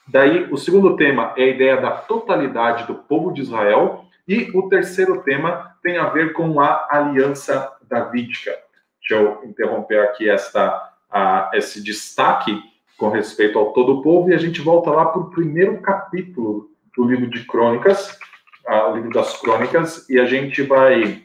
Daí, 0.09 0.51
o 0.51 0.57
segundo 0.57 0.97
tema 0.97 1.33
é 1.37 1.45
a 1.45 1.49
ideia 1.49 1.77
da 1.81 1.93
totalidade 1.93 2.87
do 2.87 2.95
povo 2.95 3.33
de 3.33 3.43
Israel. 3.43 4.05
E 4.27 4.51
o 4.55 4.69
terceiro 4.69 5.23
tema 5.23 5.74
tem 5.85 5.99
a 5.99 6.09
ver 6.09 6.33
com 6.33 6.59
a 6.59 6.89
aliança 6.91 7.71
davídica. 7.87 8.51
Deixa 8.99 9.23
eu 9.23 9.45
interromper 9.45 10.01
aqui 10.01 10.29
esta, 10.29 10.91
a, 11.11 11.51
esse 11.53 11.85
destaque 11.85 12.59
com 12.97 13.11
respeito 13.11 13.59
ao 13.59 13.75
todo 13.75 13.99
o 13.99 14.03
povo 14.03 14.31
e 14.31 14.35
a 14.35 14.39
gente 14.39 14.63
volta 14.63 14.91
lá 14.91 15.05
para 15.05 15.21
o 15.21 15.31
primeiro 15.31 15.83
capítulo 15.83 16.71
do 16.97 17.05
livro 17.05 17.29
de 17.29 17.45
Crônicas, 17.45 18.19
a, 18.67 18.89
o 18.89 18.97
livro 18.97 19.11
das 19.11 19.39
Crônicas, 19.39 20.09
e 20.09 20.19
a 20.19 20.25
gente 20.25 20.63
vai 20.63 21.25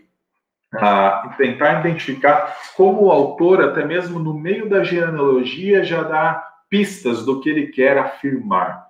a, 0.76 1.34
tentar 1.38 1.80
identificar 1.80 2.58
como 2.76 3.04
o 3.04 3.12
autor, 3.12 3.64
até 3.64 3.86
mesmo 3.86 4.20
no 4.20 4.34
meio 4.34 4.68
da 4.68 4.84
genealogia, 4.84 5.86
já 5.86 6.04
dá 6.04 6.46
pistas 6.70 7.24
do 7.24 7.40
que 7.40 7.50
ele 7.50 7.68
quer 7.68 7.98
afirmar. 7.98 8.88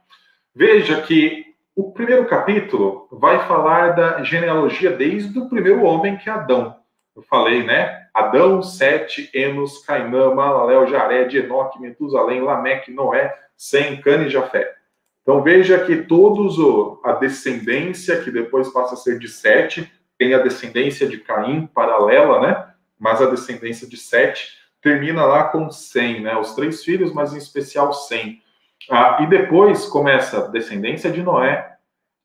Veja 0.56 1.00
que 1.02 1.49
o 1.80 1.94
primeiro 1.94 2.26
capítulo 2.26 3.08
vai 3.10 3.48
falar 3.48 3.92
da 3.92 4.22
genealogia 4.22 4.92
desde 4.92 5.40
o 5.40 5.48
primeiro 5.48 5.82
homem, 5.84 6.18
que 6.18 6.30
é 6.30 6.34
Adão. 6.34 6.76
Eu 7.16 7.22
falei, 7.22 7.64
né? 7.64 8.08
Adão, 8.14 8.62
Sete, 8.62 9.30
Enos, 9.34 9.78
Cainã, 9.86 10.36
Malalel, 10.36 10.88
Jared, 10.88 11.38
Enoque, 11.38 11.80
Metusalém, 11.80 12.42
Lameque, 12.42 12.92
Noé, 12.92 13.34
Sem, 13.56 14.02
Cana 14.02 14.26
e 14.26 14.30
Jafé. 14.30 14.74
Então 15.22 15.42
veja 15.42 15.80
que 15.86 16.04
todos 16.04 16.58
a 17.02 17.14
descendência, 17.14 18.20
que 18.20 18.30
depois 18.30 18.68
passa 18.74 18.96
a 18.96 18.98
ser 18.98 19.18
de 19.18 19.30
Sete, 19.30 19.90
tem 20.18 20.34
a 20.34 20.40
descendência 20.40 21.08
de 21.08 21.20
Caim, 21.20 21.66
paralela, 21.66 22.42
né? 22.42 22.68
Mas 23.00 23.22
a 23.22 23.30
descendência 23.30 23.88
de 23.88 23.96
Sete 23.96 24.50
termina 24.82 25.24
lá 25.24 25.46
com 25.46 25.72
Sem, 25.72 26.20
né? 26.20 26.36
Os 26.36 26.54
três 26.56 26.84
filhos, 26.84 27.14
mas 27.14 27.34
em 27.34 27.38
especial 27.38 27.94
Sem. 27.94 28.42
Ah, 28.90 29.18
e 29.22 29.28
depois 29.28 29.86
começa 29.86 30.46
a 30.46 30.48
descendência 30.48 31.12
de 31.12 31.22
Noé, 31.22 31.78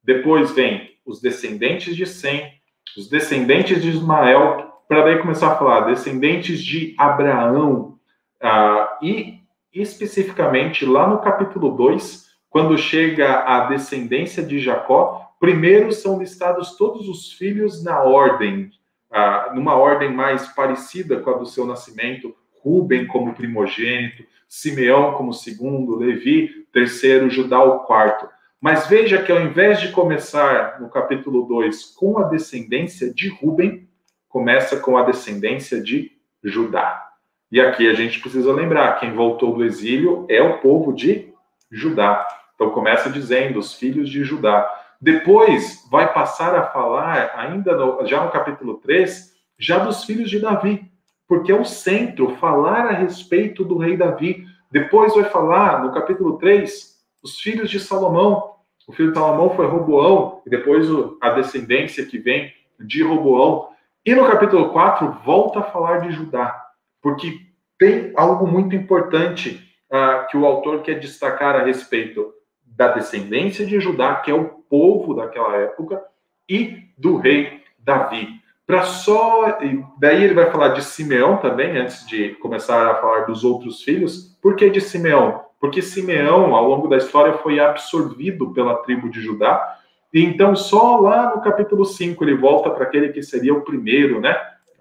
depois 0.02 0.52
vem 0.52 0.90
os 1.04 1.20
descendentes 1.20 1.96
de 1.96 2.06
Sem, 2.06 2.52
os 2.96 3.08
descendentes 3.08 3.82
de 3.82 3.88
Ismael, 3.88 4.72
para 4.88 5.02
daí 5.02 5.18
começar 5.18 5.52
a 5.52 5.56
falar 5.56 5.80
descendentes 5.80 6.62
de 6.62 6.94
Abraão, 6.98 7.98
ah, 8.40 8.98
e 9.02 9.40
especificamente 9.72 10.86
lá 10.86 11.08
no 11.08 11.18
capítulo 11.18 11.70
2, 11.70 12.24
quando 12.48 12.78
chega 12.78 13.40
a 13.40 13.66
descendência 13.66 14.42
de 14.42 14.60
Jacó, 14.60 15.34
primeiro 15.40 15.92
são 15.92 16.18
listados 16.18 16.76
todos 16.76 17.08
os 17.08 17.32
filhos 17.32 17.82
na 17.82 18.02
ordem, 18.02 18.70
ah, 19.10 19.50
numa 19.54 19.74
ordem 19.74 20.12
mais 20.12 20.46
parecida 20.48 21.18
com 21.20 21.30
a 21.30 21.38
do 21.38 21.46
seu 21.46 21.66
nascimento, 21.66 22.34
Ruben 22.64 23.06
como 23.06 23.34
primogênito, 23.34 24.24
Simeão 24.48 25.12
como 25.12 25.32
segundo, 25.32 25.96
Levi 25.96 26.64
terceiro, 26.72 27.28
Judá 27.28 27.62
o 27.62 27.80
quarto. 27.80 28.28
Mas 28.60 28.86
veja 28.86 29.22
que 29.22 29.30
ao 29.30 29.40
invés 29.40 29.80
de 29.80 29.92
começar 29.92 30.80
no 30.80 30.88
capítulo 30.88 31.42
2 31.46 31.84
com 31.96 32.18
a 32.18 32.24
descendência 32.24 33.12
de 33.12 33.28
Ruben, 33.28 33.86
começa 34.28 34.80
com 34.80 34.96
a 34.96 35.02
descendência 35.02 35.82
de 35.82 36.12
Judá. 36.42 37.10
E 37.52 37.60
aqui 37.60 37.88
a 37.88 37.94
gente 37.94 38.20
precisa 38.20 38.52
lembrar: 38.52 38.98
quem 38.98 39.12
voltou 39.12 39.54
do 39.54 39.64
exílio 39.64 40.26
é 40.28 40.42
o 40.42 40.58
povo 40.58 40.92
de 40.92 41.32
Judá. 41.70 42.26
Então 42.54 42.70
começa 42.70 43.10
dizendo 43.10 43.58
os 43.58 43.74
filhos 43.74 44.08
de 44.08 44.24
Judá. 44.24 44.68
Depois 45.00 45.86
vai 45.90 46.12
passar 46.12 46.54
a 46.54 46.62
falar, 46.62 47.32
ainda 47.36 47.76
no, 47.76 48.06
já 48.06 48.24
no 48.24 48.30
capítulo 48.30 48.74
3, 48.78 49.34
já 49.58 49.78
dos 49.78 50.04
filhos 50.04 50.30
de 50.30 50.40
Davi, 50.40 50.90
porque 51.34 51.50
é 51.50 51.60
o 51.60 51.64
centro 51.64 52.36
falar 52.36 52.86
a 52.86 52.92
respeito 52.92 53.64
do 53.64 53.76
rei 53.76 53.96
Davi. 53.96 54.46
Depois 54.70 55.12
vai 55.14 55.24
falar, 55.24 55.82
no 55.82 55.92
capítulo 55.92 56.38
3, 56.38 56.94
os 57.24 57.40
filhos 57.40 57.68
de 57.68 57.80
Salomão. 57.80 58.52
O 58.86 58.92
filho 58.92 59.08
de 59.08 59.18
Salomão 59.18 59.50
foi 59.56 59.66
Roboão, 59.66 60.42
e 60.46 60.50
depois 60.50 60.86
a 61.20 61.30
descendência 61.30 62.06
que 62.06 62.18
vem 62.18 62.52
de 62.78 63.02
Roboão. 63.02 63.68
E 64.06 64.14
no 64.14 64.24
capítulo 64.28 64.68
4, 64.70 65.10
volta 65.24 65.58
a 65.58 65.64
falar 65.64 66.06
de 66.06 66.12
Judá, 66.12 66.56
porque 67.02 67.40
tem 67.76 68.12
algo 68.14 68.46
muito 68.46 68.76
importante 68.76 69.60
uh, 69.90 70.28
que 70.28 70.36
o 70.36 70.46
autor 70.46 70.82
quer 70.82 71.00
destacar 71.00 71.56
a 71.56 71.64
respeito 71.64 72.32
da 72.64 72.92
descendência 72.92 73.66
de 73.66 73.80
Judá, 73.80 74.14
que 74.16 74.30
é 74.30 74.34
o 74.34 74.50
povo 74.70 75.14
daquela 75.14 75.56
época, 75.56 76.00
e 76.48 76.84
do 76.96 77.16
rei 77.16 77.60
Davi 77.76 78.43
para 78.66 78.82
só. 78.82 79.58
Daí 79.98 80.24
ele 80.24 80.34
vai 80.34 80.50
falar 80.50 80.68
de 80.68 80.82
Simeão 80.82 81.36
também, 81.36 81.76
antes 81.76 82.06
de 82.06 82.30
começar 82.36 82.90
a 82.90 82.94
falar 82.96 83.20
dos 83.26 83.44
outros 83.44 83.82
filhos. 83.82 84.36
Por 84.40 84.56
que 84.56 84.70
de 84.70 84.80
Simeão? 84.80 85.44
Porque 85.60 85.80
Simeão, 85.80 86.54
ao 86.54 86.68
longo 86.68 86.88
da 86.88 86.96
história, 86.96 87.34
foi 87.34 87.58
absorvido 87.58 88.52
pela 88.52 88.76
tribo 88.82 89.10
de 89.10 89.20
Judá. 89.20 89.78
E 90.12 90.22
então, 90.22 90.54
só 90.54 90.98
lá 90.98 91.34
no 91.34 91.42
capítulo 91.42 91.84
5, 91.84 92.22
ele 92.22 92.36
volta 92.36 92.70
para 92.70 92.84
aquele 92.84 93.08
que 93.08 93.22
seria 93.22 93.54
o 93.54 93.62
primeiro, 93.62 94.20
né? 94.20 94.36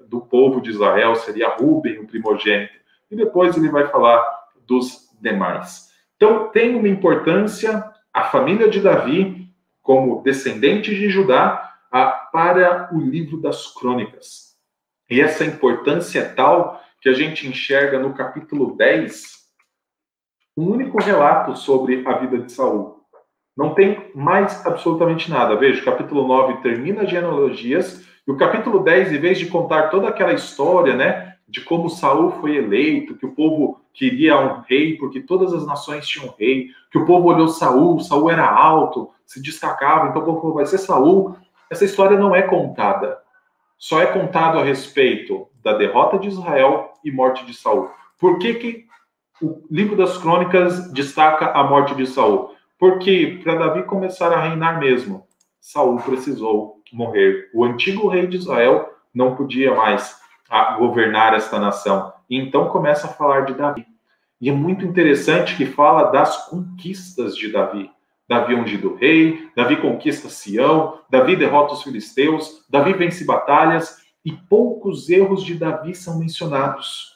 Do 0.08 0.22
povo 0.22 0.62
de 0.62 0.70
Israel, 0.70 1.16
seria 1.16 1.50
Ruben, 1.50 2.00
o 2.00 2.08
primogênito. 2.08 2.74
E 3.10 3.16
depois 3.16 3.56
ele 3.58 3.70
vai 3.70 3.88
falar 3.88 4.24
dos 4.68 5.10
demais. 5.22 5.92
Então, 6.18 6.50
tem 6.50 6.76
uma 6.76 6.88
importância 6.88 7.92
a 8.14 8.26
família 8.26 8.70
de 8.70 8.80
Davi, 8.80 9.50
como 9.82 10.22
descendente 10.22 10.94
de 10.94 11.10
Judá, 11.10 11.74
para 12.34 12.90
o 12.92 13.00
livro 13.00 13.40
das 13.40 13.68
crônicas. 13.68 14.56
E 15.08 15.22
essa 15.22 15.46
importância 15.46 16.20
é 16.20 16.26
tal 16.26 16.82
que 17.00 17.08
a 17.08 17.14
gente 17.14 17.48
enxerga 17.48 18.00
no 18.00 18.16
capítulo 18.16 18.76
10 18.76 19.44
um 20.58 20.72
único 20.72 21.00
relato 21.00 21.56
sobre 21.56 22.04
a 22.08 22.14
vida 22.14 22.40
de 22.40 22.52
Saul. 22.52 23.02
Não 23.56 23.76
tem 23.76 24.12
mais 24.16 24.66
absolutamente 24.66 25.30
nada. 25.30 25.56
Veja, 25.56 25.80
o 25.82 25.86
capítulo 25.86 26.28
9 26.28 26.64
termina 26.64 27.04
as 27.04 27.10
genealogias, 27.10 28.04
e 28.28 28.32
o 28.32 28.38
capítulo 28.38 28.80
10, 28.80 29.14
em 29.14 29.20
vez 29.20 29.38
de 29.38 29.46
contar 29.46 29.90
toda 29.90 30.08
aquela 30.08 30.34
história, 30.34 30.96
né, 30.96 31.36
de 31.48 31.62
como 31.62 31.90
Saul 31.90 32.32
foi 32.42 32.56
eleito, 32.56 33.16
que 33.16 33.28
o 33.28 33.36
povo 33.36 33.80
queria 33.94 34.40
um 34.40 34.62
rei, 34.62 34.98
porque 34.98 35.22
todas 35.22 35.54
as 35.54 35.68
nações 35.68 36.08
tinham 36.08 36.34
rei, 36.40 36.70
que 36.92 36.98
o 36.98 37.06
povo 37.06 37.28
olhou 37.28 37.48
Saul, 37.48 38.00
Saul 38.00 38.32
era 38.32 38.48
alto, 38.48 39.12
se 39.26 39.42
destacava, 39.42 40.08
então 40.08 40.24
o 40.24 40.26
povo 40.26 40.42
falou, 40.42 40.56
vai 40.56 40.66
ser 40.66 40.80
Saul, 40.80 41.36
essa 41.74 41.86
história 41.86 42.18
não 42.18 42.36
é 42.36 42.44
contada. 42.44 43.18
Só 43.78 44.02
é 44.02 44.06
contado 44.06 44.60
a 44.60 44.64
respeito 44.64 45.48
da 45.62 45.74
derrota 45.74 46.18
de 46.18 46.28
Israel 46.28 46.94
e 47.04 47.12
morte 47.12 47.46
de 47.46 47.54
Saul. 47.54 47.90
Por 48.20 48.40
que, 48.40 48.54
que 48.54 48.86
o 49.42 49.66
livro 49.70 49.98
das 49.98 50.18
crônicas 50.18 50.92
destaca 50.94 51.52
a 51.52 51.64
morte 51.64 51.96
de 51.96 52.06
Saul? 52.06 52.56
Porque 52.80 53.40
para 53.44 53.56
Davi 53.56 53.84
começar 53.84 54.32
a 54.32 54.40
reinar 54.40 54.80
mesmo, 54.80 55.28
Saul 55.60 55.98
precisou 55.98 56.82
morrer. 56.92 57.50
O 57.54 57.64
antigo 57.66 58.08
rei 58.08 58.28
de 58.28 58.38
Israel 58.38 58.94
não 59.14 59.36
podia 59.36 59.74
mais 59.74 60.16
governar 60.78 61.34
esta 61.34 61.60
nação. 61.60 62.14
E 62.30 62.38
então 62.38 62.70
começa 62.70 63.08
a 63.08 63.12
falar 63.12 63.42
de 63.42 63.56
Davi. 63.56 63.86
E 64.40 64.50
é 64.50 64.54
muito 64.54 64.86
interessante 64.86 65.58
que 65.58 65.66
fala 65.66 66.12
das 66.12 66.50
conquistas 66.50 67.36
de 67.36 67.52
Davi. 67.52 67.90
Davi 68.28 68.56
ungido 68.56 68.96
rei, 68.96 69.50
Davi 69.56 69.78
conquista 69.78 70.30
Sião, 70.30 71.00
Davi 71.10 71.36
derrota 71.36 71.74
os 71.74 71.84
filisteus, 71.84 72.66
Davi 72.70 72.94
vence 72.94 73.26
batalhas 73.26 74.02
e 74.24 74.32
poucos 74.32 75.10
erros 75.10 75.44
de 75.44 75.56
Davi 75.56 75.94
são 75.94 76.18
mencionados. 76.20 77.14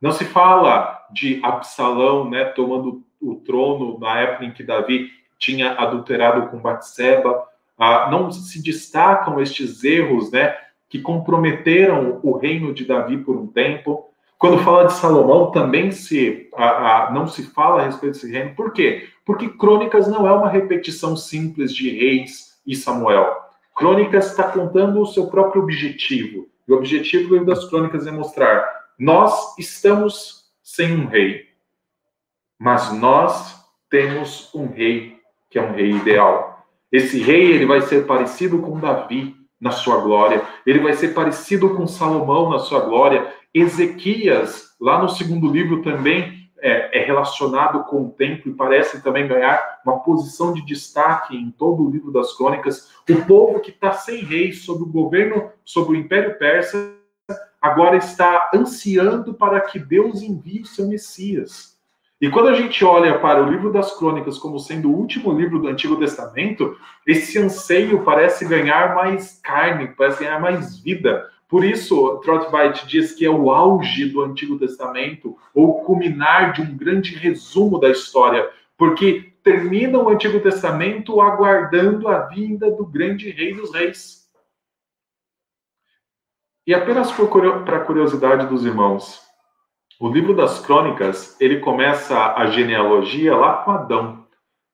Não 0.00 0.12
se 0.12 0.24
fala 0.24 1.06
de 1.12 1.40
Absalão, 1.42 2.30
né, 2.30 2.44
tomando 2.44 3.04
o 3.20 3.34
trono 3.34 3.98
na 3.98 4.20
época 4.20 4.44
em 4.44 4.52
que 4.52 4.62
Davi 4.62 5.10
tinha 5.38 5.72
adulterado 5.72 6.48
com 6.48 6.58
Batseba. 6.58 7.44
Ah, 7.76 8.08
não 8.10 8.30
se 8.30 8.62
destacam 8.62 9.40
estes 9.40 9.82
erros, 9.82 10.30
né, 10.30 10.56
que 10.88 11.00
comprometeram 11.00 12.20
o 12.22 12.36
reino 12.36 12.72
de 12.72 12.84
Davi 12.84 13.18
por 13.18 13.36
um 13.36 13.46
tempo. 13.46 14.07
Quando 14.38 14.62
fala 14.62 14.84
de 14.86 14.92
Salomão, 14.92 15.50
também 15.50 15.90
se 15.90 16.48
a, 16.54 17.08
a, 17.08 17.10
não 17.10 17.26
se 17.26 17.42
fala 17.42 17.82
a 17.82 17.86
respeito 17.86 18.14
desse 18.14 18.30
reino. 18.30 18.54
Por 18.54 18.72
quê? 18.72 19.08
Porque 19.24 19.48
Crônicas 19.48 20.06
não 20.06 20.26
é 20.28 20.32
uma 20.32 20.48
repetição 20.48 21.16
simples 21.16 21.74
de 21.74 21.90
Reis 21.90 22.56
e 22.64 22.76
Samuel. 22.76 23.36
Crônicas 23.74 24.30
está 24.30 24.44
contando 24.44 25.00
o 25.00 25.06
seu 25.06 25.26
próprio 25.26 25.62
objetivo. 25.62 26.48
E 26.68 26.72
o 26.72 26.76
objetivo 26.76 27.44
das 27.44 27.68
Crônicas 27.68 28.06
é 28.06 28.10
mostrar: 28.12 28.64
nós 28.98 29.58
estamos 29.58 30.44
sem 30.62 30.94
um 30.94 31.06
rei, 31.06 31.46
mas 32.58 32.92
nós 32.92 33.58
temos 33.90 34.54
um 34.54 34.68
rei 34.68 35.18
que 35.50 35.58
é 35.58 35.62
um 35.62 35.72
rei 35.72 35.92
ideal. 35.92 36.66
Esse 36.92 37.20
rei 37.20 37.52
ele 37.52 37.66
vai 37.66 37.80
ser 37.82 38.06
parecido 38.06 38.58
com 38.58 38.78
Davi 38.78 39.34
na 39.60 39.70
sua 39.70 40.00
glória. 40.00 40.42
Ele 40.66 40.78
vai 40.78 40.92
ser 40.94 41.08
parecido 41.08 41.74
com 41.74 41.86
Salomão 41.86 42.50
na 42.50 42.58
sua 42.58 42.80
glória. 42.80 43.32
Ezequias, 43.60 44.74
lá 44.80 45.00
no 45.00 45.08
segundo 45.08 45.50
livro, 45.50 45.82
também 45.82 46.38
é, 46.60 47.00
é, 47.00 47.04
relacionado 47.04 47.84
com 47.84 48.02
o 48.02 48.10
templo 48.10 48.50
e 48.50 48.54
parece 48.54 49.02
também 49.02 49.28
ganhar 49.28 49.80
uma 49.84 50.00
posição 50.00 50.52
de 50.52 50.64
destaque 50.64 51.36
em 51.36 51.50
todo 51.50 51.84
o 51.84 51.90
livro 51.90 52.10
das 52.10 52.36
crônicas. 52.36 52.90
O 53.08 53.24
povo 53.24 53.60
que 53.60 53.70
está 53.70 53.92
sem 53.92 54.24
rei, 54.24 54.52
sob 54.52 54.82
o 54.82 54.92
governo, 54.92 55.50
sob 55.64 55.92
o 55.92 55.96
Império 55.96 56.36
Persa, 56.38 56.94
agora 57.60 57.96
está 57.96 58.50
ansiando 58.54 59.34
para 59.34 59.60
que 59.60 59.78
Deus 59.78 60.22
envie 60.22 60.62
o 60.62 60.66
seu 60.66 60.88
Messias. 60.88 61.78
E 62.20 62.28
quando 62.28 62.48
a 62.48 62.54
gente 62.54 62.84
olha 62.84 63.16
para 63.20 63.44
o 63.44 63.48
livro 63.48 63.72
das 63.72 63.96
crônicas 63.96 64.38
como 64.38 64.58
sendo 64.58 64.90
o 64.90 64.96
último 64.96 65.32
livro 65.32 65.60
do 65.60 65.68
Antigo 65.68 65.96
Testamento, 65.96 66.76
esse 67.06 67.38
anseio 67.38 68.02
parece 68.02 68.44
ganhar 68.44 68.96
mais 68.96 69.40
carne, 69.40 69.94
parece 69.96 70.24
ganhar 70.24 70.40
mais 70.40 70.80
vida. 70.80 71.30
Por 71.48 71.64
isso, 71.64 72.18
Trotweit 72.18 72.86
diz 72.86 73.14
que 73.14 73.24
é 73.24 73.30
o 73.30 73.50
auge 73.50 74.04
do 74.10 74.20
Antigo 74.20 74.58
Testamento, 74.58 75.36
ou 75.54 75.82
culminar 75.82 76.52
de 76.52 76.60
um 76.60 76.76
grande 76.76 77.14
resumo 77.14 77.80
da 77.80 77.88
história, 77.88 78.50
porque 78.76 79.32
termina 79.42 79.98
o 79.98 80.10
Antigo 80.10 80.38
Testamento 80.40 81.22
aguardando 81.22 82.06
a 82.06 82.26
vinda 82.26 82.70
do 82.70 82.84
grande 82.84 83.30
Rei 83.30 83.54
dos 83.54 83.72
Reis. 83.72 84.28
E 86.66 86.74
apenas 86.74 87.10
para 87.10 87.80
curiosidade 87.80 88.46
dos 88.46 88.66
irmãos, 88.66 89.26
o 89.98 90.06
livro 90.06 90.36
das 90.36 90.60
crônicas, 90.60 91.34
ele 91.40 91.60
começa 91.60 92.34
a 92.34 92.46
genealogia 92.48 93.34
lá 93.34 93.64
com 93.64 93.70
Adão. 93.70 94.26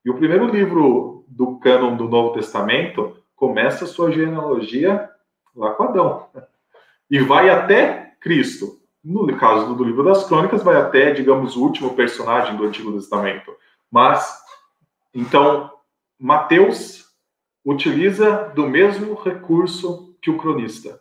E 0.04 0.10
o 0.10 0.16
primeiro 0.16 0.48
livro 0.48 1.24
do 1.28 1.56
cânon 1.60 1.96
do 1.96 2.08
Novo 2.08 2.34
Testamento 2.34 3.16
começa 3.36 3.86
sua 3.86 4.10
genealogia 4.10 5.08
lá 5.54 5.70
com 5.70 5.84
Adão. 5.84 6.28
E 7.14 7.20
vai 7.20 7.48
até 7.48 8.16
Cristo. 8.20 8.80
No 9.04 9.24
caso 9.36 9.72
do 9.72 9.84
livro 9.84 10.02
das 10.02 10.26
crônicas, 10.26 10.64
vai 10.64 10.74
até, 10.74 11.12
digamos, 11.12 11.54
o 11.54 11.62
último 11.62 11.94
personagem 11.94 12.56
do 12.56 12.64
Antigo 12.64 12.90
Testamento. 12.90 13.54
Mas, 13.88 14.36
então, 15.14 15.70
Mateus 16.18 17.04
utiliza 17.64 18.50
do 18.56 18.66
mesmo 18.66 19.14
recurso 19.14 20.16
que 20.20 20.28
o 20.28 20.36
cronista 20.36 21.00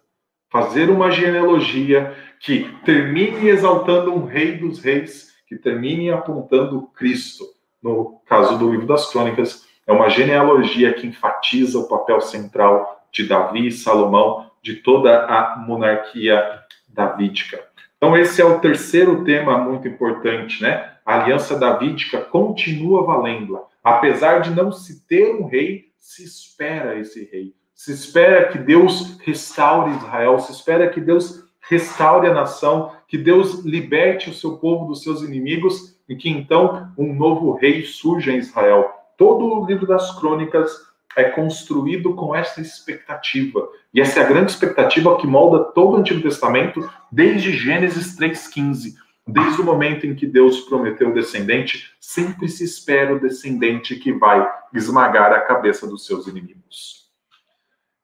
fazer 0.51 0.87
uma 0.91 1.09
genealogia 1.09 2.15
que 2.39 2.71
termine 2.85 3.49
exaltando 3.49 4.13
um 4.13 4.23
rei 4.23 4.55
dos 4.55 4.79
reis, 4.79 5.33
que 5.47 5.55
termine 5.55 6.11
apontando 6.11 6.91
Cristo. 6.93 7.43
No 7.81 8.21
caso 8.27 8.59
do 8.59 8.69
livro 8.69 8.85
das 8.85 9.11
crônicas, 9.11 9.65
é 9.87 9.91
uma 9.91 10.09
genealogia 10.09 10.93
que 10.93 11.07
enfatiza 11.07 11.79
o 11.79 11.87
papel 11.87 12.21
central 12.21 13.03
de 13.11 13.27
Davi 13.27 13.65
e 13.65 13.71
Salomão, 13.71 14.52
de 14.63 14.75
toda 14.77 15.25
a 15.25 15.57
monarquia 15.57 16.41
davídica. 16.87 17.63
Então, 17.97 18.17
esse 18.17 18.41
é 18.41 18.45
o 18.45 18.59
terceiro 18.59 19.23
tema 19.23 19.57
muito 19.57 19.87
importante, 19.87 20.61
né? 20.61 20.93
A 21.05 21.21
aliança 21.21 21.59
davídica 21.59 22.19
continua 22.21 23.05
valendo. 23.05 23.59
Apesar 23.83 24.39
de 24.39 24.51
não 24.51 24.71
se 24.71 25.05
ter 25.05 25.35
um 25.35 25.45
rei, 25.45 25.91
se 25.99 26.23
espera 26.23 26.97
esse 26.97 27.29
rei 27.31 27.53
se 27.83 27.91
espera 27.91 28.47
que 28.47 28.57
Deus 28.57 29.17
restaure 29.25 29.91
Israel, 29.91 30.39
se 30.39 30.53
espera 30.53 30.89
que 30.89 31.01
Deus 31.01 31.43
restaure 31.59 32.27
a 32.27 32.33
nação, 32.33 32.93
que 33.09 33.17
Deus 33.17 33.65
liberte 33.65 34.29
o 34.29 34.33
seu 34.33 34.57
povo 34.57 34.85
dos 34.85 35.03
seus 35.03 35.21
inimigos 35.21 35.97
e 36.07 36.15
que 36.15 36.29
então 36.29 36.93
um 36.97 37.13
novo 37.13 37.53
rei 37.55 37.83
surja 37.83 38.31
em 38.31 38.37
Israel. 38.37 38.89
Todo 39.17 39.45
o 39.45 39.65
livro 39.65 39.85
das 39.85 40.17
crônicas 40.17 40.71
é 41.15 41.25
construído 41.25 42.13
com 42.15 42.35
essa 42.35 42.61
expectativa. 42.61 43.67
E 43.93 44.01
essa 44.01 44.19
é 44.19 44.23
a 44.23 44.27
grande 44.27 44.51
expectativa 44.51 45.17
que 45.17 45.27
molda 45.27 45.63
todo 45.63 45.95
o 45.95 45.97
Antigo 45.97 46.21
Testamento, 46.21 46.89
desde 47.11 47.51
Gênesis 47.51 48.17
3,15. 48.17 48.95
Desde 49.25 49.61
o 49.61 49.63
momento 49.63 50.05
em 50.05 50.13
que 50.13 50.27
Deus 50.27 50.61
prometeu 50.61 51.09
o 51.09 51.13
descendente, 51.13 51.91
sempre 51.99 52.49
se 52.49 52.65
espera 52.65 53.15
o 53.15 53.19
descendente 53.19 53.95
que 53.95 54.11
vai 54.11 54.45
esmagar 54.73 55.31
a 55.31 55.39
cabeça 55.39 55.87
dos 55.87 56.05
seus 56.05 56.27
inimigos. 56.27 57.03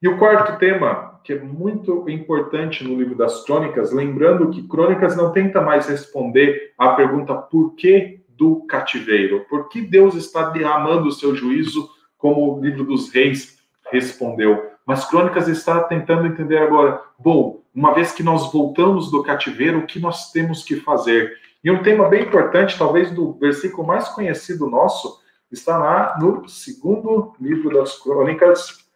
E 0.01 0.07
o 0.07 0.17
quarto 0.17 0.57
tema, 0.57 1.19
que 1.25 1.33
é 1.33 1.39
muito 1.39 2.09
importante 2.09 2.85
no 2.85 2.97
livro 2.97 3.15
das 3.15 3.43
Crônicas, 3.43 3.91
lembrando 3.91 4.49
que 4.49 4.65
Crônicas 4.65 5.17
não 5.17 5.33
tenta 5.33 5.59
mais 5.59 5.87
responder 5.87 6.73
à 6.77 6.93
pergunta 6.93 7.35
por 7.35 7.75
que 7.75 8.21
do 8.29 8.65
cativeiro, 8.65 9.45
por 9.49 9.67
que 9.67 9.81
Deus 9.81 10.15
está 10.15 10.49
derramando 10.51 11.09
o 11.09 11.11
seu 11.11 11.35
juízo, 11.35 11.89
como 12.19 12.53
o 12.55 12.61
livro 12.61 12.83
dos 12.83 13.11
reis 13.11 13.57
respondeu. 13.91 14.69
Mas 14.85 15.05
Crônicas 15.05 15.47
está 15.47 15.81
tentando 15.83 16.27
entender 16.27 16.59
agora, 16.59 17.01
bom, 17.17 17.63
uma 17.73 17.95
vez 17.95 18.11
que 18.11 18.21
nós 18.21 18.51
voltamos 18.51 19.09
do 19.09 19.23
cativeiro, 19.23 19.79
o 19.79 19.87
que 19.87 19.99
nós 19.99 20.31
temos 20.31 20.63
que 20.63 20.75
fazer? 20.75 21.35
E 21.63 21.71
um 21.71 21.81
tema 21.81 22.07
bem 22.07 22.25
importante, 22.25 22.77
talvez 22.77 23.09
do 23.09 23.33
versículo 23.33 23.87
mais 23.87 24.07
conhecido 24.09 24.69
nosso, 24.69 25.19
está 25.51 25.79
lá 25.79 26.17
no 26.19 26.47
segundo 26.47 27.33
livro 27.39 27.73
das 27.73 27.97
Crônicas, 27.97 28.87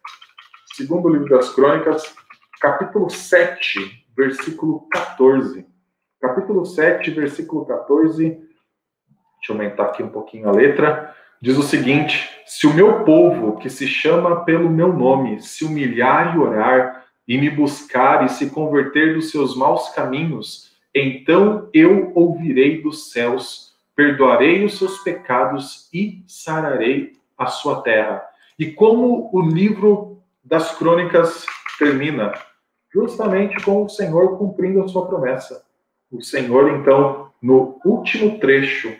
Segundo 0.74 1.08
livro 1.08 1.28
das 1.28 1.54
Crônicas, 1.54 2.16
capítulo 2.60 3.08
7, 3.08 4.04
versículo 4.16 4.88
14. 4.88 5.64
Capítulo 6.20 6.66
7, 6.66 7.12
versículo 7.12 7.64
14. 7.64 8.30
Deixa 8.30 8.42
eu 9.50 9.52
aumentar 9.52 9.84
aqui 9.84 10.02
um 10.02 10.08
pouquinho 10.08 10.48
a 10.48 10.50
letra. 10.50 11.14
Diz 11.40 11.56
o 11.56 11.62
seguinte: 11.62 12.28
Se 12.46 12.66
o 12.66 12.74
meu 12.74 13.04
povo, 13.04 13.56
que 13.58 13.68
se 13.68 13.86
chama 13.86 14.44
pelo 14.44 14.70
meu 14.70 14.92
nome, 14.92 15.40
se 15.40 15.64
humilhar 15.64 16.34
e 16.34 16.38
orar, 16.38 17.04
e 17.26 17.38
me 17.38 17.50
buscar 17.50 18.24
e 18.24 18.28
se 18.28 18.50
converter 18.50 19.14
dos 19.14 19.30
seus 19.30 19.56
maus 19.56 19.88
caminhos, 19.90 20.72
então 20.94 21.68
eu 21.72 22.12
ouvirei 22.14 22.82
dos 22.82 23.10
céus, 23.10 23.74
perdoarei 23.96 24.64
os 24.64 24.78
seus 24.78 24.98
pecados 24.98 25.88
e 25.92 26.22
sararei 26.26 27.12
a 27.36 27.46
sua 27.46 27.82
terra. 27.82 28.22
E 28.58 28.70
como 28.70 29.30
o 29.32 29.40
livro 29.40 30.22
das 30.44 30.76
crônicas 30.76 31.46
termina 31.78 32.32
justamente 32.92 33.60
com 33.64 33.84
o 33.84 33.88
Senhor 33.88 34.38
cumprindo 34.38 34.82
a 34.82 34.88
sua 34.88 35.06
promessa. 35.06 35.64
O 36.12 36.22
Senhor, 36.22 36.78
então, 36.78 37.30
no 37.42 37.80
último 37.84 38.38
trecho 38.38 38.94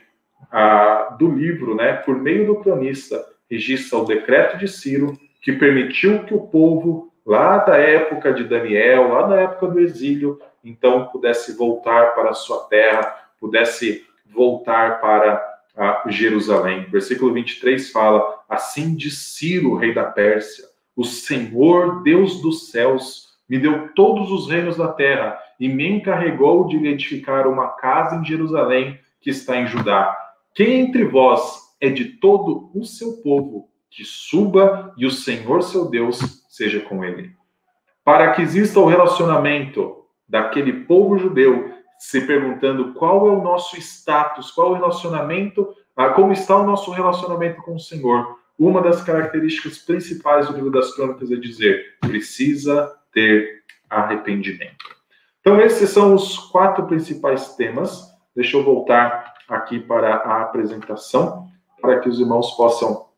ah, 0.51 1.16
do 1.18 1.30
livro, 1.30 1.74
né, 1.74 1.95
por 1.95 2.16
meio 2.16 2.47
do 2.47 2.57
cronista, 2.57 3.24
registra 3.51 3.99
o 3.99 4.05
decreto 4.05 4.59
de 4.59 4.68
Ciro, 4.68 5.18
que 5.43 5.53
permitiu 5.53 6.24
que 6.24 6.35
o 6.35 6.41
povo, 6.41 7.12
lá 7.24 7.59
da 7.59 7.76
época 7.76 8.32
de 8.32 8.45
Daniel, 8.45 9.09
lá 9.09 9.22
da 9.22 9.41
época 9.41 9.68
do 9.68 9.80
exílio, 9.80 10.41
então 10.64 11.07
pudesse 11.07 11.57
voltar 11.57 12.14
para 12.14 12.30
a 12.30 12.35
sua 12.35 12.64
terra, 12.64 13.14
pudesse 13.39 14.05
voltar 14.26 15.01
para 15.01 15.55
ah, 15.76 16.03
Jerusalém. 16.07 16.87
Versículo 16.91 17.32
23 17.32 17.91
fala: 17.91 18.43
Assim 18.49 18.95
diz 18.95 19.18
Ciro, 19.18 19.74
rei 19.74 19.93
da 19.93 20.05
Pérsia, 20.05 20.64
o 20.97 21.05
Senhor, 21.05 22.03
Deus 22.03 22.41
dos 22.41 22.70
céus, 22.70 23.35
me 23.49 23.59
deu 23.59 23.89
todos 23.95 24.30
os 24.30 24.49
reinos 24.49 24.76
da 24.76 24.89
terra 24.89 25.39
e 25.59 25.68
me 25.68 25.87
encarregou 25.87 26.66
de 26.66 26.76
edificar 26.87 27.47
uma 27.47 27.68
casa 27.68 28.16
em 28.16 28.24
Jerusalém, 28.24 28.99
que 29.20 29.30
está 29.30 29.57
em 29.57 29.66
Judá. 29.66 30.16
Quem 30.55 30.81
entre 30.81 31.05
vós 31.05 31.75
é 31.81 31.91
de 31.91 32.05
todo 32.05 32.71
o 32.75 32.85
seu 32.85 33.17
povo, 33.23 33.69
que 33.91 34.05
suba 34.05 34.95
e 34.97 35.05
o 35.05 35.11
Senhor 35.11 35.63
seu 35.63 35.87
Deus 35.87 36.45
seja 36.49 36.81
com 36.81 37.05
ele. 37.05 37.33
Para 38.05 38.33
que 38.33 38.43
exista 38.43 38.79
o 38.79 38.87
relacionamento 38.87 40.05
daquele 40.29 40.85
povo 40.85 41.19
judeu, 41.19 41.73
se 41.99 42.21
perguntando 42.21 42.93
qual 42.95 43.27
é 43.27 43.31
o 43.31 43.43
nosso 43.43 43.77
status, 43.79 44.51
qual 44.51 44.69
é 44.69 44.71
o 44.71 44.75
relacionamento, 44.75 45.75
ah, 45.97 46.11
como 46.11 46.33
está 46.33 46.57
o 46.57 46.67
nosso 46.67 46.91
relacionamento 46.91 47.63
com 47.63 47.75
o 47.75 47.81
Senhor 47.81 48.39
uma 48.59 48.81
das 48.81 49.03
características 49.03 49.79
principais 49.79 50.47
do 50.47 50.55
livro 50.55 50.71
das 50.71 50.95
crônicas 50.95 51.31
é 51.31 51.37
dizer 51.37 51.97
precisa 52.01 52.95
ter 53.13 53.65
arrependimento. 53.91 54.95
Então, 55.41 55.61
esses 55.61 55.91
são 55.91 56.15
os 56.15 56.39
quatro 56.39 56.87
principais 56.87 57.57
temas 57.57 58.15
deixa 58.35 58.57
eu 58.57 58.65
voltar 58.65 59.34
aqui 59.49 59.78
para 59.78 60.16
a 60.16 60.42
apresentação, 60.42 61.49
para 61.80 62.01
que 62.01 62.09
os 62.09 62.18
irmãos 62.18 62.53
possam 62.53 63.09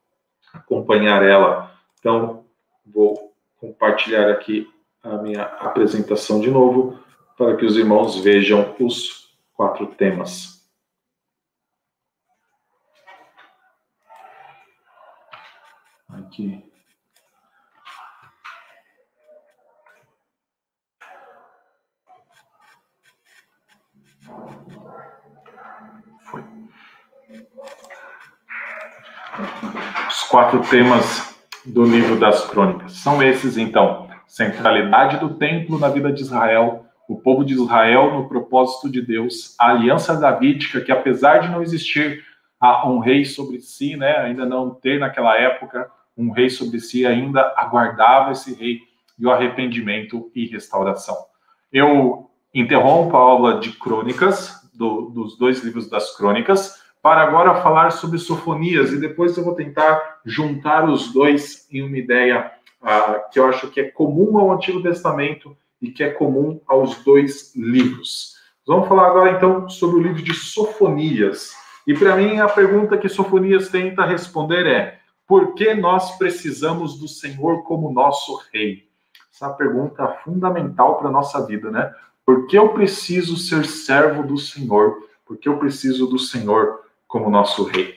acompanhar 0.53 1.23
ela. 1.25 1.73
Então, 1.99 2.45
vou 2.85 3.35
compartilhar 3.61 4.31
aqui 4.31 4.69
a 5.03 5.17
minha 5.19 5.43
apresentação 5.43 6.41
de 6.41 6.51
novo, 6.51 6.99
para 7.37 7.57
que 7.57 7.65
os 7.65 7.77
irmãos 7.77 8.19
vejam 8.19 8.75
os 8.81 9.37
quatro 9.55 9.87
temas. 9.87 10.57
Aqui. 16.09 16.76
Os 30.09 30.23
quatro 30.25 30.61
temas 30.63 31.37
do 31.65 31.85
livro 31.85 32.19
das 32.19 32.45
crônicas. 32.47 32.93
São 32.93 33.23
esses, 33.23 33.57
então: 33.57 34.09
centralidade 34.27 35.19
do 35.19 35.35
templo 35.35 35.79
na 35.79 35.89
vida 35.89 36.13
de 36.13 36.23
Israel, 36.23 36.87
o 37.09 37.17
povo 37.17 37.45
de 37.45 37.55
Israel 37.55 38.15
no 38.15 38.29
propósito 38.29 38.91
de 38.91 39.03
Deus, 39.03 39.55
a 39.59 39.71
aliança 39.71 40.17
davídica, 40.17 40.81
que 40.81 40.93
apesar 40.93 41.39
de 41.39 41.49
não 41.49 41.63
existir 41.63 42.25
um 42.87 42.99
rei 42.99 43.25
sobre 43.25 43.61
si, 43.61 43.97
né, 43.97 44.17
ainda 44.17 44.47
não 44.47 44.71
ter 44.71 44.99
naquela 44.99 45.37
época 45.39 45.91
um 46.17 46.31
rei 46.31 46.49
sobre 46.49 46.81
si, 46.81 47.07
ainda 47.07 47.53
aguardava 47.57 48.33
esse 48.33 48.55
rei 48.55 48.81
e 49.19 49.27
o 49.27 49.31
arrependimento 49.31 50.31
e 50.35 50.47
restauração. 50.47 51.17
Eu 51.71 52.31
interrompo 52.55 53.17
a 53.17 53.21
aula 53.21 53.61
de 53.61 53.73
crônicas, 53.73 54.67
do, 54.75 55.11
dos 55.11 55.37
dois 55.39 55.63
livros 55.63 55.89
das 55.89 56.17
crônicas, 56.17 56.83
para 57.07 57.23
agora 57.23 57.63
falar 57.63 57.93
sobre 57.93 58.19
Sofonias, 58.19 58.93
e 58.93 58.99
depois 58.99 59.37
eu 59.37 59.45
vou 59.45 59.55
tentar 59.55 60.19
juntar 60.25 60.91
os 60.91 61.13
dois 61.13 61.65
em 61.71 61.81
uma 61.81 61.97
ideia 61.97 62.51
uh, 62.83 63.31
que 63.31 63.39
eu 63.39 63.47
acho 63.47 63.71
que 63.71 63.79
é 63.79 63.85
comum 63.85 64.37
ao 64.37 64.51
Antigo 64.51 64.83
Testamento 64.83 65.57
e 65.81 65.93
que 65.93 66.03
é 66.03 66.11
comum 66.11 66.61
aos 66.67 67.05
dois 67.05 67.55
livros. 67.55 68.35
Vamos 68.67 68.89
falar 68.89 69.07
agora 69.07 69.31
então 69.31 69.69
sobre 69.69 70.01
o 70.01 70.03
livro 70.03 70.21
de 70.21 70.35
Sofonias. 70.35 71.55
E 71.87 71.95
para 71.95 72.17
mim 72.17 72.41
a 72.41 72.49
pergunta 72.49 72.99
que 72.99 73.09
Sofonias 73.09 73.69
tenta 73.69 74.05
responder 74.05 74.67
é: 74.67 74.99
por 75.29 75.55
que 75.55 75.75
nós 75.75 76.19
precisamos 76.19 76.99
do 76.99 77.07
Senhor 77.07 77.63
como 77.63 77.93
nosso 77.93 78.43
rei? 78.53 78.89
Essa 79.33 79.47
é 79.47 79.53
pergunta 79.53 80.09
fundamental 80.25 80.99
para 80.99 81.07
a 81.07 81.13
nossa 81.13 81.47
vida, 81.47 81.71
né? 81.71 81.95
Por 82.25 82.49
que 82.49 82.59
eu 82.59 82.71
preciso 82.71 83.37
ser 83.37 83.65
servo 83.65 84.25
do 84.25 84.37
Senhor? 84.37 85.07
Por 85.25 85.37
que 85.37 85.49
eu 85.49 85.57
preciso 85.57 86.09
do 86.09 86.19
Senhor 86.19 86.85
como 87.07 87.31
nosso 87.31 87.65
rei? 87.65 87.95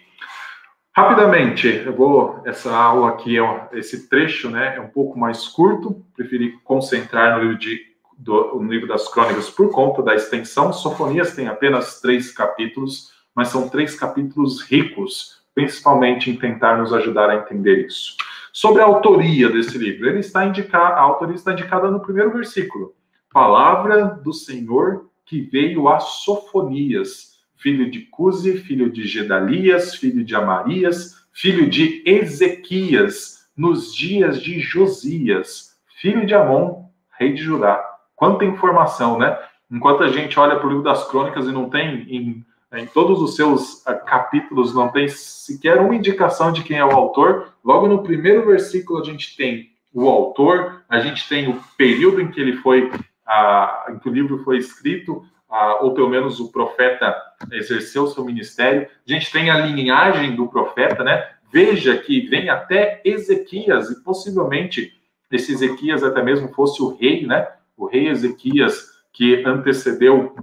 Rapidamente, 0.95 1.67
eu 1.67 1.95
vou 1.95 2.41
essa 2.45 2.75
aula 2.75 3.09
aqui 3.09 3.37
esse 3.71 4.09
trecho, 4.09 4.49
né, 4.49 4.75
é 4.75 4.81
um 4.81 4.89
pouco 4.89 5.17
mais 5.17 5.47
curto. 5.47 6.05
Preferi 6.15 6.57
concentrar 6.63 7.37
no 7.37 7.43
livro 7.43 7.57
de 7.57 7.89
do, 8.17 8.59
no 8.59 8.69
livro 8.69 8.87
das 8.87 9.07
Crônicas 9.07 9.49
por 9.49 9.71
conta 9.71 10.03
da 10.03 10.13
extensão. 10.13 10.73
Sofonias 10.73 11.33
tem 11.33 11.47
apenas 11.47 12.01
três 12.01 12.31
capítulos, 12.31 13.13
mas 13.33 13.47
são 13.47 13.69
três 13.69 13.95
capítulos 13.95 14.61
ricos 14.61 15.39
principalmente 15.59 16.29
em 16.29 16.37
tentar 16.37 16.77
nos 16.77 16.93
ajudar 16.93 17.29
a 17.29 17.35
entender 17.35 17.85
isso. 17.85 18.15
Sobre 18.53 18.81
a 18.81 18.85
autoria 18.85 19.49
desse 19.49 19.77
livro, 19.77 20.07
ele 20.07 20.19
está 20.19 20.45
indicado, 20.45 20.93
a 20.95 21.01
autoria 21.01 21.35
está 21.35 21.51
indicada 21.51 21.91
no 21.91 21.99
primeiro 21.99 22.31
versículo. 22.31 22.93
Palavra 23.31 24.05
do 24.23 24.33
Senhor 24.33 25.09
que 25.25 25.41
veio 25.41 25.87
a 25.87 25.99
Sofonias, 25.99 27.28
filho 27.59 27.91
de 27.91 27.99
Cusi, 28.01 28.57
filho 28.57 28.91
de 28.91 29.05
Gedalias, 29.05 29.95
filho 29.95 30.23
de 30.23 30.35
Amarias, 30.35 31.25
filho 31.31 31.69
de 31.69 32.01
Ezequias, 32.05 33.47
nos 33.55 33.93
dias 33.93 34.41
de 34.41 34.59
Josias, 34.59 35.77
filho 35.99 36.25
de 36.25 36.33
Amon, 36.33 36.85
rei 37.17 37.33
de 37.33 37.41
Judá. 37.41 37.83
Quanta 38.15 38.45
informação, 38.45 39.17
né? 39.17 39.37
Enquanto 39.69 40.03
a 40.03 40.09
gente 40.09 40.39
olha 40.39 40.55
para 40.55 40.65
o 40.65 40.69
livro 40.69 40.83
das 40.83 41.07
crônicas 41.09 41.45
e 41.45 41.51
não 41.51 41.69
tem 41.69 42.05
em 42.09 42.45
em 42.71 42.85
todos 42.85 43.19
os 43.21 43.35
seus 43.35 43.81
uh, 43.85 44.05
capítulos 44.05 44.75
não 44.75 44.89
tem 44.89 45.07
sequer 45.07 45.79
uma 45.79 45.95
indicação 45.95 46.51
de 46.51 46.63
quem 46.63 46.77
é 46.77 46.85
o 46.85 46.91
autor. 46.91 47.53
Logo 47.65 47.87
no 47.87 48.03
primeiro 48.03 48.45
versículo 48.45 49.01
a 49.01 49.03
gente 49.03 49.35
tem 49.35 49.71
o 49.91 50.07
autor, 50.07 50.83
a 50.87 50.99
gente 50.99 51.27
tem 51.27 51.49
o 51.49 51.59
período 51.75 52.21
em 52.21 52.29
que 52.29 52.39
ele 52.39 52.57
foi, 52.57 52.85
uh, 52.89 53.91
em 53.91 53.97
que 53.97 54.07
o 54.07 54.13
livro 54.13 54.43
foi 54.43 54.57
escrito, 54.57 55.25
uh, 55.49 55.83
ou 55.85 55.93
pelo 55.93 56.09
menos 56.09 56.39
o 56.39 56.51
profeta 56.51 57.15
exerceu 57.51 58.07
seu 58.07 58.23
ministério. 58.23 58.87
A 59.07 59.11
gente 59.11 59.31
tem 59.31 59.49
a 59.49 59.57
linhagem 59.65 60.35
do 60.35 60.47
profeta, 60.47 61.03
né? 61.03 61.29
Veja 61.51 61.97
que 61.97 62.27
vem 62.27 62.49
até 62.49 63.01
Ezequias 63.03 63.89
e 63.89 64.03
possivelmente 64.03 64.93
esse 65.31 65.53
Ezequias 65.53 66.03
até 66.03 66.21
mesmo 66.21 66.53
fosse 66.53 66.81
o 66.81 66.95
rei, 66.95 67.25
né? 67.25 67.47
O 67.75 67.87
rei 67.87 68.07
Ezequias 68.07 68.99
que 69.11 69.43
antecedeu 69.45 70.35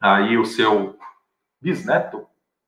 aí 0.00 0.36
o 0.36 0.44
seu 0.44 0.96
bisneto, 1.60 2.26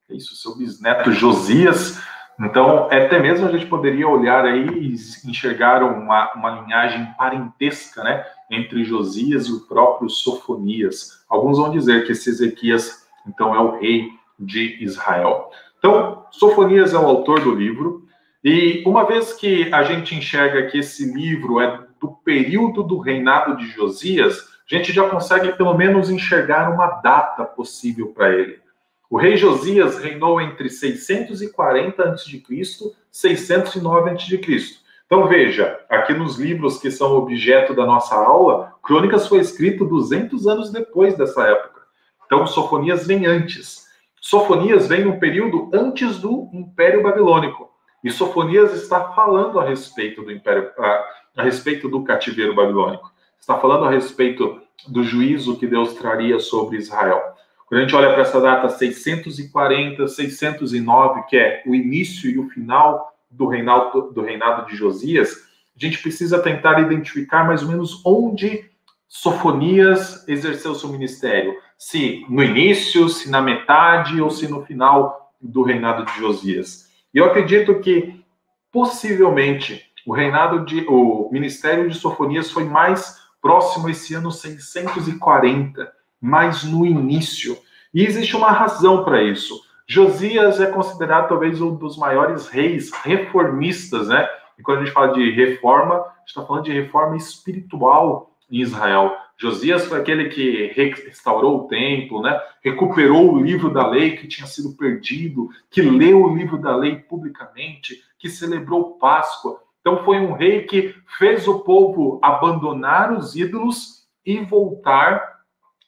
é 0.08 0.14
isso, 0.14 0.36
seu 0.36 0.56
bisneto 0.56 1.10
Josias. 1.12 2.00
Então, 2.38 2.86
até 2.86 3.18
mesmo 3.18 3.46
a 3.46 3.50
gente 3.50 3.66
poderia 3.66 4.08
olhar 4.08 4.44
aí 4.44 4.66
e 4.66 4.94
enxergar 5.28 5.82
uma, 5.82 6.32
uma 6.34 6.60
linhagem 6.60 7.06
parentesca, 7.16 8.02
né, 8.02 8.24
entre 8.52 8.84
Josias 8.84 9.46
e 9.46 9.52
o 9.52 9.60
próprio 9.60 10.10
Sofonias. 10.10 11.24
Alguns 11.28 11.56
vão 11.56 11.70
dizer 11.70 12.04
que 12.04 12.12
esse 12.12 12.28
Ezequias, 12.28 13.06
então, 13.26 13.54
é 13.54 13.58
o 13.58 13.78
rei 13.78 14.10
de 14.38 14.76
Israel. 14.82 15.50
Então, 15.78 16.26
Sofonias 16.30 16.92
é 16.92 16.98
o 16.98 17.06
autor 17.06 17.40
do 17.40 17.54
livro, 17.54 18.06
e 18.44 18.82
uma 18.86 19.04
vez 19.04 19.32
que 19.32 19.72
a 19.72 19.82
gente 19.82 20.14
enxerga 20.14 20.66
que 20.66 20.78
esse 20.78 21.12
livro 21.12 21.60
é 21.60 21.80
do 22.00 22.08
período 22.08 22.82
do 22.82 22.98
reinado 22.98 23.56
de 23.56 23.68
Josias, 23.68 24.38
a 24.70 24.74
gente 24.74 24.92
já 24.92 25.08
consegue 25.08 25.52
pelo 25.52 25.74
menos 25.74 26.10
enxergar 26.10 26.70
uma 26.70 27.00
data 27.00 27.44
possível 27.44 28.08
para 28.08 28.32
ele. 28.32 28.60
O 29.08 29.16
rei 29.16 29.36
Josias 29.36 29.98
reinou 29.98 30.40
entre 30.40 30.68
640 30.68 32.02
a.C. 32.02 32.42
e 32.48 32.74
609 33.10 34.10
a.C. 34.10 34.81
Então 35.12 35.28
veja, 35.28 35.78
aqui 35.90 36.14
nos 36.14 36.38
livros 36.38 36.78
que 36.78 36.90
são 36.90 37.14
objeto 37.18 37.74
da 37.74 37.84
nossa 37.84 38.14
aula, 38.14 38.72
Crônicas 38.82 39.28
foi 39.28 39.40
escrito 39.40 39.84
200 39.84 40.46
anos 40.46 40.72
depois 40.72 41.14
dessa 41.18 41.46
época. 41.46 41.82
Então 42.24 42.46
Sofonias 42.46 43.06
vem 43.06 43.26
antes. 43.26 43.84
Sofonias 44.18 44.88
vem 44.88 45.04
no 45.04 45.20
período 45.20 45.68
antes 45.70 46.18
do 46.18 46.48
Império 46.50 47.02
Babilônico. 47.02 47.68
E 48.02 48.10
Sofonias 48.10 48.72
está 48.72 49.12
falando 49.12 49.60
a 49.60 49.64
respeito 49.66 50.22
do 50.22 50.32
Império, 50.32 50.70
a, 50.78 51.04
a 51.36 51.42
respeito 51.42 51.90
do 51.90 52.02
cativeiro 52.04 52.54
babilônico. 52.54 53.12
Está 53.38 53.58
falando 53.58 53.84
a 53.84 53.90
respeito 53.90 54.62
do 54.88 55.04
juízo 55.04 55.58
que 55.58 55.66
Deus 55.66 55.92
traria 55.92 56.38
sobre 56.38 56.78
Israel. 56.78 57.20
Quando 57.66 57.80
a 57.80 57.82
gente 57.82 57.94
olha 57.94 58.14
para 58.14 58.22
essa 58.22 58.40
data 58.40 58.66
640, 58.70 60.08
609, 60.08 61.24
que 61.28 61.36
é 61.36 61.62
o 61.66 61.74
início 61.74 62.30
e 62.30 62.38
o 62.38 62.48
final 62.48 63.11
do 63.32 63.46
reinado, 63.46 64.12
do 64.12 64.22
reinado 64.22 64.66
de 64.66 64.76
Josias, 64.76 65.32
a 65.74 65.84
gente 65.84 65.98
precisa 65.98 66.38
tentar 66.38 66.80
identificar 66.80 67.44
mais 67.44 67.62
ou 67.62 67.68
menos 67.68 68.00
onde 68.04 68.70
Sofonias 69.08 70.26
exerceu 70.28 70.74
seu 70.74 70.90
ministério. 70.90 71.54
Se 71.76 72.24
no 72.28 72.42
início, 72.42 73.08
se 73.08 73.30
na 73.30 73.42
metade 73.42 74.20
ou 74.20 74.30
se 74.30 74.46
no 74.46 74.64
final 74.64 75.32
do 75.40 75.62
reinado 75.62 76.04
de 76.04 76.18
Josias. 76.18 76.90
E 77.12 77.18
eu 77.18 77.24
acredito 77.24 77.80
que 77.80 78.22
possivelmente 78.70 79.82
o 80.06 80.12
reinado 80.12 80.64
de 80.64 80.84
o 80.88 81.28
ministério 81.32 81.88
de 81.88 81.96
Sofonias 81.96 82.50
foi 82.50 82.64
mais 82.64 83.20
próximo 83.40 83.88
esse 83.88 84.14
ano 84.14 84.30
640 84.30 85.92
mas 86.22 86.62
no 86.62 86.86
início. 86.86 87.58
E 87.92 88.04
existe 88.04 88.36
uma 88.36 88.52
razão 88.52 89.04
para 89.04 89.20
isso. 89.20 89.60
Josias 89.86 90.60
é 90.60 90.66
considerado 90.66 91.28
talvez 91.28 91.60
um 91.60 91.74
dos 91.74 91.96
maiores 91.96 92.48
reis 92.48 92.90
reformistas, 93.02 94.08
né? 94.08 94.28
E 94.58 94.62
quando 94.62 94.78
a 94.78 94.84
gente 94.84 94.94
fala 94.94 95.12
de 95.12 95.30
reforma, 95.30 95.96
a 95.96 96.18
gente 96.20 96.28
está 96.28 96.42
falando 96.44 96.64
de 96.64 96.72
reforma 96.72 97.16
espiritual 97.16 98.30
em 98.50 98.60
Israel. 98.60 99.16
Josias 99.36 99.86
foi 99.86 99.98
aquele 99.98 100.28
que 100.28 100.72
restaurou 100.76 101.60
o 101.64 101.68
templo, 101.68 102.22
né? 102.22 102.40
recuperou 102.62 103.32
o 103.32 103.42
livro 103.42 103.70
da 103.70 103.88
lei 103.88 104.16
que 104.16 104.28
tinha 104.28 104.46
sido 104.46 104.76
perdido, 104.76 105.48
que 105.68 105.82
leu 105.82 106.22
o 106.22 106.36
livro 106.36 106.58
da 106.58 106.76
lei 106.76 106.96
publicamente, 106.96 108.00
que 108.18 108.28
celebrou 108.28 108.98
Páscoa. 108.98 109.60
Então 109.80 110.04
foi 110.04 110.18
um 110.20 110.32
rei 110.32 110.62
que 110.62 110.94
fez 111.18 111.48
o 111.48 111.60
povo 111.60 112.20
abandonar 112.22 113.12
os 113.12 113.34
ídolos 113.34 114.06
e 114.24 114.38
voltar 114.38 115.40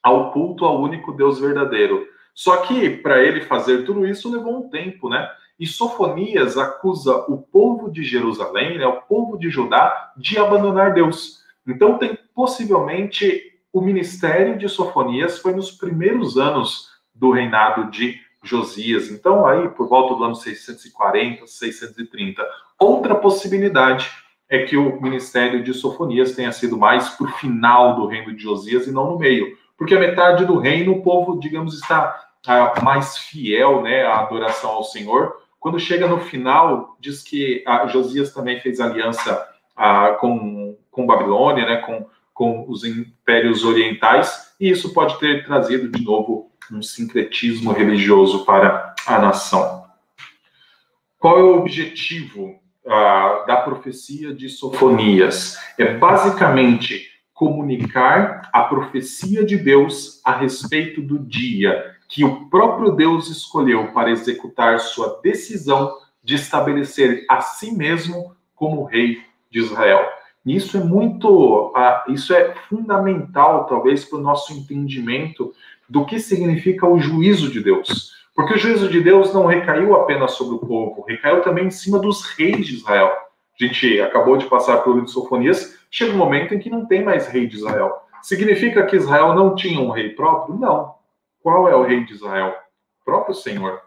ao 0.02 0.32
culto 0.32 0.64
ao 0.64 0.80
único 0.80 1.12
Deus 1.12 1.38
verdadeiro. 1.38 2.04
Só 2.34 2.58
que 2.58 2.90
para 2.90 3.22
ele 3.22 3.42
fazer 3.42 3.84
tudo 3.84 4.06
isso 4.06 4.30
levou 4.30 4.58
um 4.58 4.68
tempo, 4.68 5.08
né? 5.08 5.30
E 5.58 5.66
Sofonias 5.66 6.58
acusa 6.58 7.14
o 7.28 7.38
povo 7.38 7.90
de 7.90 8.02
Jerusalém, 8.02 8.76
né, 8.76 8.86
o 8.86 9.02
povo 9.02 9.38
de 9.38 9.48
Judá, 9.48 10.12
de 10.16 10.36
abandonar 10.36 10.92
Deus. 10.92 11.44
Então 11.66 11.96
tem 11.96 12.18
possivelmente 12.34 13.52
o 13.72 13.80
ministério 13.80 14.58
de 14.58 14.68
Sofonias 14.68 15.38
foi 15.38 15.52
nos 15.52 15.70
primeiros 15.70 16.36
anos 16.36 16.90
do 17.14 17.30
reinado 17.30 17.90
de 17.90 18.20
Josias. 18.42 19.10
Então, 19.10 19.46
aí, 19.46 19.68
por 19.68 19.88
volta 19.88 20.14
do 20.14 20.22
ano 20.22 20.34
640, 20.34 21.46
630. 21.46 22.46
Outra 22.78 23.14
possibilidade 23.14 24.10
é 24.48 24.62
que 24.62 24.76
o 24.76 25.00
ministério 25.00 25.64
de 25.64 25.72
Sofonias 25.72 26.36
tenha 26.36 26.52
sido 26.52 26.76
mais 26.76 27.08
para 27.10 27.26
o 27.26 27.32
final 27.32 27.96
do 27.96 28.06
reino 28.06 28.34
de 28.34 28.42
Josias 28.42 28.86
e 28.86 28.92
não 28.92 29.10
no 29.10 29.18
meio. 29.18 29.56
Porque 29.76 29.94
a 29.94 30.00
metade 30.00 30.44
do 30.44 30.58
reino, 30.58 30.92
o 30.92 31.02
povo, 31.02 31.38
digamos, 31.38 31.74
está 31.74 32.28
ah, 32.46 32.74
mais 32.82 33.16
fiel 33.16 33.82
né, 33.82 34.04
à 34.04 34.20
adoração 34.20 34.70
ao 34.70 34.84
Senhor. 34.84 35.36
Quando 35.58 35.78
chega 35.80 36.06
no 36.06 36.20
final, 36.20 36.96
diz 37.00 37.22
que 37.22 37.64
ah, 37.66 37.86
Josias 37.86 38.32
também 38.32 38.60
fez 38.60 38.80
aliança 38.80 39.48
ah, 39.76 40.16
com, 40.20 40.76
com 40.90 41.06
Babilônia, 41.06 41.66
né, 41.66 41.76
com, 41.78 42.06
com 42.32 42.66
os 42.68 42.84
impérios 42.84 43.64
orientais, 43.64 44.54
e 44.60 44.70
isso 44.70 44.92
pode 44.92 45.18
ter 45.18 45.44
trazido 45.44 45.88
de 45.88 46.04
novo 46.04 46.50
um 46.70 46.82
sincretismo 46.82 47.72
religioso 47.72 48.44
para 48.44 48.94
a 49.06 49.18
nação. 49.18 49.84
Qual 51.18 51.38
é 51.38 51.42
o 51.42 51.56
objetivo 51.56 52.58
ah, 52.86 53.44
da 53.46 53.56
profecia 53.56 54.34
de 54.34 54.48
Sofonias? 54.48 55.58
É 55.78 55.94
basicamente 55.94 57.13
comunicar 57.34 58.48
a 58.52 58.62
profecia 58.62 59.44
de 59.44 59.56
Deus 59.56 60.20
a 60.24 60.32
respeito 60.32 61.02
do 61.02 61.18
dia 61.18 61.94
que 62.08 62.24
o 62.24 62.48
próprio 62.48 62.92
Deus 62.92 63.28
escolheu 63.28 63.92
para 63.92 64.10
executar 64.10 64.78
sua 64.78 65.20
decisão 65.22 65.98
de 66.22 66.36
estabelecer 66.36 67.26
a 67.28 67.40
si 67.40 67.72
mesmo 67.72 68.34
como 68.54 68.84
rei 68.84 69.20
de 69.50 69.58
Israel. 69.58 70.08
Isso 70.46 70.76
é 70.76 70.80
muito, 70.80 71.72
uh, 71.74 72.12
isso 72.12 72.34
é 72.34 72.54
fundamental, 72.68 73.66
talvez, 73.66 74.04
para 74.04 74.18
o 74.18 74.22
nosso 74.22 74.52
entendimento 74.52 75.52
do 75.88 76.04
que 76.04 76.20
significa 76.20 76.86
o 76.86 76.98
juízo 76.98 77.50
de 77.50 77.60
Deus. 77.60 78.12
Porque 78.34 78.54
o 78.54 78.58
juízo 78.58 78.88
de 78.88 79.00
Deus 79.00 79.32
não 79.32 79.46
recaiu 79.46 79.94
apenas 79.96 80.32
sobre 80.32 80.56
o 80.56 80.58
povo, 80.58 81.04
recaiu 81.08 81.42
também 81.42 81.66
em 81.66 81.70
cima 81.70 81.98
dos 81.98 82.24
reis 82.36 82.66
de 82.66 82.74
Israel. 82.74 83.10
A 83.60 83.64
gente 83.64 84.00
acabou 84.00 84.36
de 84.36 84.46
passar 84.46 84.78
pelo 84.78 84.96
livro 84.96 85.06
de 85.06 85.12
Sofonias, 85.12 85.78
chega 85.90 86.12
um 86.12 86.18
momento 86.18 86.54
em 86.54 86.58
que 86.58 86.68
não 86.68 86.86
tem 86.86 87.04
mais 87.04 87.28
rei 87.28 87.46
de 87.46 87.56
Israel. 87.56 88.02
Significa 88.22 88.84
que 88.84 88.96
Israel 88.96 89.34
não 89.34 89.54
tinha 89.54 89.80
um 89.80 89.90
rei 89.90 90.10
próprio? 90.10 90.58
Não. 90.58 90.94
Qual 91.40 91.68
é 91.68 91.76
o 91.76 91.82
rei 91.82 92.04
de 92.04 92.14
Israel? 92.14 92.54
O 93.00 93.04
próprio 93.04 93.34
Senhor. 93.34 93.80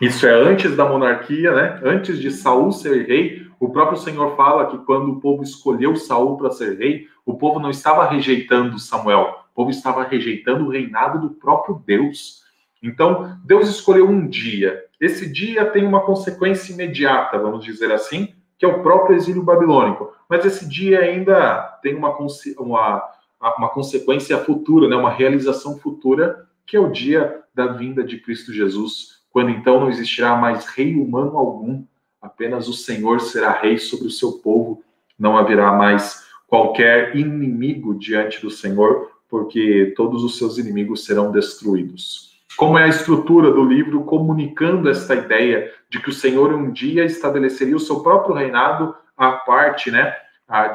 Isso 0.00 0.26
é 0.26 0.30
antes 0.30 0.76
da 0.76 0.84
monarquia, 0.84 1.52
né? 1.52 1.80
Antes 1.82 2.18
de 2.18 2.30
Saul 2.30 2.70
ser 2.70 3.06
rei, 3.06 3.46
o 3.58 3.70
próprio 3.70 3.98
Senhor 3.98 4.36
fala 4.36 4.66
que 4.70 4.78
quando 4.84 5.10
o 5.10 5.20
povo 5.20 5.42
escolheu 5.42 5.96
Saul 5.96 6.36
para 6.36 6.50
ser 6.50 6.78
rei, 6.78 7.08
o 7.26 7.34
povo 7.34 7.58
não 7.58 7.70
estava 7.70 8.08
rejeitando 8.08 8.78
Samuel, 8.78 9.36
o 9.52 9.54
povo 9.54 9.70
estava 9.70 10.04
rejeitando 10.04 10.64
o 10.64 10.70
reinado 10.70 11.20
do 11.20 11.30
próprio 11.34 11.82
Deus. 11.84 12.42
Então, 12.82 13.38
Deus 13.44 13.68
escolheu 13.68 14.08
um 14.08 14.26
dia. 14.26 14.84
Esse 15.00 15.30
dia 15.30 15.66
tem 15.66 15.86
uma 15.86 16.00
consequência 16.00 16.72
imediata, 16.72 17.38
vamos 17.38 17.64
dizer 17.64 17.92
assim, 17.92 18.34
que 18.60 18.66
é 18.66 18.68
o 18.68 18.82
próprio 18.82 19.16
exílio 19.16 19.42
babilônico. 19.42 20.12
Mas 20.28 20.44
esse 20.44 20.68
dia 20.68 21.00
ainda 21.00 21.78
tem 21.82 21.96
uma, 21.96 22.14
uma, 22.58 23.10
uma 23.56 23.68
consequência 23.70 24.36
futura, 24.36 24.86
né? 24.86 24.94
uma 24.94 25.08
realização 25.08 25.78
futura, 25.78 26.46
que 26.66 26.76
é 26.76 26.80
o 26.80 26.92
dia 26.92 27.40
da 27.54 27.68
vinda 27.68 28.04
de 28.04 28.18
Cristo 28.18 28.52
Jesus, 28.52 29.22
quando 29.30 29.48
então 29.48 29.80
não 29.80 29.88
existirá 29.88 30.36
mais 30.36 30.66
rei 30.66 30.94
humano 30.94 31.38
algum, 31.38 31.82
apenas 32.20 32.68
o 32.68 32.74
Senhor 32.74 33.22
será 33.22 33.50
rei 33.50 33.78
sobre 33.78 34.08
o 34.08 34.10
seu 34.10 34.32
povo, 34.32 34.84
não 35.18 35.38
haverá 35.38 35.72
mais 35.72 36.28
qualquer 36.46 37.16
inimigo 37.16 37.94
diante 37.94 38.42
do 38.42 38.50
Senhor, 38.50 39.10
porque 39.26 39.94
todos 39.96 40.22
os 40.22 40.36
seus 40.36 40.58
inimigos 40.58 41.06
serão 41.06 41.32
destruídos. 41.32 42.29
Como 42.56 42.76
é 42.76 42.84
a 42.84 42.88
estrutura 42.88 43.50
do 43.50 43.64
livro 43.64 44.04
comunicando 44.04 44.90
esta 44.90 45.14
ideia 45.14 45.72
de 45.88 45.98
que 46.00 46.10
o 46.10 46.12
Senhor 46.12 46.52
um 46.52 46.70
dia 46.70 47.04
estabeleceria 47.04 47.76
o 47.76 47.80
seu 47.80 48.00
próprio 48.00 48.34
reinado 48.34 48.94
à 49.16 49.32
parte, 49.32 49.90
né, 49.90 50.14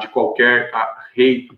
de 0.00 0.08
qualquer 0.08 0.70
rei. 1.14 1.48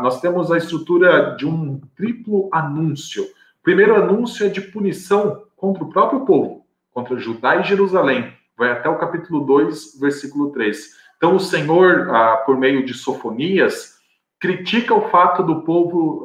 Nós 0.00 0.20
temos 0.20 0.52
a 0.52 0.58
estrutura 0.58 1.34
de 1.36 1.46
um 1.46 1.80
triplo 1.96 2.48
anúncio. 2.52 3.24
O 3.24 3.62
primeiro 3.62 3.96
anúncio 3.96 4.46
é 4.46 4.48
de 4.48 4.60
punição 4.60 5.42
contra 5.56 5.82
o 5.82 5.90
próprio 5.90 6.24
povo, 6.24 6.64
contra 6.92 7.18
Judá 7.18 7.56
e 7.56 7.64
Jerusalém. 7.64 8.32
Vai 8.56 8.70
até 8.70 8.88
o 8.88 8.98
capítulo 8.98 9.44
2, 9.44 9.98
versículo 10.00 10.50
3. 10.52 10.96
Então, 11.16 11.34
o 11.34 11.40
Senhor, 11.40 12.08
por 12.46 12.56
meio 12.56 12.86
de 12.86 12.94
Sofonias, 12.94 13.98
critica 14.38 14.94
o 14.94 15.08
fato 15.08 15.42
do 15.42 15.62
povo 15.62 16.24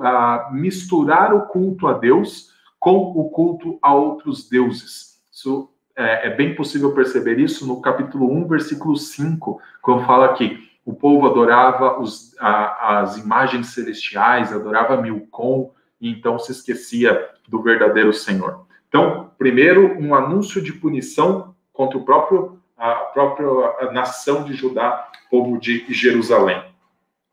misturar 0.52 1.34
o 1.34 1.48
culto 1.48 1.88
a 1.88 1.94
Deus 1.94 2.54
com 2.84 3.14
o 3.16 3.30
culto 3.30 3.80
a 3.82 3.96
outros 3.96 4.50
deuses. 4.50 5.18
Isso 5.32 5.70
é, 5.96 6.28
é, 6.28 6.36
bem 6.36 6.54
possível 6.54 6.94
perceber 6.94 7.40
isso 7.40 7.66
no 7.66 7.80
capítulo 7.80 8.30
1, 8.30 8.46
versículo 8.46 8.98
5, 8.98 9.62
quando 9.82 10.06
fala 10.06 10.34
que 10.34 10.70
o 10.84 10.94
povo 10.94 11.26
adorava 11.26 11.98
os, 12.02 12.36
a, 12.38 13.00
as 13.00 13.18
imagens 13.18 13.68
celestiais, 13.68 14.52
adorava 14.52 15.02
Milcom, 15.02 15.72
e 16.02 16.10
então 16.10 16.38
se 16.38 16.52
esquecia 16.52 17.26
do 17.48 17.62
verdadeiro 17.62 18.12
Senhor. 18.12 18.66
Então, 18.90 19.32
primeiro, 19.38 19.98
um 19.98 20.14
anúncio 20.14 20.62
de 20.62 20.74
punição 20.74 21.56
contra 21.72 21.98
o 21.98 22.04
próprio, 22.04 22.60
a 22.78 22.96
própria 23.14 23.94
nação 23.94 24.44
de 24.44 24.56
Judá, 24.56 25.10
povo 25.32 25.58
de 25.58 25.86
Jerusalém. 25.88 26.62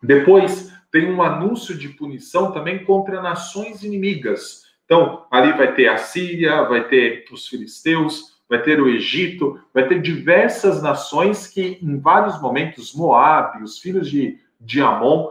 Depois, 0.00 0.72
tem 0.92 1.10
um 1.12 1.20
anúncio 1.20 1.76
de 1.76 1.88
punição 1.88 2.52
também 2.52 2.84
contra 2.84 3.20
nações 3.20 3.82
inimigas, 3.82 4.69
então, 4.90 5.24
ali 5.30 5.52
vai 5.52 5.72
ter 5.72 5.86
a 5.86 5.96
Síria, 5.96 6.64
vai 6.64 6.82
ter 6.88 7.24
os 7.30 7.46
filisteus, 7.46 8.36
vai 8.48 8.60
ter 8.60 8.80
o 8.80 8.88
Egito, 8.88 9.60
vai 9.72 9.86
ter 9.86 10.02
diversas 10.02 10.82
nações 10.82 11.46
que, 11.46 11.78
em 11.80 12.00
vários 12.00 12.42
momentos, 12.42 12.92
Moab, 12.92 13.62
os 13.62 13.78
filhos 13.78 14.10
de, 14.10 14.40
de 14.60 14.82
Amon, 14.82 15.30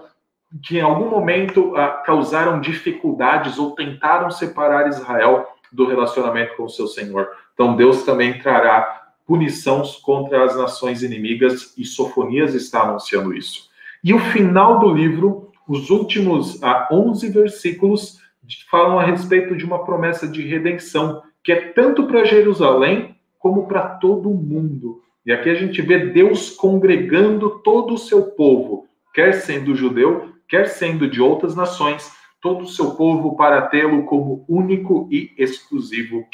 que 0.64 0.78
em 0.78 0.82
algum 0.82 1.10
momento 1.10 1.76
ah, 1.76 1.90
causaram 2.06 2.62
dificuldades 2.62 3.60
ou 3.60 3.72
tentaram 3.72 4.32
separar 4.32 4.88
Israel 4.88 5.46
do 5.74 5.86
relacionamento 5.86 6.56
com 6.56 6.64
o 6.64 6.70
seu 6.70 6.88
Senhor. 6.88 7.28
Então, 7.54 7.76
Deus 7.76 8.04
também 8.04 8.40
trará 8.40 9.12
punição 9.28 9.84
contra 10.02 10.42
as 10.46 10.56
nações 10.56 11.04
inimigas, 11.04 11.74
e 11.78 11.84
Sofonias 11.84 12.54
está 12.54 12.84
anunciando 12.84 13.34
isso. 13.34 13.68
E 14.02 14.14
o 14.14 14.20
final 14.20 14.80
do 14.80 14.90
livro, 14.94 15.52
os 15.68 15.90
últimos 15.90 16.64
ah, 16.64 16.88
11 16.90 17.28
versículos, 17.28 18.20
falam 18.70 19.00
a 19.00 19.04
respeito 19.04 19.56
de 19.56 19.66
uma 19.66 19.84
promessa 19.84 20.28
de 20.28 20.46
redenção, 20.46 21.22
que 21.44 21.52
é 21.52 21.72
tanto 21.72 22.08
para 22.08 22.26
Jerusalém 22.26 23.16
como 23.38 23.68
para 23.68 23.82
todo 23.82 24.30
o 24.30 24.36
mundo. 24.36 25.02
E 25.26 25.32
aqui 25.32 25.50
a 25.50 25.56
gente 25.56 25.82
vê 25.82 26.08
Deus 26.08 26.52
congregando 26.52 27.62
todo 27.62 27.94
o 27.94 27.98
seu 27.98 28.32
povo, 28.32 28.88
quer 29.14 29.34
sendo 29.34 29.76
judeu, 29.76 30.34
quer 30.48 30.68
sendo 30.68 31.08
de 31.08 31.22
outras 31.22 31.56
nações, 31.56 32.12
todo 32.42 32.64
o 32.64 32.68
seu 32.68 32.96
povo 32.96 33.36
para 33.36 33.64
tê-lo 33.64 34.06
como 34.06 34.46
único 34.48 35.08
e 35.12 35.34
exclusivo 35.38 36.26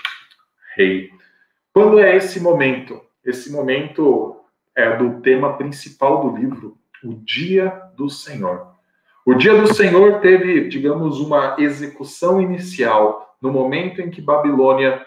rei. 0.76 1.10
Quando 1.74 2.00
é 2.00 2.16
esse 2.16 2.40
momento? 2.40 3.02
Esse 3.24 3.52
momento 3.52 4.38
é 4.76 4.96
do 4.96 5.22
tema 5.22 5.58
principal 5.58 6.22
do 6.22 6.38
livro, 6.38 6.78
o 7.04 7.14
dia 7.14 7.70
do 7.96 8.10
Senhor. 8.10 8.75
O 9.26 9.34
dia 9.34 9.60
do 9.60 9.74
Senhor 9.74 10.20
teve, 10.20 10.70
digamos, 10.70 11.20
uma 11.20 11.56
execução 11.58 12.40
inicial 12.40 13.36
no 13.42 13.52
momento 13.52 14.00
em 14.00 14.12
que 14.12 14.22
Babilônia, 14.22 15.04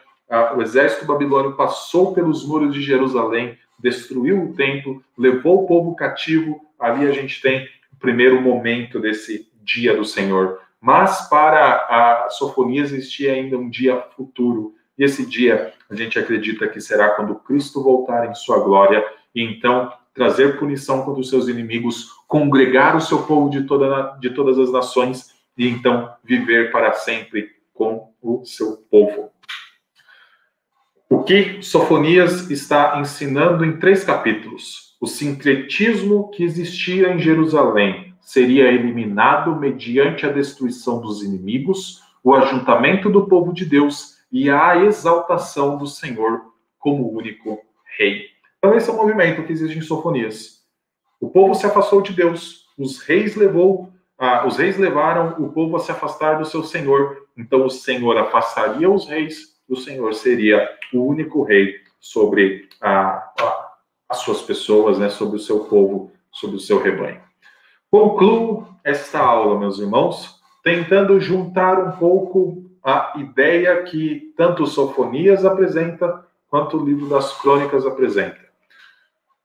o 0.56 0.60
exército 0.60 1.06
babilônico 1.06 1.56
passou 1.56 2.12
pelos 2.12 2.44
muros 2.44 2.74
de 2.74 2.82
Jerusalém, 2.82 3.56
destruiu 3.78 4.42
o 4.42 4.54
templo, 4.54 5.00
levou 5.16 5.62
o 5.62 5.66
povo 5.68 5.94
cativo. 5.94 6.60
Ali 6.80 7.06
a 7.06 7.12
gente 7.12 7.40
tem 7.40 7.68
o 7.92 7.96
primeiro 8.00 8.42
momento 8.42 8.98
desse 8.98 9.48
dia 9.62 9.96
do 9.96 10.04
Senhor. 10.04 10.60
Mas 10.80 11.28
para 11.28 11.76
a 11.88 12.28
Sofonia 12.30 12.82
existia 12.82 13.34
ainda 13.34 13.56
um 13.56 13.70
dia 13.70 14.02
futuro. 14.16 14.74
E 14.98 15.04
esse 15.04 15.24
dia 15.24 15.72
a 15.88 15.94
gente 15.94 16.18
acredita 16.18 16.66
que 16.66 16.80
será 16.80 17.10
quando 17.10 17.36
Cristo 17.36 17.84
voltar 17.84 18.28
em 18.28 18.34
sua 18.34 18.58
glória. 18.58 19.04
E 19.32 19.44
então 19.44 19.92
trazer 20.18 20.58
punição 20.58 21.04
contra 21.04 21.20
os 21.20 21.30
seus 21.30 21.48
inimigos, 21.48 22.10
congregar 22.26 22.96
o 22.96 23.00
seu 23.00 23.22
povo 23.22 23.48
de, 23.48 23.62
toda, 23.62 24.18
de 24.20 24.30
todas 24.30 24.58
as 24.58 24.70
nações 24.70 25.30
e 25.56 25.66
então 25.66 26.12
viver 26.24 26.70
para 26.72 26.92
sempre 26.92 27.48
com 27.72 28.12
o 28.20 28.44
seu 28.44 28.76
povo. 28.90 29.30
O 31.08 31.22
que 31.22 31.62
Sofonias 31.62 32.50
está 32.50 33.00
ensinando 33.00 33.64
em 33.64 33.78
três 33.78 34.04
capítulos? 34.04 34.96
O 35.00 35.06
sincretismo 35.06 36.30
que 36.30 36.42
existia 36.42 37.14
em 37.14 37.18
Jerusalém 37.20 38.12
seria 38.20 38.70
eliminado 38.70 39.54
mediante 39.56 40.26
a 40.26 40.32
destruição 40.32 41.00
dos 41.00 41.22
inimigos, 41.22 42.02
o 42.22 42.34
ajuntamento 42.34 43.08
do 43.08 43.26
povo 43.26 43.54
de 43.54 43.64
Deus 43.64 44.18
e 44.30 44.50
a 44.50 44.76
exaltação 44.84 45.78
do 45.78 45.86
Senhor 45.86 46.42
como 46.78 47.10
único 47.10 47.58
rei. 47.96 48.37
Então, 48.58 48.76
esse 48.76 48.90
é 48.90 48.92
o 48.92 48.96
movimento 48.96 49.44
que 49.44 49.52
existe 49.52 49.78
em 49.78 49.82
Sofonias. 49.82 50.64
O 51.20 51.30
povo 51.30 51.54
se 51.54 51.66
afastou 51.66 52.02
de 52.02 52.12
Deus, 52.12 52.66
os 52.76 53.00
reis 53.00 53.34
levou 53.34 53.92
ah, 54.18 54.44
os 54.44 54.56
reis 54.56 54.76
levaram 54.76 55.36
o 55.38 55.52
povo 55.52 55.76
a 55.76 55.78
se 55.78 55.92
afastar 55.92 56.38
do 56.38 56.44
seu 56.44 56.64
senhor. 56.64 57.28
Então 57.36 57.64
o 57.64 57.70
Senhor 57.70 58.18
afastaria 58.18 58.90
os 58.90 59.06
reis, 59.06 59.56
o 59.68 59.76
Senhor 59.76 60.12
seria 60.12 60.68
o 60.92 61.04
único 61.04 61.44
rei 61.44 61.76
sobre 62.00 62.68
as 64.08 64.18
suas 64.18 64.42
pessoas, 64.42 64.98
né, 64.98 65.08
sobre 65.08 65.36
o 65.36 65.40
seu 65.40 65.60
povo, 65.60 66.10
sobre 66.32 66.56
o 66.56 66.60
seu 66.60 66.82
rebanho. 66.82 67.20
Concluo 67.88 68.66
esta 68.82 69.20
aula, 69.20 69.58
meus 69.58 69.78
irmãos, 69.78 70.40
tentando 70.64 71.20
juntar 71.20 71.78
um 71.78 71.92
pouco 71.92 72.64
a 72.82 73.12
ideia 73.18 73.84
que 73.84 74.32
tanto 74.36 74.66
Sofonias 74.66 75.44
apresenta 75.44 76.26
quanto 76.48 76.76
o 76.76 76.84
livro 76.84 77.08
das 77.08 77.40
Crônicas 77.40 77.86
apresenta. 77.86 78.47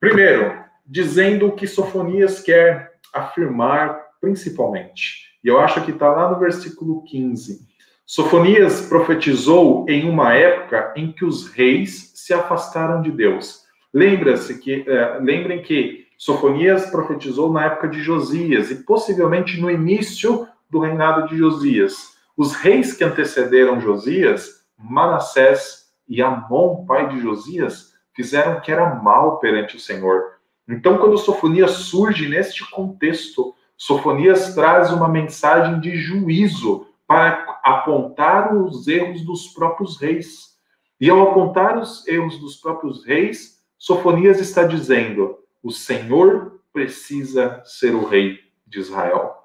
Primeiro, 0.04 0.54
dizendo 0.86 1.48
o 1.48 1.52
que 1.54 1.66
Sofonias 1.66 2.42
quer 2.42 2.92
afirmar 3.14 4.02
principalmente. 4.20 5.30
E 5.42 5.48
eu 5.48 5.58
acho 5.58 5.82
que 5.86 5.92
está 5.92 6.12
lá 6.12 6.30
no 6.30 6.38
versículo 6.38 7.06
15. 7.06 7.62
Sofonias 8.06 8.82
profetizou 8.82 9.86
em 9.88 10.10
uma 10.10 10.34
época 10.34 10.94
em 10.98 11.10
que 11.14 11.24
os 11.24 11.48
reis 11.48 12.12
se 12.16 12.34
afastaram 12.34 13.02
de 13.02 13.12
Deus. 13.12 13.62
Lembra-se 13.94 14.60
que, 14.60 14.84
é, 14.86 15.20
lembrem 15.22 15.62
que 15.62 16.06
Sofonias 16.18 16.88
profetizou 16.88 17.54
na 17.54 17.68
época 17.68 17.88
de 17.88 18.02
Josias 18.02 18.72
e 18.72 18.84
possivelmente 18.84 19.58
no 19.58 19.72
início 19.72 20.46
do 20.70 20.80
reinado 20.80 21.30
de 21.30 21.38
Josias. 21.38 22.18
Os 22.36 22.54
reis 22.56 22.92
que 22.92 23.06
antecederam 23.06 23.80
Josias, 23.80 24.66
Manassés 24.78 25.94
e 26.10 26.22
Amon, 26.22 26.86
pai 26.86 27.08
de 27.08 27.22
Josias, 27.22 27.93
fizeram 28.16 28.58
o 28.58 28.62
que 28.62 28.72
era 28.72 28.96
mal 28.96 29.40
perante 29.40 29.76
o 29.76 29.80
Senhor. 29.80 30.34
Então, 30.68 30.98
quando 30.98 31.18
Sofonias 31.18 31.72
surge 31.72 32.28
neste 32.30 32.70
contexto, 32.72 33.54
Sofonias 33.78 34.54
traz 34.56 34.92
uma 34.92 35.08
mensagem 35.08 35.80
de 35.80 35.98
juízo 35.98 36.88
para 37.06 37.60
apontar 37.64 38.56
os 38.56 38.88
erros 38.88 39.22
dos 39.22 39.48
próprios 39.48 40.00
reis. 40.00 40.54
E 41.00 41.10
ao 41.10 41.30
apontar 41.30 41.78
os 41.78 42.08
erros 42.08 42.40
dos 42.40 42.56
próprios 42.56 43.06
reis, 43.06 43.62
Sofonias 43.78 44.40
está 44.40 44.64
dizendo: 44.64 45.38
o 45.62 45.72
Senhor 45.72 46.62
precisa 46.72 47.62
ser 47.66 47.94
o 47.94 48.06
rei 48.06 48.40
de 48.66 48.80
Israel. 48.80 49.43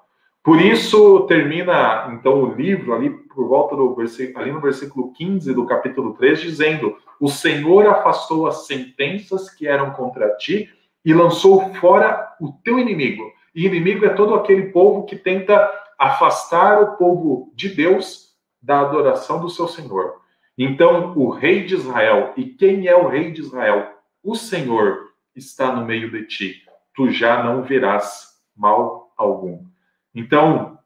Por 0.49 0.59
isso 0.59 1.27
termina 1.27 2.09
então 2.11 2.41
o 2.41 2.55
livro 2.55 2.95
ali 2.95 3.11
por 3.11 3.47
volta 3.47 3.75
do 3.75 3.95
ali 4.35 4.51
no 4.51 4.59
versículo 4.59 5.13
15 5.13 5.53
do 5.53 5.63
capítulo 5.67 6.15
3 6.15 6.41
dizendo: 6.41 6.97
"O 7.19 7.29
Senhor 7.29 7.85
afastou 7.85 8.47
as 8.47 8.65
sentenças 8.65 9.51
que 9.51 9.67
eram 9.67 9.91
contra 9.91 10.35
ti 10.37 10.67
e 11.05 11.13
lançou 11.13 11.71
fora 11.75 12.35
o 12.41 12.51
teu 12.63 12.79
inimigo". 12.79 13.31
E 13.53 13.67
inimigo 13.67 14.03
é 14.07 14.09
todo 14.09 14.33
aquele 14.33 14.71
povo 14.71 15.05
que 15.05 15.15
tenta 15.15 15.71
afastar 15.99 16.81
o 16.81 16.97
povo 16.97 17.53
de 17.53 17.69
Deus 17.69 18.35
da 18.59 18.79
adoração 18.79 19.39
do 19.39 19.51
seu 19.51 19.67
Senhor. 19.67 20.15
Então, 20.57 21.13
o 21.15 21.29
rei 21.29 21.63
de 21.63 21.75
Israel, 21.75 22.33
e 22.35 22.45
quem 22.45 22.87
é 22.87 22.95
o 22.95 23.07
rei 23.07 23.31
de 23.31 23.41
Israel? 23.41 23.87
O 24.23 24.33
Senhor 24.33 25.11
está 25.35 25.71
no 25.71 25.85
meio 25.85 26.09
de 26.09 26.25
ti. 26.25 26.63
Tu 26.95 27.11
já 27.11 27.43
não 27.43 27.61
verás 27.61 28.29
mal 28.57 29.13
algum. 29.15 29.68
Então, 30.19 30.77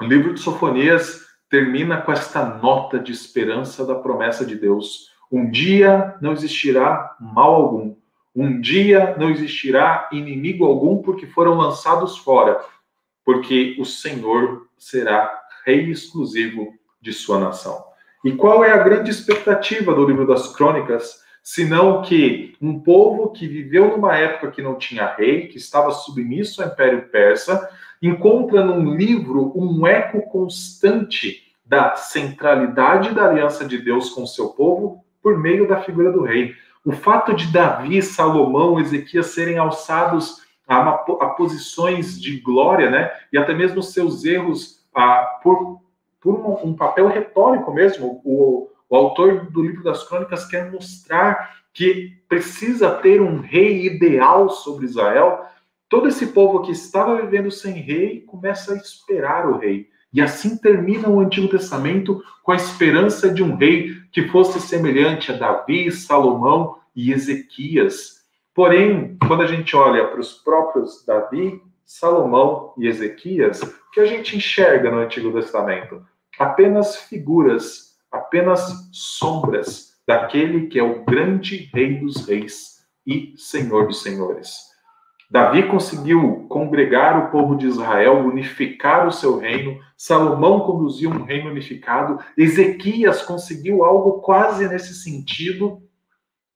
o 0.00 0.04
livro 0.06 0.32
de 0.32 0.40
Sofonias 0.40 1.20
termina 1.50 2.00
com 2.00 2.10
esta 2.10 2.42
nota 2.42 2.98
de 2.98 3.12
esperança 3.12 3.84
da 3.84 3.94
promessa 3.94 4.46
de 4.46 4.56
Deus. 4.56 5.10
Um 5.30 5.50
dia 5.50 6.16
não 6.22 6.32
existirá 6.32 7.14
mal 7.20 7.54
algum. 7.54 7.94
Um 8.34 8.58
dia 8.62 9.14
não 9.18 9.28
existirá 9.28 10.08
inimigo 10.10 10.64
algum, 10.64 11.02
porque 11.02 11.26
foram 11.26 11.52
lançados 11.52 12.16
fora, 12.16 12.64
porque 13.26 13.76
o 13.78 13.84
Senhor 13.84 14.66
será 14.78 15.38
rei 15.66 15.90
exclusivo 15.90 16.72
de 16.98 17.12
sua 17.12 17.38
nação. 17.38 17.84
E 18.24 18.32
qual 18.32 18.64
é 18.64 18.70
a 18.70 18.82
grande 18.82 19.10
expectativa 19.10 19.94
do 19.94 20.06
livro 20.06 20.26
das 20.26 20.56
Crônicas? 20.56 21.22
Senão 21.42 22.00
que 22.00 22.56
um 22.58 22.80
povo 22.80 23.32
que 23.32 23.46
viveu 23.46 23.90
numa 23.90 24.16
época 24.16 24.50
que 24.50 24.62
não 24.62 24.76
tinha 24.76 25.14
rei, 25.14 25.48
que 25.48 25.58
estava 25.58 25.90
submisso 25.90 26.62
ao 26.62 26.68
Império 26.68 27.08
Persa, 27.10 27.68
encontra 28.02 28.64
num 28.64 28.94
livro 28.94 29.52
um 29.54 29.86
eco 29.86 30.22
constante 30.22 31.42
da 31.64 31.96
centralidade 31.96 33.14
da 33.14 33.28
aliança 33.28 33.64
de 33.64 33.78
Deus 33.78 34.10
com 34.10 34.22
o 34.22 34.26
seu 34.26 34.48
povo 34.48 35.04
por 35.22 35.38
meio 35.38 35.68
da 35.68 35.82
figura 35.82 36.10
do 36.10 36.22
rei. 36.22 36.54
O 36.84 36.92
fato 36.92 37.34
de 37.34 37.52
Davi, 37.52 38.00
Salomão, 38.00 38.80
Ezequias 38.80 39.26
serem 39.26 39.58
alçados 39.58 40.42
a, 40.66 40.80
uma, 40.80 40.92
a 41.20 41.30
posições 41.30 42.20
de 42.20 42.40
glória, 42.40 42.90
né? 42.90 43.10
E 43.32 43.38
até 43.38 43.52
mesmo 43.52 43.82
seus 43.82 44.24
erros 44.24 44.86
a, 44.94 45.38
por, 45.42 45.80
por 46.20 46.34
um, 46.34 46.70
um, 46.70 46.74
papel 46.74 47.08
retórico 47.08 47.72
mesmo. 47.72 48.20
O, 48.24 48.70
o 48.88 48.96
autor 48.96 49.50
do 49.50 49.62
livro 49.62 49.82
das 49.82 50.06
Crônicas 50.08 50.46
quer 50.46 50.70
mostrar 50.70 51.58
que 51.74 52.16
precisa 52.28 52.90
ter 52.90 53.20
um 53.20 53.40
rei 53.40 53.86
ideal 53.86 54.48
sobre 54.48 54.86
Israel 54.86 55.44
Todo 55.88 56.08
esse 56.08 56.26
povo 56.28 56.62
que 56.62 56.72
estava 56.72 57.22
vivendo 57.22 57.50
sem 57.50 57.72
rei 57.74 58.20
começa 58.20 58.74
a 58.74 58.76
esperar 58.76 59.48
o 59.48 59.56
rei. 59.56 59.88
E 60.12 60.20
assim 60.20 60.56
termina 60.56 61.08
o 61.08 61.20
Antigo 61.20 61.48
Testamento 61.48 62.22
com 62.42 62.52
a 62.52 62.56
esperança 62.56 63.32
de 63.32 63.42
um 63.42 63.56
rei 63.56 63.94
que 64.12 64.28
fosse 64.28 64.60
semelhante 64.60 65.32
a 65.32 65.36
Davi, 65.36 65.90
Salomão 65.90 66.76
e 66.94 67.12
Ezequias. 67.12 68.22
Porém, 68.54 69.16
quando 69.26 69.42
a 69.42 69.46
gente 69.46 69.74
olha 69.76 70.06
para 70.08 70.20
os 70.20 70.34
próprios 70.34 71.04
Davi, 71.06 71.62
Salomão 71.86 72.74
e 72.76 72.86
Ezequias, 72.86 73.62
o 73.62 73.90
que 73.92 74.00
a 74.00 74.06
gente 74.06 74.36
enxerga 74.36 74.90
no 74.90 74.98
Antigo 74.98 75.32
Testamento? 75.32 76.04
Apenas 76.38 76.96
figuras, 76.96 77.96
apenas 78.12 78.88
sombras 78.92 79.98
daquele 80.06 80.66
que 80.66 80.78
é 80.78 80.82
o 80.82 81.04
grande 81.04 81.70
Rei 81.72 81.98
dos 81.98 82.26
Reis 82.26 82.78
e 83.06 83.34
Senhor 83.38 83.86
dos 83.86 84.02
Senhores. 84.02 84.67
Davi 85.30 85.68
conseguiu 85.68 86.46
congregar 86.48 87.18
o 87.18 87.30
povo 87.30 87.54
de 87.54 87.66
Israel, 87.66 88.26
unificar 88.26 89.06
o 89.06 89.12
seu 89.12 89.38
reino. 89.38 89.78
Salomão 89.96 90.60
conduziu 90.60 91.10
um 91.10 91.22
reino 91.22 91.50
unificado. 91.50 92.18
Ezequias 92.36 93.22
conseguiu 93.22 93.84
algo 93.84 94.20
quase 94.20 94.66
nesse 94.66 94.94
sentido. 94.94 95.82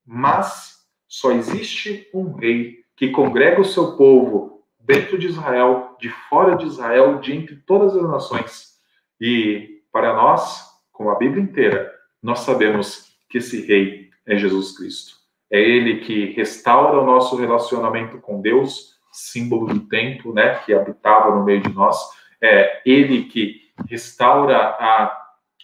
Mas 0.07 0.87
só 1.07 1.33
existe 1.33 2.09
um 2.15 2.33
rei 2.33 2.79
que 2.97 3.11
congrega 3.11 3.61
o 3.61 3.65
seu 3.65 3.97
povo 3.97 4.65
dentro 4.81 5.19
de 5.19 5.27
Israel, 5.27 5.97
de 6.01 6.09
fora 6.09 6.57
de 6.57 6.67
Israel, 6.67 7.21
de 7.21 7.35
entre 7.35 7.57
todas 7.57 7.95
as 7.95 8.09
nações. 8.09 8.73
E 9.21 9.83
para 9.93 10.15
nós, 10.15 10.67
como 10.91 11.11
a 11.11 11.19
Bíblia 11.19 11.43
inteira, 11.43 11.93
nós 12.23 12.41
sabemos 12.41 13.15
que 13.29 13.39
esse 13.39 13.67
rei 13.67 14.11
é 14.27 14.37
Jesus 14.37 14.77
Cristo. 14.77 15.22
É 15.53 15.61
ele 15.61 16.01
que 16.01 16.33
restaura 16.33 16.99
o 16.99 17.05
nosso 17.05 17.37
relacionamento 17.37 18.19
com 18.19 18.41
Deus, 18.41 18.99
símbolo 19.13 19.67
do 19.67 19.81
tempo, 19.81 20.33
né, 20.33 20.55
que 20.65 20.73
habitava 20.73 21.37
no 21.37 21.45
meio 21.45 21.61
de 21.61 21.71
nós. 21.75 21.99
É 22.41 22.81
ele 22.87 23.25
que 23.25 23.61
restaura 23.87 24.57
a 24.59 25.19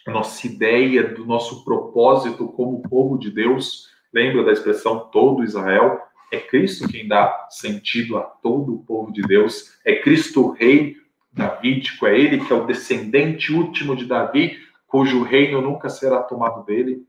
nossa 0.07 0.45
ideia 0.45 1.03
do 1.03 1.25
nosso 1.25 1.65
propósito 1.65 2.47
como 2.49 2.83
povo 2.83 3.17
de 3.17 3.31
Deus. 3.31 3.89
Lembra 4.13 4.43
da 4.43 4.51
expressão 4.51 5.09
todo 5.11 5.43
Israel? 5.43 5.99
É 6.31 6.37
Cristo 6.37 6.87
quem 6.87 7.07
dá 7.07 7.47
sentido 7.49 8.17
a 8.17 8.21
todo 8.21 8.75
o 8.75 8.83
povo 8.83 9.11
de 9.11 9.23
Deus. 9.23 9.75
É 9.83 9.95
Cristo 9.95 10.45
o 10.45 10.51
rei 10.51 10.97
davídico, 11.33 12.05
é 12.05 12.15
ele 12.15 12.45
que 12.45 12.53
é 12.53 12.55
o 12.55 12.65
descendente 12.65 13.51
último 13.51 13.95
de 13.95 14.05
Davi, 14.05 14.59
cujo 14.87 15.23
reino 15.23 15.61
nunca 15.61 15.89
será 15.89 16.21
tomado 16.21 16.63
dele. 16.63 17.03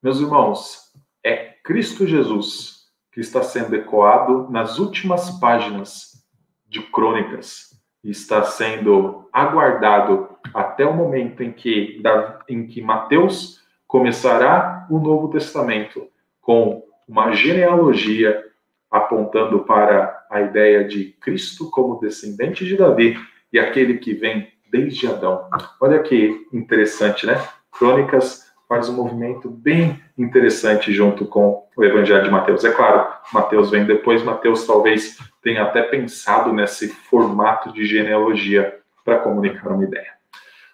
Meus 0.00 0.20
irmãos, 0.20 0.92
é 1.24 1.54
Cristo 1.62 2.06
Jesus, 2.06 2.86
que 3.12 3.20
está 3.20 3.42
sendo 3.42 3.76
ecoado 3.76 4.48
nas 4.50 4.78
últimas 4.78 5.30
páginas 5.38 6.24
de 6.66 6.80
Crônicas 6.80 7.70
e 8.02 8.10
está 8.10 8.42
sendo 8.42 9.28
aguardado 9.32 10.28
até 10.52 10.84
o 10.84 10.94
momento 10.94 11.42
em 11.42 11.52
que, 11.52 12.02
em 12.48 12.66
que 12.66 12.82
Mateus 12.82 13.62
começará 13.86 14.86
o 14.90 14.98
Novo 14.98 15.28
Testamento 15.28 16.08
com 16.40 16.82
uma 17.06 17.32
genealogia 17.32 18.42
apontando 18.90 19.60
para 19.60 20.26
a 20.30 20.40
ideia 20.40 20.84
de 20.84 21.12
Cristo 21.20 21.70
como 21.70 22.00
descendente 22.00 22.64
de 22.64 22.76
Davi 22.76 23.18
e 23.52 23.58
aquele 23.58 23.98
que 23.98 24.14
vem 24.14 24.48
desde 24.70 25.06
Adão. 25.06 25.48
Olha 25.80 26.02
que 26.02 26.46
interessante, 26.52 27.26
né? 27.26 27.34
Crônicas 27.70 28.51
faz 28.72 28.88
um 28.88 28.94
movimento 28.94 29.50
bem 29.50 30.02
interessante 30.16 30.94
junto 30.94 31.26
com 31.26 31.68
o 31.76 31.84
Evangelho 31.84 32.24
de 32.24 32.30
Mateus. 32.30 32.64
É 32.64 32.72
claro, 32.72 33.06
Mateus 33.30 33.70
vem 33.70 33.84
depois, 33.84 34.24
Mateus 34.24 34.66
talvez 34.66 35.18
tenha 35.42 35.64
até 35.64 35.82
pensado 35.82 36.54
nesse 36.54 36.88
formato 36.88 37.70
de 37.70 37.84
genealogia 37.84 38.78
para 39.04 39.18
comunicar 39.18 39.68
uma 39.68 39.84
ideia. 39.84 40.12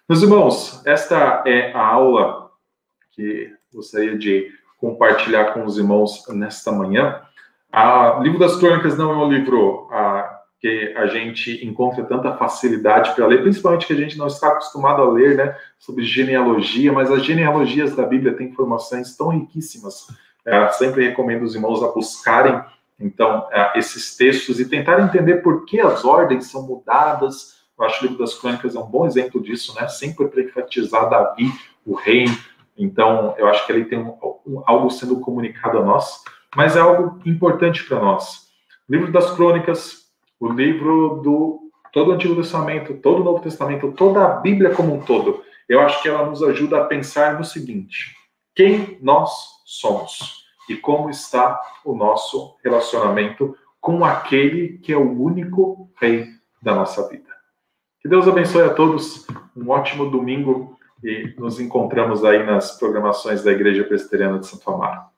Meus 0.07 0.21
irmãos, 0.23 0.81
esta 0.85 1.43
é 1.45 1.73
a 1.73 1.85
aula 1.85 2.49
que 3.11 3.53
gostaria 3.73 4.17
de 4.17 4.49
compartilhar 4.77 5.53
com 5.53 5.65
os 5.65 5.77
irmãos 5.77 6.25
nesta 6.29 6.71
manhã. 6.71 7.19
O 8.17 8.23
Livro 8.23 8.39
das 8.39 8.55
Crônicas 8.55 8.97
não 8.97 9.11
é 9.11 9.17
um 9.17 9.29
livro 9.29 9.89
ah, 9.91 10.08
que 10.59 10.93
a 10.97 11.07
gente 11.07 11.65
encontra 11.65 12.03
tanta 12.03 12.35
facilidade 12.35 13.15
para 13.15 13.25
ler, 13.25 13.41
principalmente 13.41 13.87
que 13.87 13.93
a 13.93 13.95
gente 13.95 14.17
não 14.17 14.27
está 14.27 14.49
acostumado 14.49 15.01
a 15.01 15.09
ler, 15.09 15.37
né, 15.37 15.57
sobre 15.77 16.03
genealogia, 16.03 16.91
mas 16.91 17.09
as 17.09 17.23
genealogias 17.23 17.95
da 17.95 18.05
Bíblia 18.05 18.33
têm 18.33 18.47
informações 18.47 19.15
tão 19.15 19.29
riquíssimas. 19.29 20.07
É, 20.45 20.67
sempre 20.69 21.07
recomendo 21.07 21.43
os 21.43 21.55
irmãos 21.55 21.81
a 21.83 21.87
buscarem, 21.89 22.61
então, 22.99 23.47
é, 23.51 23.79
esses 23.79 24.17
textos 24.17 24.59
e 24.59 24.67
tentar 24.67 24.99
entender 24.99 25.37
por 25.37 25.65
que 25.65 25.79
as 25.79 26.03
ordens 26.03 26.47
são 26.51 26.63
mudadas. 26.63 27.59
Eu 27.77 27.85
acho 27.85 27.99
que 27.99 28.05
o 28.05 28.09
livro 28.09 28.23
das 28.23 28.33
Crônicas 28.37 28.75
é 28.75 28.79
um 28.79 28.85
bom 28.85 29.05
exemplo 29.05 29.41
disso, 29.41 29.73
né? 29.75 29.87
Sempre 29.87 30.27
para 30.27 31.05
Davi, 31.05 31.49
o 31.85 31.95
rei. 31.95 32.25
Então, 32.77 33.33
eu 33.37 33.47
acho 33.47 33.65
que 33.65 33.71
ele 33.71 33.85
tem 33.85 33.99
um, 33.99 34.17
um, 34.45 34.61
algo 34.65 34.89
sendo 34.89 35.19
comunicado 35.21 35.77
a 35.77 35.83
nós, 35.83 36.21
mas 36.55 36.75
é 36.75 36.81
algo 36.81 37.19
importante 37.25 37.85
para 37.85 37.99
nós. 37.99 38.49
Livro 38.89 39.11
das 39.11 39.31
Crônicas 39.31 40.08
o 40.39 40.49
livro 40.49 41.21
do 41.23 41.69
todo 41.91 42.11
o 42.11 42.13
Antigo 42.13 42.35
Testamento, 42.35 42.93
todo 42.95 43.21
o 43.21 43.23
Novo 43.23 43.41
Testamento, 43.41 43.91
toda 43.91 44.25
a 44.25 44.35
Bíblia 44.35 44.73
como 44.73 44.95
um 44.95 45.01
todo. 45.01 45.43
Eu 45.67 45.81
acho 45.81 46.01
que 46.01 46.09
ela 46.09 46.25
nos 46.25 46.41
ajuda 46.43 46.81
a 46.81 46.85
pensar 46.85 47.37
no 47.37 47.43
seguinte: 47.43 48.15
quem 48.55 48.97
nós 49.01 49.31
somos 49.65 50.45
e 50.69 50.75
como 50.75 51.09
está 51.09 51.59
o 51.83 51.95
nosso 51.95 52.55
relacionamento 52.63 53.55
com 53.81 54.03
aquele 54.03 54.77
que 54.79 54.93
é 54.93 54.97
o 54.97 55.21
único 55.21 55.89
rei 55.99 56.27
da 56.61 56.75
nossa 56.75 57.07
vida. 57.07 57.29
Que 58.01 58.09
Deus 58.09 58.27
abençoe 58.27 58.63
a 58.63 58.73
todos, 58.73 59.25
um 59.55 59.69
ótimo 59.69 60.09
domingo 60.09 60.77
e 61.03 61.33
nos 61.37 61.59
encontramos 61.59 62.23
aí 62.25 62.45
nas 62.45 62.77
programações 62.77 63.43
da 63.43 63.51
Igreja 63.51 63.83
Presbiteriana 63.83 64.39
de 64.39 64.47
Santo 64.47 64.69
Amaro. 64.69 65.01